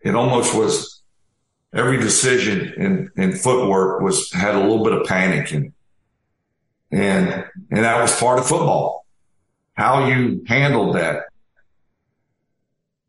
it 0.00 0.14
almost 0.14 0.54
was 0.54 1.02
every 1.74 1.98
decision 1.98 2.72
in, 2.78 3.10
in 3.22 3.32
footwork 3.36 4.00
was, 4.00 4.32
had 4.32 4.54
a 4.54 4.60
little 4.60 4.82
bit 4.82 4.94
of 4.94 5.06
panic 5.06 5.52
in 5.52 5.66
it. 5.66 5.72
And, 6.90 7.44
and 7.70 7.84
that 7.84 8.00
was 8.00 8.18
part 8.18 8.38
of 8.38 8.46
football. 8.46 9.04
How 9.74 10.08
you 10.08 10.42
handled 10.46 10.96
that. 10.96 11.24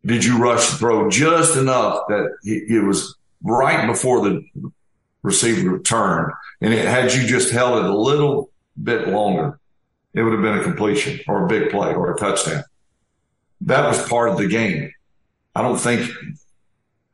Did 0.06 0.26
you 0.26 0.38
rush 0.38 0.70
the 0.70 0.78
throw 0.78 1.10
just 1.10 1.56
enough 1.56 2.08
that 2.10 2.30
it 2.44 2.84
was 2.86 3.16
right 3.42 3.88
before 3.88 4.28
the 4.28 4.44
receiver 5.24 5.80
turned? 5.80 6.34
And 6.60 6.74
it 6.74 6.86
had 6.86 7.14
you 7.14 7.26
just 7.26 7.52
held 7.52 7.86
it 7.86 7.90
a 7.90 7.98
little 7.98 8.51
bit 8.84 9.08
longer, 9.08 9.60
it 10.14 10.24
would 10.24 10.34
have 10.34 10.42
been 10.42 10.58
a 10.58 10.64
completion 10.64 11.20
or 11.28 11.46
a 11.46 11.48
big 11.48 11.70
play 11.70 11.94
or 11.94 12.14
a 12.14 12.18
touchdown. 12.18 12.64
That 13.62 13.88
was 13.88 14.08
part 14.08 14.30
of 14.30 14.38
the 14.38 14.48
game. 14.48 14.92
I 15.56 15.62
don't 15.62 15.78
think, 15.78 16.10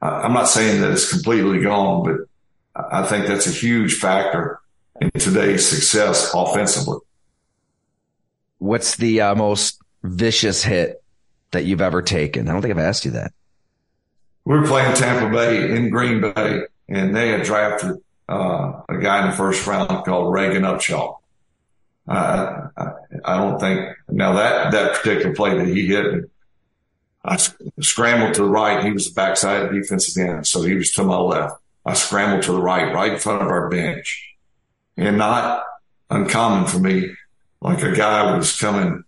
I'm 0.02 0.34
not 0.34 0.48
saying 0.48 0.82
that 0.82 0.92
it's 0.92 1.12
completely 1.12 1.62
gone, 1.62 2.04
but 2.06 2.86
I 2.92 3.04
think 3.04 3.28
that's 3.28 3.48
a 3.48 3.52
huge 3.52 3.96
factor 3.96 4.60
in 5.02 5.12
today's 5.12 5.68
success 5.68 6.32
offensively. 6.34 7.00
What's 8.60 8.96
the 8.96 9.22
uh, 9.22 9.36
most 9.36 9.82
vicious 10.04 10.64
hit 10.64 11.04
that 11.52 11.66
you've 11.66 11.82
ever 11.82 12.02
taken? 12.02 12.48
I 12.48 12.54
don't 12.54 12.62
think 12.62 12.74
I've 12.74 12.80
asked 12.80 13.06
you 13.06 13.12
that. 13.12 13.34
We 14.46 14.58
were 14.58 14.66
playing 14.66 14.96
Tampa 14.96 15.30
Bay 15.30 15.76
in 15.76 15.90
Green 15.90 16.22
Bay, 16.22 16.62
and 16.88 17.16
they 17.16 17.30
had 17.30 17.44
drafted 17.44 17.98
uh, 18.30 18.82
a 18.88 18.98
guy 18.98 19.24
in 19.24 19.30
the 19.30 19.36
first 19.36 19.68
round 19.68 20.06
called 20.06 20.34
Regan 20.34 20.64
Upshaw. 20.64 21.18
Uh, 22.08 22.68
I 23.26 23.38
don't 23.38 23.60
think 23.60 23.90
now 24.10 24.34
that 24.34 24.72
that 24.72 24.96
particular 24.96 25.36
play 25.36 25.58
that 25.58 25.68
he 25.68 25.88
hit, 25.88 26.30
I 27.24 27.38
scrambled 27.82 28.36
to 28.36 28.44
the 28.44 28.50
right. 28.50 28.84
He 28.84 28.92
was 28.92 29.08
the 29.08 29.14
backside 29.14 29.72
defensive 29.72 30.22
end, 30.22 30.48
so 30.48 30.62
he 30.62 30.76
was 30.76 30.92
to 30.94 31.04
my 31.04 31.18
left. 31.18 31.56
I 31.86 31.94
scrambled 31.94 32.44
to 32.44 32.54
the 32.54 32.62
right, 32.62 32.94
right 32.94 33.14
in 33.14 33.20
front 33.20 33.42
of 33.42 33.50
our 33.50 33.70
bench, 33.70 34.36
and 34.96 35.18
not 35.18 35.64
uncommon 36.10 36.68
for 36.68 36.80
me. 36.80 37.14
Like 37.60 37.82
a 37.84 37.94
guy 37.94 38.38
was 38.38 38.58
coming, 38.58 39.04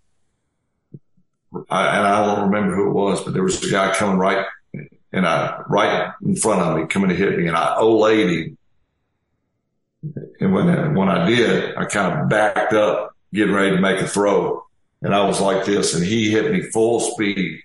I, 1.70 1.97
and 1.97 2.08
I 2.08 2.26
don't 2.26 2.50
remember 2.50 2.76
who 2.76 2.89
it 2.89 2.93
was, 2.93 3.24
but 3.24 3.34
there 3.34 3.43
was 3.43 3.64
a 3.64 3.72
guy 3.72 3.93
coming 3.93 4.18
right, 4.18 4.45
and 5.14 5.26
I 5.26 5.62
right 5.70 6.12
in 6.22 6.36
front 6.36 6.62
of 6.62 6.78
me, 6.78 6.88
coming 6.88 7.10
to 7.10 7.16
hit 7.16 7.38
me, 7.38 7.47
and 7.47 7.56
I 7.56 7.78
olayed 7.80 8.30
him 8.30 8.58
and 10.39 10.54
when, 10.54 10.95
when 10.95 11.10
I 11.10 11.28
did, 11.28 11.76
I 11.76 11.86
kind 11.86 12.20
of 12.20 12.30
backed 12.30 12.74
up, 12.74 13.16
getting 13.34 13.54
ready 13.54 13.76
to 13.76 13.82
make 13.82 14.00
a 14.02 14.08
throw. 14.08 14.66
And 15.02 15.14
I 15.14 15.26
was 15.26 15.39
like 15.39 15.66
this 15.66 15.93
and 15.93 16.04
he 16.04 16.32
hit 16.32 16.52
me 16.52 16.62
full 16.62 17.00
speed. 17.00 17.62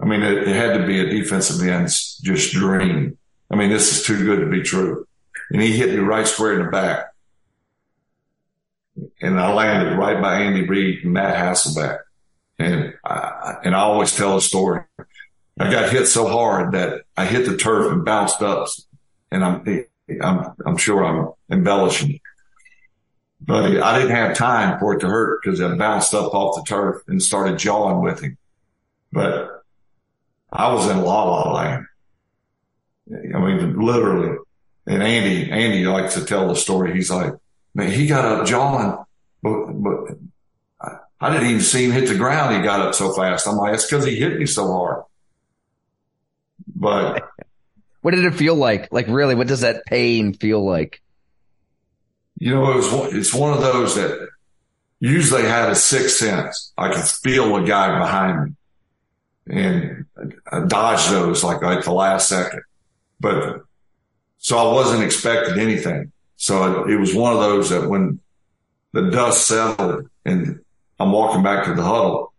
I 0.00 0.06
mean, 0.06 0.22
it, 0.22 0.48
it 0.48 0.56
had 0.56 0.78
to 0.78 0.86
be 0.86 1.00
a 1.00 1.10
defensive 1.10 1.66
end's 1.66 2.18
just 2.18 2.52
dream. 2.52 3.16
I 3.50 3.56
mean, 3.56 3.70
this 3.70 3.92
is 3.92 4.06
too 4.06 4.24
good 4.24 4.40
to 4.40 4.50
be 4.50 4.62
true. 4.62 5.06
And 5.50 5.62
he 5.62 5.72
hit 5.72 5.90
me 5.90 5.96
right 5.96 6.26
square 6.26 6.58
in 6.58 6.64
the 6.64 6.70
back. 6.70 7.06
And 9.20 9.40
I 9.40 9.52
landed 9.52 9.96
right 9.96 10.20
by 10.20 10.40
Andy 10.40 10.66
Reid 10.66 11.04
and 11.04 11.12
Matt 11.12 11.36
Hasselbeck. 11.36 12.00
And 12.58 12.94
I, 13.04 13.56
and 13.64 13.74
I 13.74 13.80
always 13.80 14.14
tell 14.14 14.36
a 14.36 14.40
story. 14.40 14.82
I 15.58 15.70
got 15.70 15.90
hit 15.90 16.06
so 16.06 16.28
hard 16.28 16.72
that 16.72 17.02
I 17.16 17.26
hit 17.26 17.46
the 17.46 17.56
turf 17.56 17.92
and 17.92 18.04
bounced 18.04 18.42
up 18.42 18.68
and 19.30 19.44
I'm, 19.44 19.86
I'm, 20.08 20.52
I'm 20.66 20.76
sure 20.76 21.04
I'm 21.04 21.32
embellishing, 21.50 22.20
but 23.40 23.80
I 23.82 23.98
didn't 23.98 24.14
have 24.14 24.36
time 24.36 24.78
for 24.78 24.94
it 24.94 25.00
to 25.00 25.08
hurt 25.08 25.40
because 25.42 25.60
I 25.60 25.74
bounced 25.76 26.14
up 26.14 26.34
off 26.34 26.56
the 26.56 26.68
turf 26.68 27.02
and 27.08 27.22
started 27.22 27.58
jawing 27.58 28.02
with 28.02 28.20
him. 28.20 28.36
But 29.12 29.62
I 30.52 30.72
was 30.72 30.88
in 30.88 31.02
la 31.02 31.24
la 31.24 31.52
land. 31.52 31.86
I 33.10 33.38
mean, 33.38 33.78
literally. 33.80 34.38
And 34.86 35.02
Andy, 35.02 35.50
Andy 35.50 35.84
likes 35.84 36.14
to 36.14 36.24
tell 36.24 36.48
the 36.48 36.56
story. 36.56 36.94
He's 36.94 37.10
like, 37.10 37.34
man, 37.74 37.90
he 37.90 38.06
got 38.06 38.24
up 38.24 38.46
jawing, 38.46 38.98
but, 39.42 39.66
but 39.72 40.18
I, 40.80 40.98
I 41.20 41.32
didn't 41.32 41.48
even 41.48 41.62
see 41.62 41.84
him 41.86 41.92
hit 41.92 42.08
the 42.08 42.16
ground. 42.16 42.54
He 42.54 42.62
got 42.62 42.80
up 42.80 42.94
so 42.94 43.12
fast. 43.12 43.48
I'm 43.48 43.56
like, 43.56 43.74
it's 43.74 43.86
because 43.86 44.04
he 44.04 44.16
hit 44.16 44.38
me 44.38 44.46
so 44.46 44.70
hard. 44.70 45.04
But 46.76 47.28
what 48.04 48.14
did 48.14 48.26
it 48.26 48.34
feel 48.34 48.54
like? 48.54 48.92
Like 48.92 49.06
really, 49.08 49.34
what 49.34 49.46
does 49.46 49.62
that 49.62 49.86
pain 49.86 50.34
feel 50.34 50.62
like? 50.62 51.00
You 52.38 52.54
know, 52.54 52.70
it 52.72 52.76
was, 52.76 53.14
it's 53.14 53.32
one 53.32 53.54
of 53.54 53.62
those 53.62 53.94
that 53.94 54.28
usually 55.00 55.44
had 55.44 55.70
a 55.70 55.74
sixth 55.74 56.18
sense. 56.18 56.74
I 56.76 56.92
could 56.92 57.02
feel 57.02 57.56
a 57.56 57.64
guy 57.64 57.98
behind 57.98 58.56
me 59.46 59.62
and 59.62 60.04
I 60.52 60.66
dodged 60.66 61.10
those 61.12 61.42
like 61.42 61.62
at 61.62 61.84
the 61.84 61.92
last 61.92 62.28
second, 62.28 62.60
but 63.20 63.62
so 64.36 64.58
I 64.58 64.70
wasn't 64.70 65.02
expecting 65.02 65.58
anything. 65.58 66.12
So 66.36 66.84
it 66.86 67.00
was 67.00 67.14
one 67.14 67.32
of 67.32 67.40
those 67.40 67.70
that 67.70 67.88
when 67.88 68.20
the 68.92 69.10
dust 69.10 69.46
settled 69.46 70.10
and 70.26 70.60
I'm 71.00 71.10
walking 71.10 71.42
back 71.42 71.64
to 71.64 71.74
the 71.74 71.82
huddle 71.82 72.34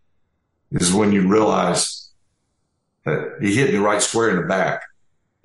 is 0.70 0.94
when 0.94 1.12
you 1.12 1.28
realize 1.28 2.12
that 3.04 3.38
he 3.42 3.56
hit 3.56 3.74
me 3.74 3.80
right 3.80 4.00
square 4.00 4.30
in 4.30 4.36
the 4.36 4.48
back 4.48 4.84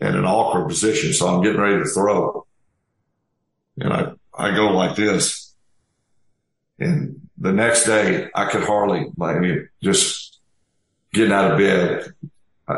in 0.00 0.16
an 0.16 0.24
awkward 0.24 0.68
position. 0.68 1.12
So 1.12 1.28
I'm 1.28 1.42
getting 1.42 1.60
ready 1.60 1.78
to 1.82 1.88
throw. 1.88 2.46
And 3.78 3.92
I, 3.92 4.12
I 4.36 4.54
go 4.54 4.72
like 4.72 4.96
this. 4.96 5.54
And 6.78 7.28
the 7.36 7.52
next 7.52 7.84
day 7.84 8.28
I 8.34 8.46
could 8.46 8.64
hardly 8.64 9.06
like 9.16 9.36
just 9.82 10.38
getting 11.12 11.32
out 11.32 11.52
of 11.52 11.58
bed. 11.58 12.14
I, 12.66 12.74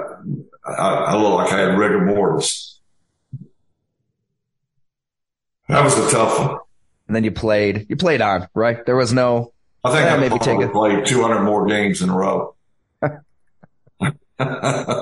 I, 0.64 0.72
I 0.72 1.16
looked 1.16 1.36
like 1.36 1.52
I 1.52 1.60
had 1.60 1.78
rigor 1.78 2.04
mortis. 2.04 2.80
That 5.68 5.84
was 5.84 5.94
the 5.94 6.10
tough 6.10 6.38
one. 6.38 6.58
And 7.06 7.16
then 7.16 7.24
you 7.24 7.30
played, 7.30 7.86
you 7.88 7.96
played 7.96 8.20
on, 8.20 8.48
right? 8.54 8.84
There 8.84 8.96
was 8.96 9.12
no, 9.12 9.52
I 9.84 9.92
think 9.92 10.10
I 10.10 10.16
maybe 10.16 10.38
take 10.38 10.60
it. 10.60 10.72
played 10.72 11.06
200 11.06 11.42
more 11.42 11.66
games 11.66 12.02
in 12.02 12.08
a 12.08 12.16
row. 12.16 12.54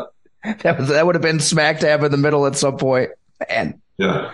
that 0.62 0.78
was 0.78 0.88
that 0.88 1.06
would 1.06 1.14
have 1.14 1.22
been 1.22 1.40
smack 1.40 1.80
dab 1.80 2.02
in 2.02 2.10
the 2.10 2.18
middle 2.18 2.46
at 2.46 2.56
some 2.56 2.76
point. 2.76 3.10
Man. 3.48 3.80
Yeah. 3.96 4.32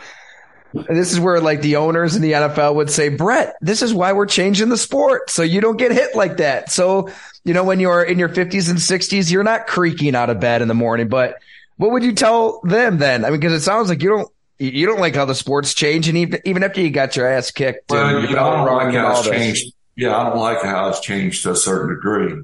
This 0.72 1.12
is 1.12 1.20
where 1.20 1.40
like 1.40 1.62
the 1.62 1.76
owners 1.76 2.16
in 2.16 2.22
the 2.22 2.32
NFL 2.32 2.74
would 2.74 2.90
say, 2.90 3.08
Brett, 3.08 3.56
this 3.60 3.82
is 3.82 3.94
why 3.94 4.12
we're 4.12 4.26
changing 4.26 4.68
the 4.68 4.76
sport. 4.76 5.30
So 5.30 5.42
you 5.42 5.60
don't 5.60 5.76
get 5.76 5.92
hit 5.92 6.14
like 6.14 6.38
that. 6.38 6.70
So, 6.70 7.08
you 7.44 7.54
know, 7.54 7.64
when 7.64 7.80
you're 7.80 8.02
in 8.02 8.18
your 8.18 8.28
fifties 8.28 8.68
and 8.68 8.80
sixties, 8.80 9.30
you're 9.32 9.44
not 9.44 9.66
creaking 9.66 10.14
out 10.14 10.28
of 10.28 10.40
bed 10.40 10.62
in 10.62 10.68
the 10.68 10.74
morning, 10.74 11.08
but 11.08 11.36
what 11.76 11.92
would 11.92 12.02
you 12.02 12.12
tell 12.12 12.60
them 12.62 12.98
then? 12.98 13.24
I 13.24 13.30
mean, 13.30 13.40
cause 13.40 13.52
it 13.52 13.60
sounds 13.60 13.88
like 13.88 14.02
you 14.02 14.10
don't, 14.10 14.28
you 14.58 14.86
don't 14.86 15.00
like 15.00 15.14
how 15.14 15.24
the 15.24 15.34
sport's 15.34 15.74
changed. 15.74 16.08
And 16.08 16.18
even, 16.18 16.40
even 16.44 16.62
after 16.64 16.80
you 16.80 16.90
got 16.90 17.16
your 17.16 17.26
ass 17.26 17.50
kicked, 17.50 17.90
well, 17.90 18.20
you 18.22 18.34
know, 18.34 18.44
I 18.44 18.56
don't 18.56 18.76
like 18.76 18.94
how 18.94 19.18
it's 19.18 19.28
changed. 19.28 19.74
Yeah. 19.94 20.16
I 20.16 20.24
don't 20.24 20.38
like 20.38 20.62
how 20.62 20.88
it's 20.88 21.00
changed 21.00 21.44
to 21.44 21.52
a 21.52 21.56
certain 21.56 21.94
degree, 21.94 22.42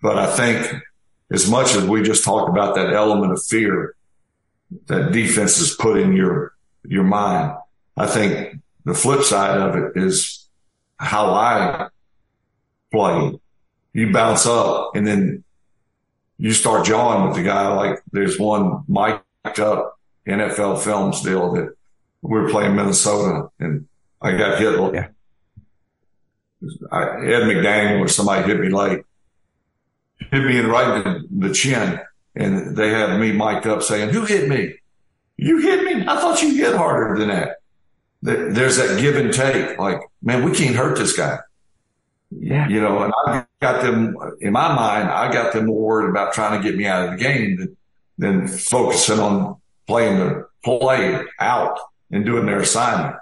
but 0.00 0.18
I 0.18 0.34
think 0.34 0.82
as 1.30 1.50
much 1.50 1.74
as 1.74 1.84
we 1.84 2.02
just 2.02 2.24
talked 2.24 2.48
about 2.48 2.74
that 2.74 2.92
element 2.92 3.32
of 3.32 3.42
fear 3.42 3.94
that 4.86 5.12
defenses 5.12 5.74
put 5.74 5.98
in 5.98 6.12
your, 6.14 6.54
your 6.84 7.04
mind, 7.04 7.56
I 7.96 8.06
think 8.06 8.60
the 8.84 8.94
flip 8.94 9.22
side 9.22 9.58
of 9.58 9.76
it 9.76 9.92
is 10.02 10.48
how 10.96 11.30
I 11.34 11.88
play. 12.90 13.38
You 13.92 14.12
bounce 14.12 14.46
up 14.46 14.92
and 14.94 15.06
then 15.06 15.44
you 16.38 16.52
start 16.52 16.86
jawing 16.86 17.26
with 17.26 17.36
the 17.36 17.42
guy. 17.42 17.68
Like 17.74 18.02
there's 18.12 18.38
one 18.38 18.84
mic'd 18.88 19.60
up 19.60 19.98
NFL 20.26 20.82
films 20.82 21.22
deal 21.22 21.52
that 21.52 21.74
we 22.22 22.40
were 22.40 22.48
playing 22.48 22.76
Minnesota 22.76 23.48
and 23.58 23.86
I 24.20 24.36
got 24.36 24.58
hit. 24.58 24.94
Yeah. 24.94 25.08
I, 26.90 27.02
Ed 27.02 27.44
McDaniel 27.44 28.00
or 28.00 28.08
somebody 28.08 28.46
hit 28.46 28.60
me 28.60 28.68
late, 28.68 29.02
hit 30.30 30.44
me 30.44 30.58
in 30.58 30.66
right 30.66 31.06
in 31.06 31.26
the, 31.30 31.52
chin, 31.52 32.00
and 32.34 32.76
they 32.76 32.90
had 32.90 33.18
me 33.18 33.32
mic'd 33.32 33.66
up 33.66 33.82
saying, 33.82 34.10
"Who 34.10 34.24
hit 34.24 34.48
me? 34.48 34.74
You 35.36 35.58
hit 35.58 35.84
me? 35.84 36.06
I 36.06 36.20
thought 36.20 36.42
you 36.42 36.54
hit 36.54 36.74
harder 36.74 37.18
than 37.18 37.28
that." 37.28 37.56
There's 38.20 38.76
that 38.78 39.00
give 39.00 39.16
and 39.16 39.32
take. 39.32 39.78
Like, 39.78 40.00
man, 40.22 40.44
we 40.44 40.52
can't 40.52 40.74
hurt 40.74 40.98
this 40.98 41.16
guy. 41.16 41.38
Yeah. 42.30 42.68
You 42.68 42.80
know, 42.80 43.02
and 43.04 43.12
I 43.26 43.46
got 43.60 43.82
them 43.82 44.16
in 44.40 44.52
my 44.52 44.74
mind, 44.74 45.08
I 45.08 45.32
got 45.32 45.52
them 45.52 45.66
more 45.66 45.80
worried 45.80 46.10
about 46.10 46.32
trying 46.32 46.60
to 46.60 46.68
get 46.68 46.76
me 46.76 46.86
out 46.86 47.04
of 47.04 47.10
the 47.12 47.16
game 47.16 47.56
than, 47.56 47.76
than 48.18 48.48
focusing 48.48 49.18
on 49.18 49.56
playing 49.86 50.18
the 50.18 50.46
play 50.62 51.24
out 51.40 51.78
and 52.10 52.24
doing 52.24 52.46
their 52.46 52.60
assignment. 52.60 53.16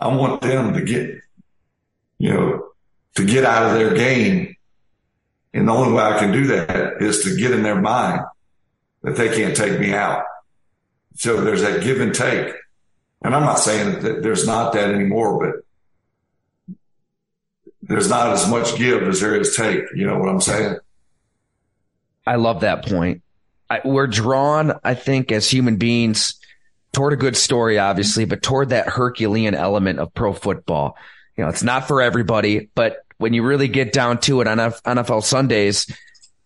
I 0.00 0.14
want 0.14 0.42
them 0.42 0.74
to 0.74 0.82
get, 0.82 1.20
you 2.18 2.32
know, 2.32 2.68
to 3.16 3.24
get 3.24 3.44
out 3.44 3.70
of 3.70 3.74
their 3.74 3.94
game. 3.94 4.56
And 5.54 5.68
the 5.68 5.72
only 5.72 5.92
way 5.92 6.02
I 6.02 6.18
can 6.18 6.32
do 6.32 6.46
that 6.48 7.02
is 7.02 7.24
to 7.24 7.36
get 7.36 7.50
in 7.50 7.62
their 7.62 7.80
mind 7.80 8.22
that 9.02 9.16
they 9.16 9.34
can't 9.34 9.56
take 9.56 9.78
me 9.78 9.92
out. 9.92 10.24
So 11.16 11.42
there's 11.42 11.62
that 11.62 11.82
give 11.82 12.00
and 12.00 12.14
take. 12.14 12.54
And 13.22 13.34
I'm 13.34 13.42
not 13.42 13.58
saying 13.58 14.00
that 14.00 14.22
there's 14.22 14.46
not 14.46 14.72
that 14.72 14.90
anymore, 14.90 15.38
but 16.66 16.76
there's 17.82 18.08
not 18.08 18.30
as 18.30 18.48
much 18.48 18.76
give 18.76 19.02
as 19.02 19.20
there 19.20 19.34
is 19.34 19.54
take. 19.54 19.84
You 19.94 20.06
know 20.06 20.18
what 20.18 20.28
I'm 20.28 20.40
saying? 20.40 20.76
I 22.26 22.36
love 22.36 22.60
that 22.60 22.86
point. 22.86 23.22
I, 23.68 23.80
we're 23.84 24.06
drawn, 24.06 24.78
I 24.84 24.94
think, 24.94 25.32
as 25.32 25.48
human 25.48 25.76
beings 25.76 26.34
toward 26.92 27.12
a 27.12 27.16
good 27.16 27.36
story, 27.36 27.78
obviously, 27.78 28.24
but 28.24 28.42
toward 28.42 28.70
that 28.70 28.88
Herculean 28.88 29.54
element 29.54 29.98
of 29.98 30.14
pro 30.14 30.32
football. 30.32 30.96
You 31.36 31.44
know, 31.44 31.50
it's 31.50 31.62
not 31.62 31.88
for 31.88 32.02
everybody, 32.02 32.68
but 32.74 33.04
when 33.22 33.32
you 33.32 33.42
really 33.42 33.68
get 33.68 33.92
down 33.92 34.18
to 34.20 34.40
it 34.40 34.48
on 34.48 34.58
NFL 34.58 35.24
Sundays, 35.24 35.86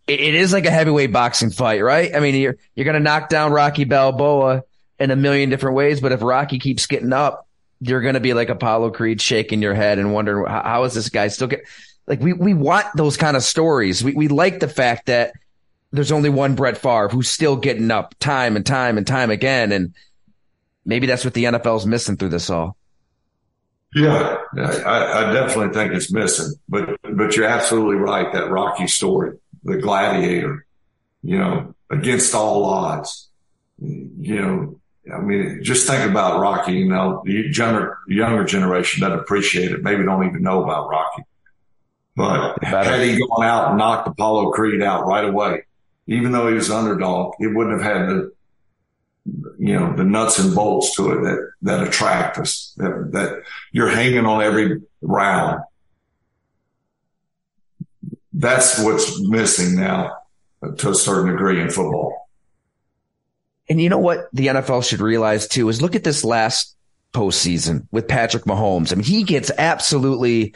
it, 0.06 0.20
it 0.20 0.34
is 0.34 0.52
like 0.52 0.66
a 0.66 0.70
heavyweight 0.70 1.12
boxing 1.12 1.50
fight, 1.50 1.82
right? 1.82 2.14
I 2.14 2.20
mean, 2.20 2.34
you're, 2.36 2.56
you're 2.74 2.84
to 2.94 3.00
knock 3.00 3.28
down 3.28 3.52
Rocky 3.52 3.84
Balboa 3.84 4.62
in 4.98 5.10
a 5.10 5.16
million 5.16 5.50
different 5.50 5.76
ways, 5.76 6.00
but 6.00 6.12
if 6.12 6.22
Rocky 6.22 6.58
keeps 6.58 6.86
getting 6.86 7.12
up, 7.12 7.48
you're 7.80 8.00
to 8.14 8.20
be 8.20 8.32
like 8.32 8.48
Apollo 8.48 8.92
Creed 8.92 9.20
shaking 9.20 9.60
your 9.60 9.74
head 9.74 9.98
and 9.98 10.12
wondering 10.12 10.46
how, 10.46 10.62
how 10.62 10.84
is 10.84 10.94
this 10.94 11.08
guy 11.08 11.28
still 11.28 11.48
get 11.48 11.64
like 12.06 12.20
we, 12.20 12.32
we 12.32 12.54
want 12.54 12.86
those 12.94 13.16
kind 13.16 13.36
of 13.36 13.42
stories. 13.42 14.02
We, 14.02 14.14
we 14.14 14.28
like 14.28 14.60
the 14.60 14.68
fact 14.68 15.06
that 15.06 15.32
there's 15.92 16.12
only 16.12 16.30
one 16.30 16.54
Brett 16.54 16.78
Favre 16.78 17.08
who's 17.08 17.28
still 17.28 17.56
getting 17.56 17.90
up 17.90 18.14
time 18.18 18.56
and 18.56 18.64
time 18.64 18.98
and 18.98 19.06
time 19.06 19.30
again. 19.30 19.72
And 19.72 19.94
maybe 20.84 21.06
that's 21.06 21.24
what 21.24 21.34
the 21.34 21.44
NFL's 21.44 21.86
missing 21.86 22.16
through 22.16 22.30
this 22.30 22.50
all. 22.50 22.76
Yeah, 23.96 24.36
I, 24.56 25.24
I 25.24 25.32
definitely 25.32 25.72
think 25.72 25.94
it's 25.94 26.12
missing, 26.12 26.52
but, 26.68 26.98
but 27.02 27.34
you're 27.34 27.46
absolutely 27.46 27.96
right. 27.96 28.30
That 28.32 28.50
Rocky 28.50 28.88
story, 28.88 29.38
the 29.64 29.78
gladiator, 29.78 30.66
you 31.22 31.38
know, 31.38 31.74
against 31.90 32.34
all 32.34 32.66
odds, 32.66 33.30
you 33.78 34.40
know, 34.40 34.80
I 35.12 35.18
mean, 35.20 35.62
just 35.62 35.86
think 35.86 36.08
about 36.10 36.40
Rocky. 36.40 36.72
You 36.72 36.88
know, 36.88 37.22
the 37.24 37.50
younger 37.54 37.98
younger 38.08 38.44
generation 38.44 39.00
doesn't 39.00 39.20
appreciate 39.20 39.70
it. 39.70 39.82
Maybe 39.82 40.04
don't 40.04 40.26
even 40.26 40.42
know 40.42 40.62
about 40.64 40.88
Rocky. 40.88 41.22
But 42.16 42.62
had 42.64 43.02
he 43.02 43.18
gone 43.18 43.44
out 43.44 43.68
and 43.68 43.78
knocked 43.78 44.08
Apollo 44.08 44.50
Creed 44.52 44.82
out 44.82 45.06
right 45.06 45.24
away, 45.24 45.62
even 46.06 46.32
though 46.32 46.48
he 46.48 46.54
was 46.54 46.70
underdog, 46.70 47.34
he 47.38 47.46
wouldn't 47.46 47.80
have 47.80 47.96
had 47.98 48.08
the 48.08 48.32
you 49.58 49.74
know 49.74 49.94
the 49.94 50.04
nuts 50.04 50.38
and 50.38 50.54
bolts 50.54 50.94
to 50.96 51.12
it 51.12 51.22
that 51.22 51.50
that 51.62 51.86
attract 51.86 52.38
us. 52.38 52.74
That 52.76 53.10
that 53.12 53.42
you're 53.72 53.88
hanging 53.88 54.26
on 54.26 54.42
every 54.42 54.82
round. 55.00 55.62
That's 58.32 58.78
what's 58.78 59.20
missing 59.20 59.76
now 59.76 60.18
to 60.78 60.90
a 60.90 60.94
certain 60.94 61.32
degree 61.32 61.60
in 61.60 61.70
football. 61.70 62.28
And 63.68 63.80
you 63.80 63.88
know 63.88 63.98
what 63.98 64.28
the 64.32 64.48
NFL 64.48 64.88
should 64.88 65.00
realize 65.00 65.48
too 65.48 65.68
is 65.68 65.82
look 65.82 65.96
at 65.96 66.04
this 66.04 66.24
last 66.24 66.76
postseason 67.12 67.86
with 67.90 68.08
Patrick 68.08 68.44
Mahomes. 68.44 68.92
I 68.92 68.96
mean, 68.96 69.04
he 69.04 69.22
gets 69.22 69.50
absolutely 69.56 70.54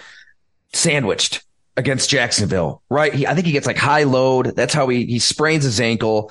sandwiched 0.73 1.43
against 1.77 2.11
Jacksonville, 2.11 2.83
right? 2.89 3.13
He, 3.13 3.27
I 3.27 3.35
think 3.35 3.47
he 3.47 3.53
gets 3.53 3.67
like 3.67 3.79
high 3.79 4.05
load. 4.05 4.55
That's 4.55 4.75
how 4.75 4.89
he, 4.89 5.07
he 5.07 5.19
sprains 5.19 5.65
his 5.65 5.81
ankle. 5.81 6.31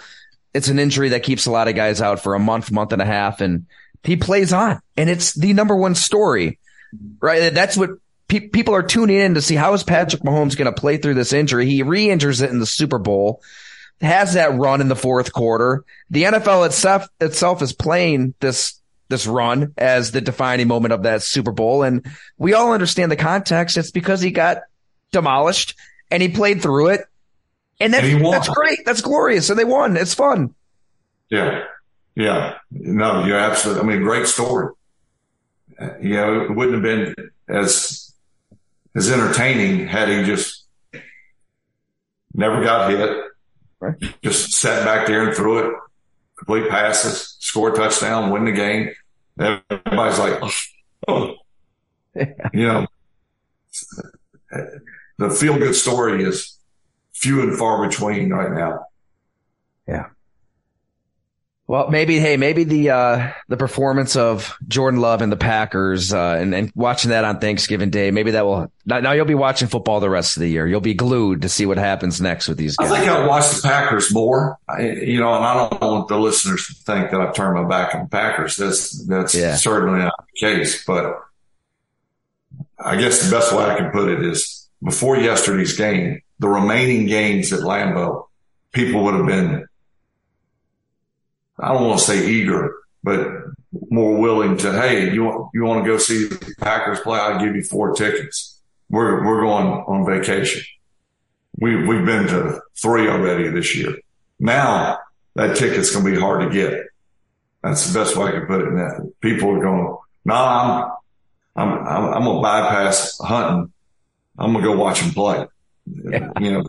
It's 0.53 0.67
an 0.67 0.79
injury 0.79 1.09
that 1.09 1.23
keeps 1.23 1.45
a 1.45 1.51
lot 1.51 1.67
of 1.67 1.75
guys 1.75 2.01
out 2.01 2.21
for 2.21 2.35
a 2.35 2.39
month, 2.39 2.71
month 2.71 2.91
and 2.91 3.01
a 3.01 3.05
half, 3.05 3.41
and 3.41 3.65
he 4.03 4.15
plays 4.15 4.53
on. 4.53 4.81
And 4.97 5.09
it's 5.09 5.33
the 5.33 5.53
number 5.53 5.75
one 5.75 5.95
story, 5.95 6.59
right? 7.19 7.53
That's 7.53 7.77
what 7.77 7.91
pe- 8.27 8.47
people 8.47 8.73
are 8.73 8.83
tuning 8.83 9.19
in 9.19 9.35
to 9.35 9.41
see 9.41 9.55
how 9.55 9.73
is 9.73 9.83
Patrick 9.83 10.23
Mahomes 10.23 10.57
going 10.57 10.73
to 10.73 10.79
play 10.79 10.97
through 10.97 11.15
this 11.15 11.33
injury. 11.33 11.65
He 11.65 11.83
re-injures 11.83 12.41
it 12.41 12.49
in 12.49 12.59
the 12.59 12.65
Super 12.65 12.97
Bowl 12.97 13.41
has 14.01 14.33
that 14.33 14.57
run 14.57 14.81
in 14.81 14.87
the 14.87 14.95
fourth 14.95 15.33
quarter. 15.33 15.83
The 16.09 16.23
NFL 16.23 16.65
itself 16.67 17.07
itself 17.19 17.61
is 17.61 17.73
playing 17.73 18.33
this 18.39 18.79
this 19.09 19.25
run 19.25 19.73
as 19.77 20.11
the 20.11 20.21
defining 20.21 20.67
moment 20.67 20.93
of 20.93 21.03
that 21.03 21.23
Super 21.23 21.51
Bowl, 21.51 21.83
and 21.83 22.05
we 22.37 22.53
all 22.53 22.73
understand 22.73 23.11
the 23.11 23.17
context. 23.17 23.77
It's 23.77 23.91
because 23.91 24.21
he 24.21 24.31
got 24.31 24.59
demolished 25.11 25.75
and 26.11 26.21
he 26.21 26.29
played 26.29 26.61
through 26.61 26.89
it, 26.89 27.01
and 27.79 27.93
that's, 27.93 28.07
and 28.07 28.25
that's 28.25 28.49
great. 28.49 28.79
That's 28.85 29.01
glorious, 29.01 29.49
and 29.49 29.57
they 29.57 29.65
won. 29.65 29.97
It's 29.97 30.13
fun. 30.13 30.53
Yeah, 31.29 31.63
yeah. 32.15 32.57
No, 32.71 33.25
you're 33.25 33.37
absolutely. 33.37 33.83
I 33.83 33.85
mean, 33.85 34.03
great 34.03 34.27
story. 34.27 34.73
Uh, 35.79 35.97
you 36.01 36.13
know, 36.13 36.41
it 36.41 36.55
wouldn't 36.55 36.73
have 36.73 36.83
been 36.83 37.15
as 37.47 38.13
as 38.95 39.11
entertaining 39.11 39.87
had 39.87 40.09
he 40.09 40.23
just 40.23 40.65
never 42.33 42.63
got 42.63 42.89
hit 42.89 43.29
Right. 43.79 43.95
Just 44.21 44.53
sat 44.53 44.83
back 44.83 45.07
there 45.07 45.27
and 45.27 45.35
threw 45.35 45.59
it, 45.59 45.73
complete 46.37 46.69
passes, 46.69 47.37
score 47.39 47.71
a 47.71 47.75
touchdown, 47.75 48.29
win 48.29 48.45
the 48.45 48.51
game. 48.51 48.89
Everybody's 49.39 50.19
like, 50.19 50.41
oh, 51.07 51.35
you 52.53 52.67
know, 52.67 52.87
uh, 54.51 54.61
the 55.17 55.29
feel 55.29 55.57
good 55.57 55.75
story 55.75 56.23
is 56.23 56.57
few 57.19 57.41
and 57.41 57.57
far 57.57 57.85
between 57.87 58.29
right 58.29 58.51
now. 58.51 58.85
Yeah. 59.87 60.07
Well, 61.67 61.89
maybe, 61.89 62.17
hey, 62.17 62.35
maybe 62.35 62.63
the, 62.63 62.89
uh, 62.89 63.31
the 63.47 63.57
performance 63.57 64.15
of 64.15 64.57
Jordan 64.67 65.01
Love 65.01 65.21
and 65.21 65.31
the 65.31 65.37
Packers, 65.37 66.11
uh, 66.11 66.37
and, 66.39 66.55
and 66.55 66.71
watching 66.73 67.11
that 67.11 67.25
on 67.25 67.37
Thanksgiving 67.37 67.91
Day, 67.91 68.09
maybe 68.09 68.31
that 68.31 68.43
will, 68.43 68.71
now 68.87 69.11
you'll 69.11 69.25
be 69.25 69.35
watching 69.35 69.67
football 69.67 69.99
the 69.99 70.09
rest 70.09 70.35
of 70.35 70.41
the 70.41 70.49
year. 70.49 70.65
You'll 70.65 70.81
be 70.81 70.95
glued 70.95 71.43
to 71.43 71.49
see 71.49 71.67
what 71.67 71.77
happens 71.77 72.19
next 72.19 72.47
with 72.47 72.57
these 72.57 72.75
guys. 72.75 72.89
I 72.89 72.97
think 72.97 73.11
I'll 73.11 73.27
watch 73.27 73.51
the 73.51 73.61
Packers 73.61 74.11
more, 74.11 74.57
I, 74.67 74.81
you 74.81 75.19
know, 75.19 75.35
and 75.35 75.45
I 75.45 75.69
don't 75.69 75.79
want 75.79 76.07
the 76.07 76.17
listeners 76.17 76.65
to 76.65 76.73
think 76.73 77.11
that 77.11 77.21
I've 77.21 77.35
turned 77.35 77.61
my 77.61 77.67
back 77.69 77.93
on 77.93 78.05
the 78.05 78.09
Packers. 78.09 78.55
That's, 78.55 79.05
that's 79.05 79.35
yeah. 79.35 79.55
certainly 79.55 79.99
not 79.99 80.15
the 80.33 80.39
case, 80.39 80.83
but 80.85 81.21
I 82.83 82.95
guess 82.95 83.23
the 83.23 83.35
best 83.35 83.53
way 83.53 83.65
I 83.65 83.77
can 83.77 83.91
put 83.91 84.09
it 84.09 84.25
is 84.25 84.67
before 84.81 85.17
yesterday's 85.17 85.77
game, 85.77 86.23
the 86.39 86.47
remaining 86.47 87.05
games 87.05 87.53
at 87.53 87.61
Lambeau, 87.61 88.27
people 88.71 89.03
would 89.03 89.15
have 89.15 89.25
been 89.25 89.65
I 91.59 91.73
don't 91.73 91.87
want 91.87 91.99
to 91.99 92.05
say 92.05 92.29
eager, 92.29 92.77
but 93.03 93.27
more 93.89 94.17
willing 94.17 94.57
to, 94.57 94.71
hey, 94.71 95.13
you 95.13 95.23
want, 95.25 95.49
you 95.53 95.63
want 95.63 95.83
to 95.83 95.89
go 95.89 95.97
see 95.97 96.27
the 96.27 96.55
Packers 96.59 96.99
play? 97.01 97.19
I'll 97.19 97.43
give 97.43 97.55
you 97.55 97.63
four 97.63 97.93
tickets. 97.93 98.59
We're, 98.89 99.25
we're 99.25 99.41
going 99.41 99.67
on 99.67 100.05
vacation. 100.05 100.63
We, 101.59 101.85
we've 101.85 102.05
been 102.05 102.27
to 102.27 102.61
three 102.81 103.09
already 103.09 103.49
this 103.49 103.75
year. 103.75 103.97
Now 104.39 104.99
that 105.35 105.57
ticket's 105.57 105.91
going 105.91 106.05
to 106.05 106.11
be 106.11 106.19
hard 106.19 106.41
to 106.43 106.49
get. 106.49 106.85
That's 107.61 107.91
the 107.91 107.99
best 107.99 108.15
way 108.15 108.29
I 108.29 108.31
can 108.31 108.45
put 108.45 108.61
it. 108.61 108.71
Now 108.71 109.11
people 109.21 109.51
are 109.51 109.61
going, 109.61 109.97
no, 110.25 110.33
I'm, 110.33 110.91
I'm, 111.55 111.87
I'm, 111.87 112.05
I'm 112.13 112.23
going 112.23 112.37
to 112.37 112.41
bypass 112.41 113.19
hunting. 113.19 113.73
I'm 114.37 114.53
going 114.53 114.63
to 114.63 114.71
go 114.71 114.77
watch 114.77 115.01
them 115.01 115.11
play. 115.11 115.45
Yeah. 115.89 116.31
You 116.39 116.51
know, 116.51 116.63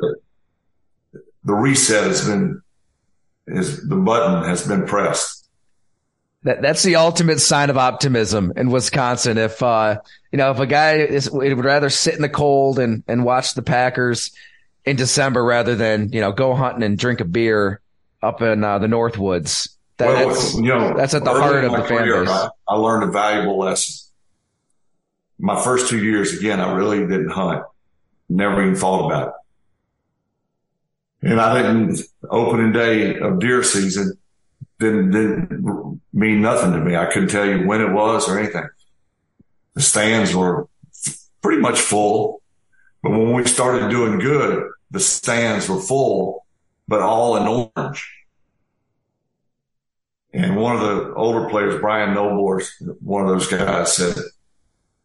the 1.44 1.54
reset 1.54 2.04
has 2.04 2.26
been 2.26 2.62
is 3.46 3.86
the 3.88 3.96
button 3.96 4.44
has 4.48 4.66
been 4.66 4.86
pressed. 4.86 5.48
That, 6.42 6.62
that's 6.62 6.82
the 6.82 6.96
ultimate 6.96 7.40
sign 7.40 7.68
of 7.68 7.76
optimism 7.76 8.52
in 8.56 8.70
Wisconsin. 8.70 9.36
If, 9.36 9.62
uh, 9.62 10.00
you 10.32 10.38
know, 10.38 10.50
if 10.52 10.58
a 10.58 10.66
guy 10.66 10.94
is, 10.94 11.30
would 11.30 11.62
rather 11.62 11.90
sit 11.90 12.14
in 12.14 12.22
the 12.22 12.30
cold 12.30 12.78
and, 12.78 13.02
and 13.06 13.24
watch 13.24 13.52
the 13.52 13.62
Packers 13.62 14.30
in 14.86 14.96
December 14.96 15.44
rather 15.44 15.74
than, 15.74 16.12
you 16.12 16.20
know, 16.20 16.32
go 16.32 16.54
hunting 16.54 16.82
and 16.82 16.96
drink 16.98 17.20
a 17.20 17.26
beer 17.26 17.82
up 18.22 18.40
in 18.40 18.64
uh, 18.64 18.78
the 18.78 18.86
Northwoods. 18.86 19.76
That, 19.98 20.08
well, 20.08 20.28
that's, 20.28 20.54
you 20.54 20.62
know, 20.62 20.94
that's 20.96 21.12
at 21.12 21.24
the 21.24 21.30
heart 21.30 21.64
of 21.64 21.72
the 21.72 21.84
fan 21.84 22.08
base. 22.08 22.30
I, 22.30 22.48
I 22.66 22.74
learned 22.76 23.10
a 23.10 23.12
valuable 23.12 23.58
lesson. 23.58 23.96
My 25.38 25.62
first 25.62 25.90
two 25.90 26.02
years, 26.02 26.38
again, 26.38 26.60
I 26.60 26.72
really 26.72 27.00
didn't 27.00 27.30
hunt. 27.30 27.64
Never 28.30 28.62
even 28.62 28.76
thought 28.76 29.06
about 29.06 29.28
it. 29.28 29.34
And 31.30 31.40
I 31.40 31.60
didn't, 31.60 32.00
opening 32.30 32.72
day 32.72 33.18
of 33.18 33.40
deer 33.40 33.64
season 33.64 34.16
didn't, 34.78 35.10
didn't 35.10 36.00
mean 36.12 36.40
nothing 36.40 36.72
to 36.72 36.78
me. 36.78 36.94
I 36.96 37.06
couldn't 37.06 37.28
tell 37.28 37.44
you 37.44 37.66
when 37.66 37.80
it 37.80 37.92
was 37.92 38.28
or 38.28 38.38
anything. 38.38 38.68
The 39.74 39.82
stands 39.82 40.34
were 40.34 40.68
pretty 41.42 41.60
much 41.60 41.80
full. 41.80 42.40
But 43.02 43.10
when 43.10 43.34
we 43.34 43.44
started 43.46 43.90
doing 43.90 44.20
good, 44.20 44.70
the 44.92 45.00
stands 45.00 45.68
were 45.68 45.80
full, 45.80 46.46
but 46.86 47.00
all 47.00 47.36
in 47.36 47.70
orange. 47.76 48.08
And 50.32 50.56
one 50.56 50.76
of 50.76 50.82
the 50.82 51.14
older 51.14 51.50
players, 51.50 51.80
Brian 51.80 52.14
Noble, 52.14 52.60
one 53.00 53.22
of 53.22 53.28
those 53.28 53.48
guys 53.48 53.96
said, 53.96 54.14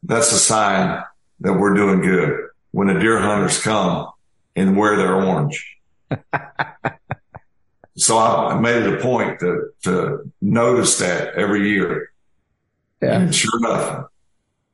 that's 0.03 0.31
a 0.31 0.37
sign 0.37 1.03
that 1.39 1.53
we're 1.53 1.73
doing 1.73 2.01
good 2.01 2.49
when 2.75 2.87
the 2.87 2.99
deer 2.99 3.21
hunters 3.21 3.61
come 3.61 4.11
and 4.53 4.75
wear 4.75 4.97
their 4.97 5.15
orange. 5.15 5.77
so 7.95 8.17
I 8.17 8.59
made 8.59 8.83
it 8.83 8.95
a 8.95 9.01
point 9.01 9.39
to, 9.39 9.69
to 9.83 10.29
notice 10.41 10.97
that 10.97 11.35
every 11.35 11.69
year. 11.69 12.11
Yeah. 13.01 13.17
And 13.17 13.33
sure 13.33 13.57
enough, 13.59 14.07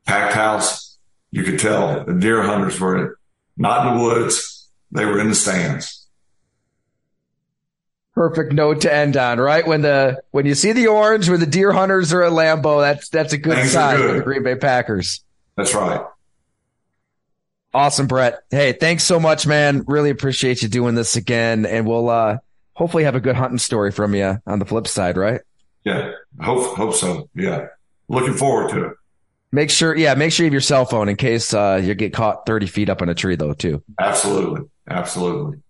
packed 0.04 0.34
house, 0.34 0.98
you 1.30 1.44
could 1.44 1.60
tell 1.60 2.04
the 2.04 2.14
deer 2.14 2.42
hunters 2.42 2.80
were 2.80 3.20
not 3.56 3.86
in 3.86 3.96
the 3.96 4.02
woods. 4.02 4.68
They 4.90 5.04
were 5.04 5.20
in 5.20 5.28
the 5.28 5.36
stands. 5.36 6.04
Perfect 8.16 8.52
note 8.52 8.80
to 8.80 8.92
end 8.92 9.16
on, 9.16 9.38
right? 9.38 9.64
When 9.64 9.82
the 9.82 10.24
when 10.32 10.44
you 10.44 10.56
see 10.56 10.72
the 10.72 10.88
orange, 10.88 11.28
when 11.28 11.38
the 11.38 11.46
deer 11.46 11.70
hunters 11.70 12.12
are 12.12 12.24
at 12.24 12.32
Lambeau, 12.32 12.80
that's 12.80 13.08
that's 13.10 13.32
a 13.32 13.38
good 13.38 13.58
Things 13.58 13.70
sign 13.70 13.98
good. 13.98 14.10
for 14.10 14.16
the 14.16 14.22
Green 14.22 14.42
Bay 14.42 14.56
Packers. 14.56 15.24
That's 15.56 15.72
right. 15.72 16.04
Awesome, 17.74 18.06
Brett. 18.06 18.42
Hey, 18.50 18.72
thanks 18.72 19.04
so 19.04 19.18
much, 19.18 19.46
man. 19.46 19.84
Really 19.86 20.10
appreciate 20.10 20.62
you 20.62 20.68
doing 20.68 20.94
this 20.94 21.16
again, 21.16 21.64
and 21.64 21.86
we'll 21.86 22.10
uh 22.10 22.38
hopefully 22.74 23.04
have 23.04 23.14
a 23.14 23.20
good 23.20 23.36
hunting 23.36 23.58
story 23.58 23.90
from 23.90 24.14
you 24.14 24.38
on 24.46 24.58
the 24.58 24.64
flip 24.64 24.86
side, 24.86 25.16
right? 25.16 25.40
Yeah, 25.84 26.12
hope 26.40 26.76
hope 26.76 26.94
so. 26.94 27.28
Yeah, 27.34 27.68
looking 28.08 28.34
forward 28.34 28.70
to 28.70 28.84
it. 28.86 28.92
Make 29.54 29.68
sure, 29.68 29.94
yeah, 29.94 30.14
make 30.14 30.32
sure 30.32 30.44
you 30.44 30.48
have 30.48 30.54
your 30.54 30.62
cell 30.62 30.86
phone 30.86 31.10
in 31.10 31.16
case 31.16 31.52
uh, 31.52 31.80
you 31.82 31.94
get 31.94 32.14
caught 32.14 32.46
thirty 32.46 32.66
feet 32.66 32.88
up 32.88 33.02
in 33.02 33.08
a 33.08 33.14
tree, 33.14 33.36
though, 33.36 33.52
too. 33.52 33.82
Absolutely, 33.98 34.62
absolutely. 34.88 35.60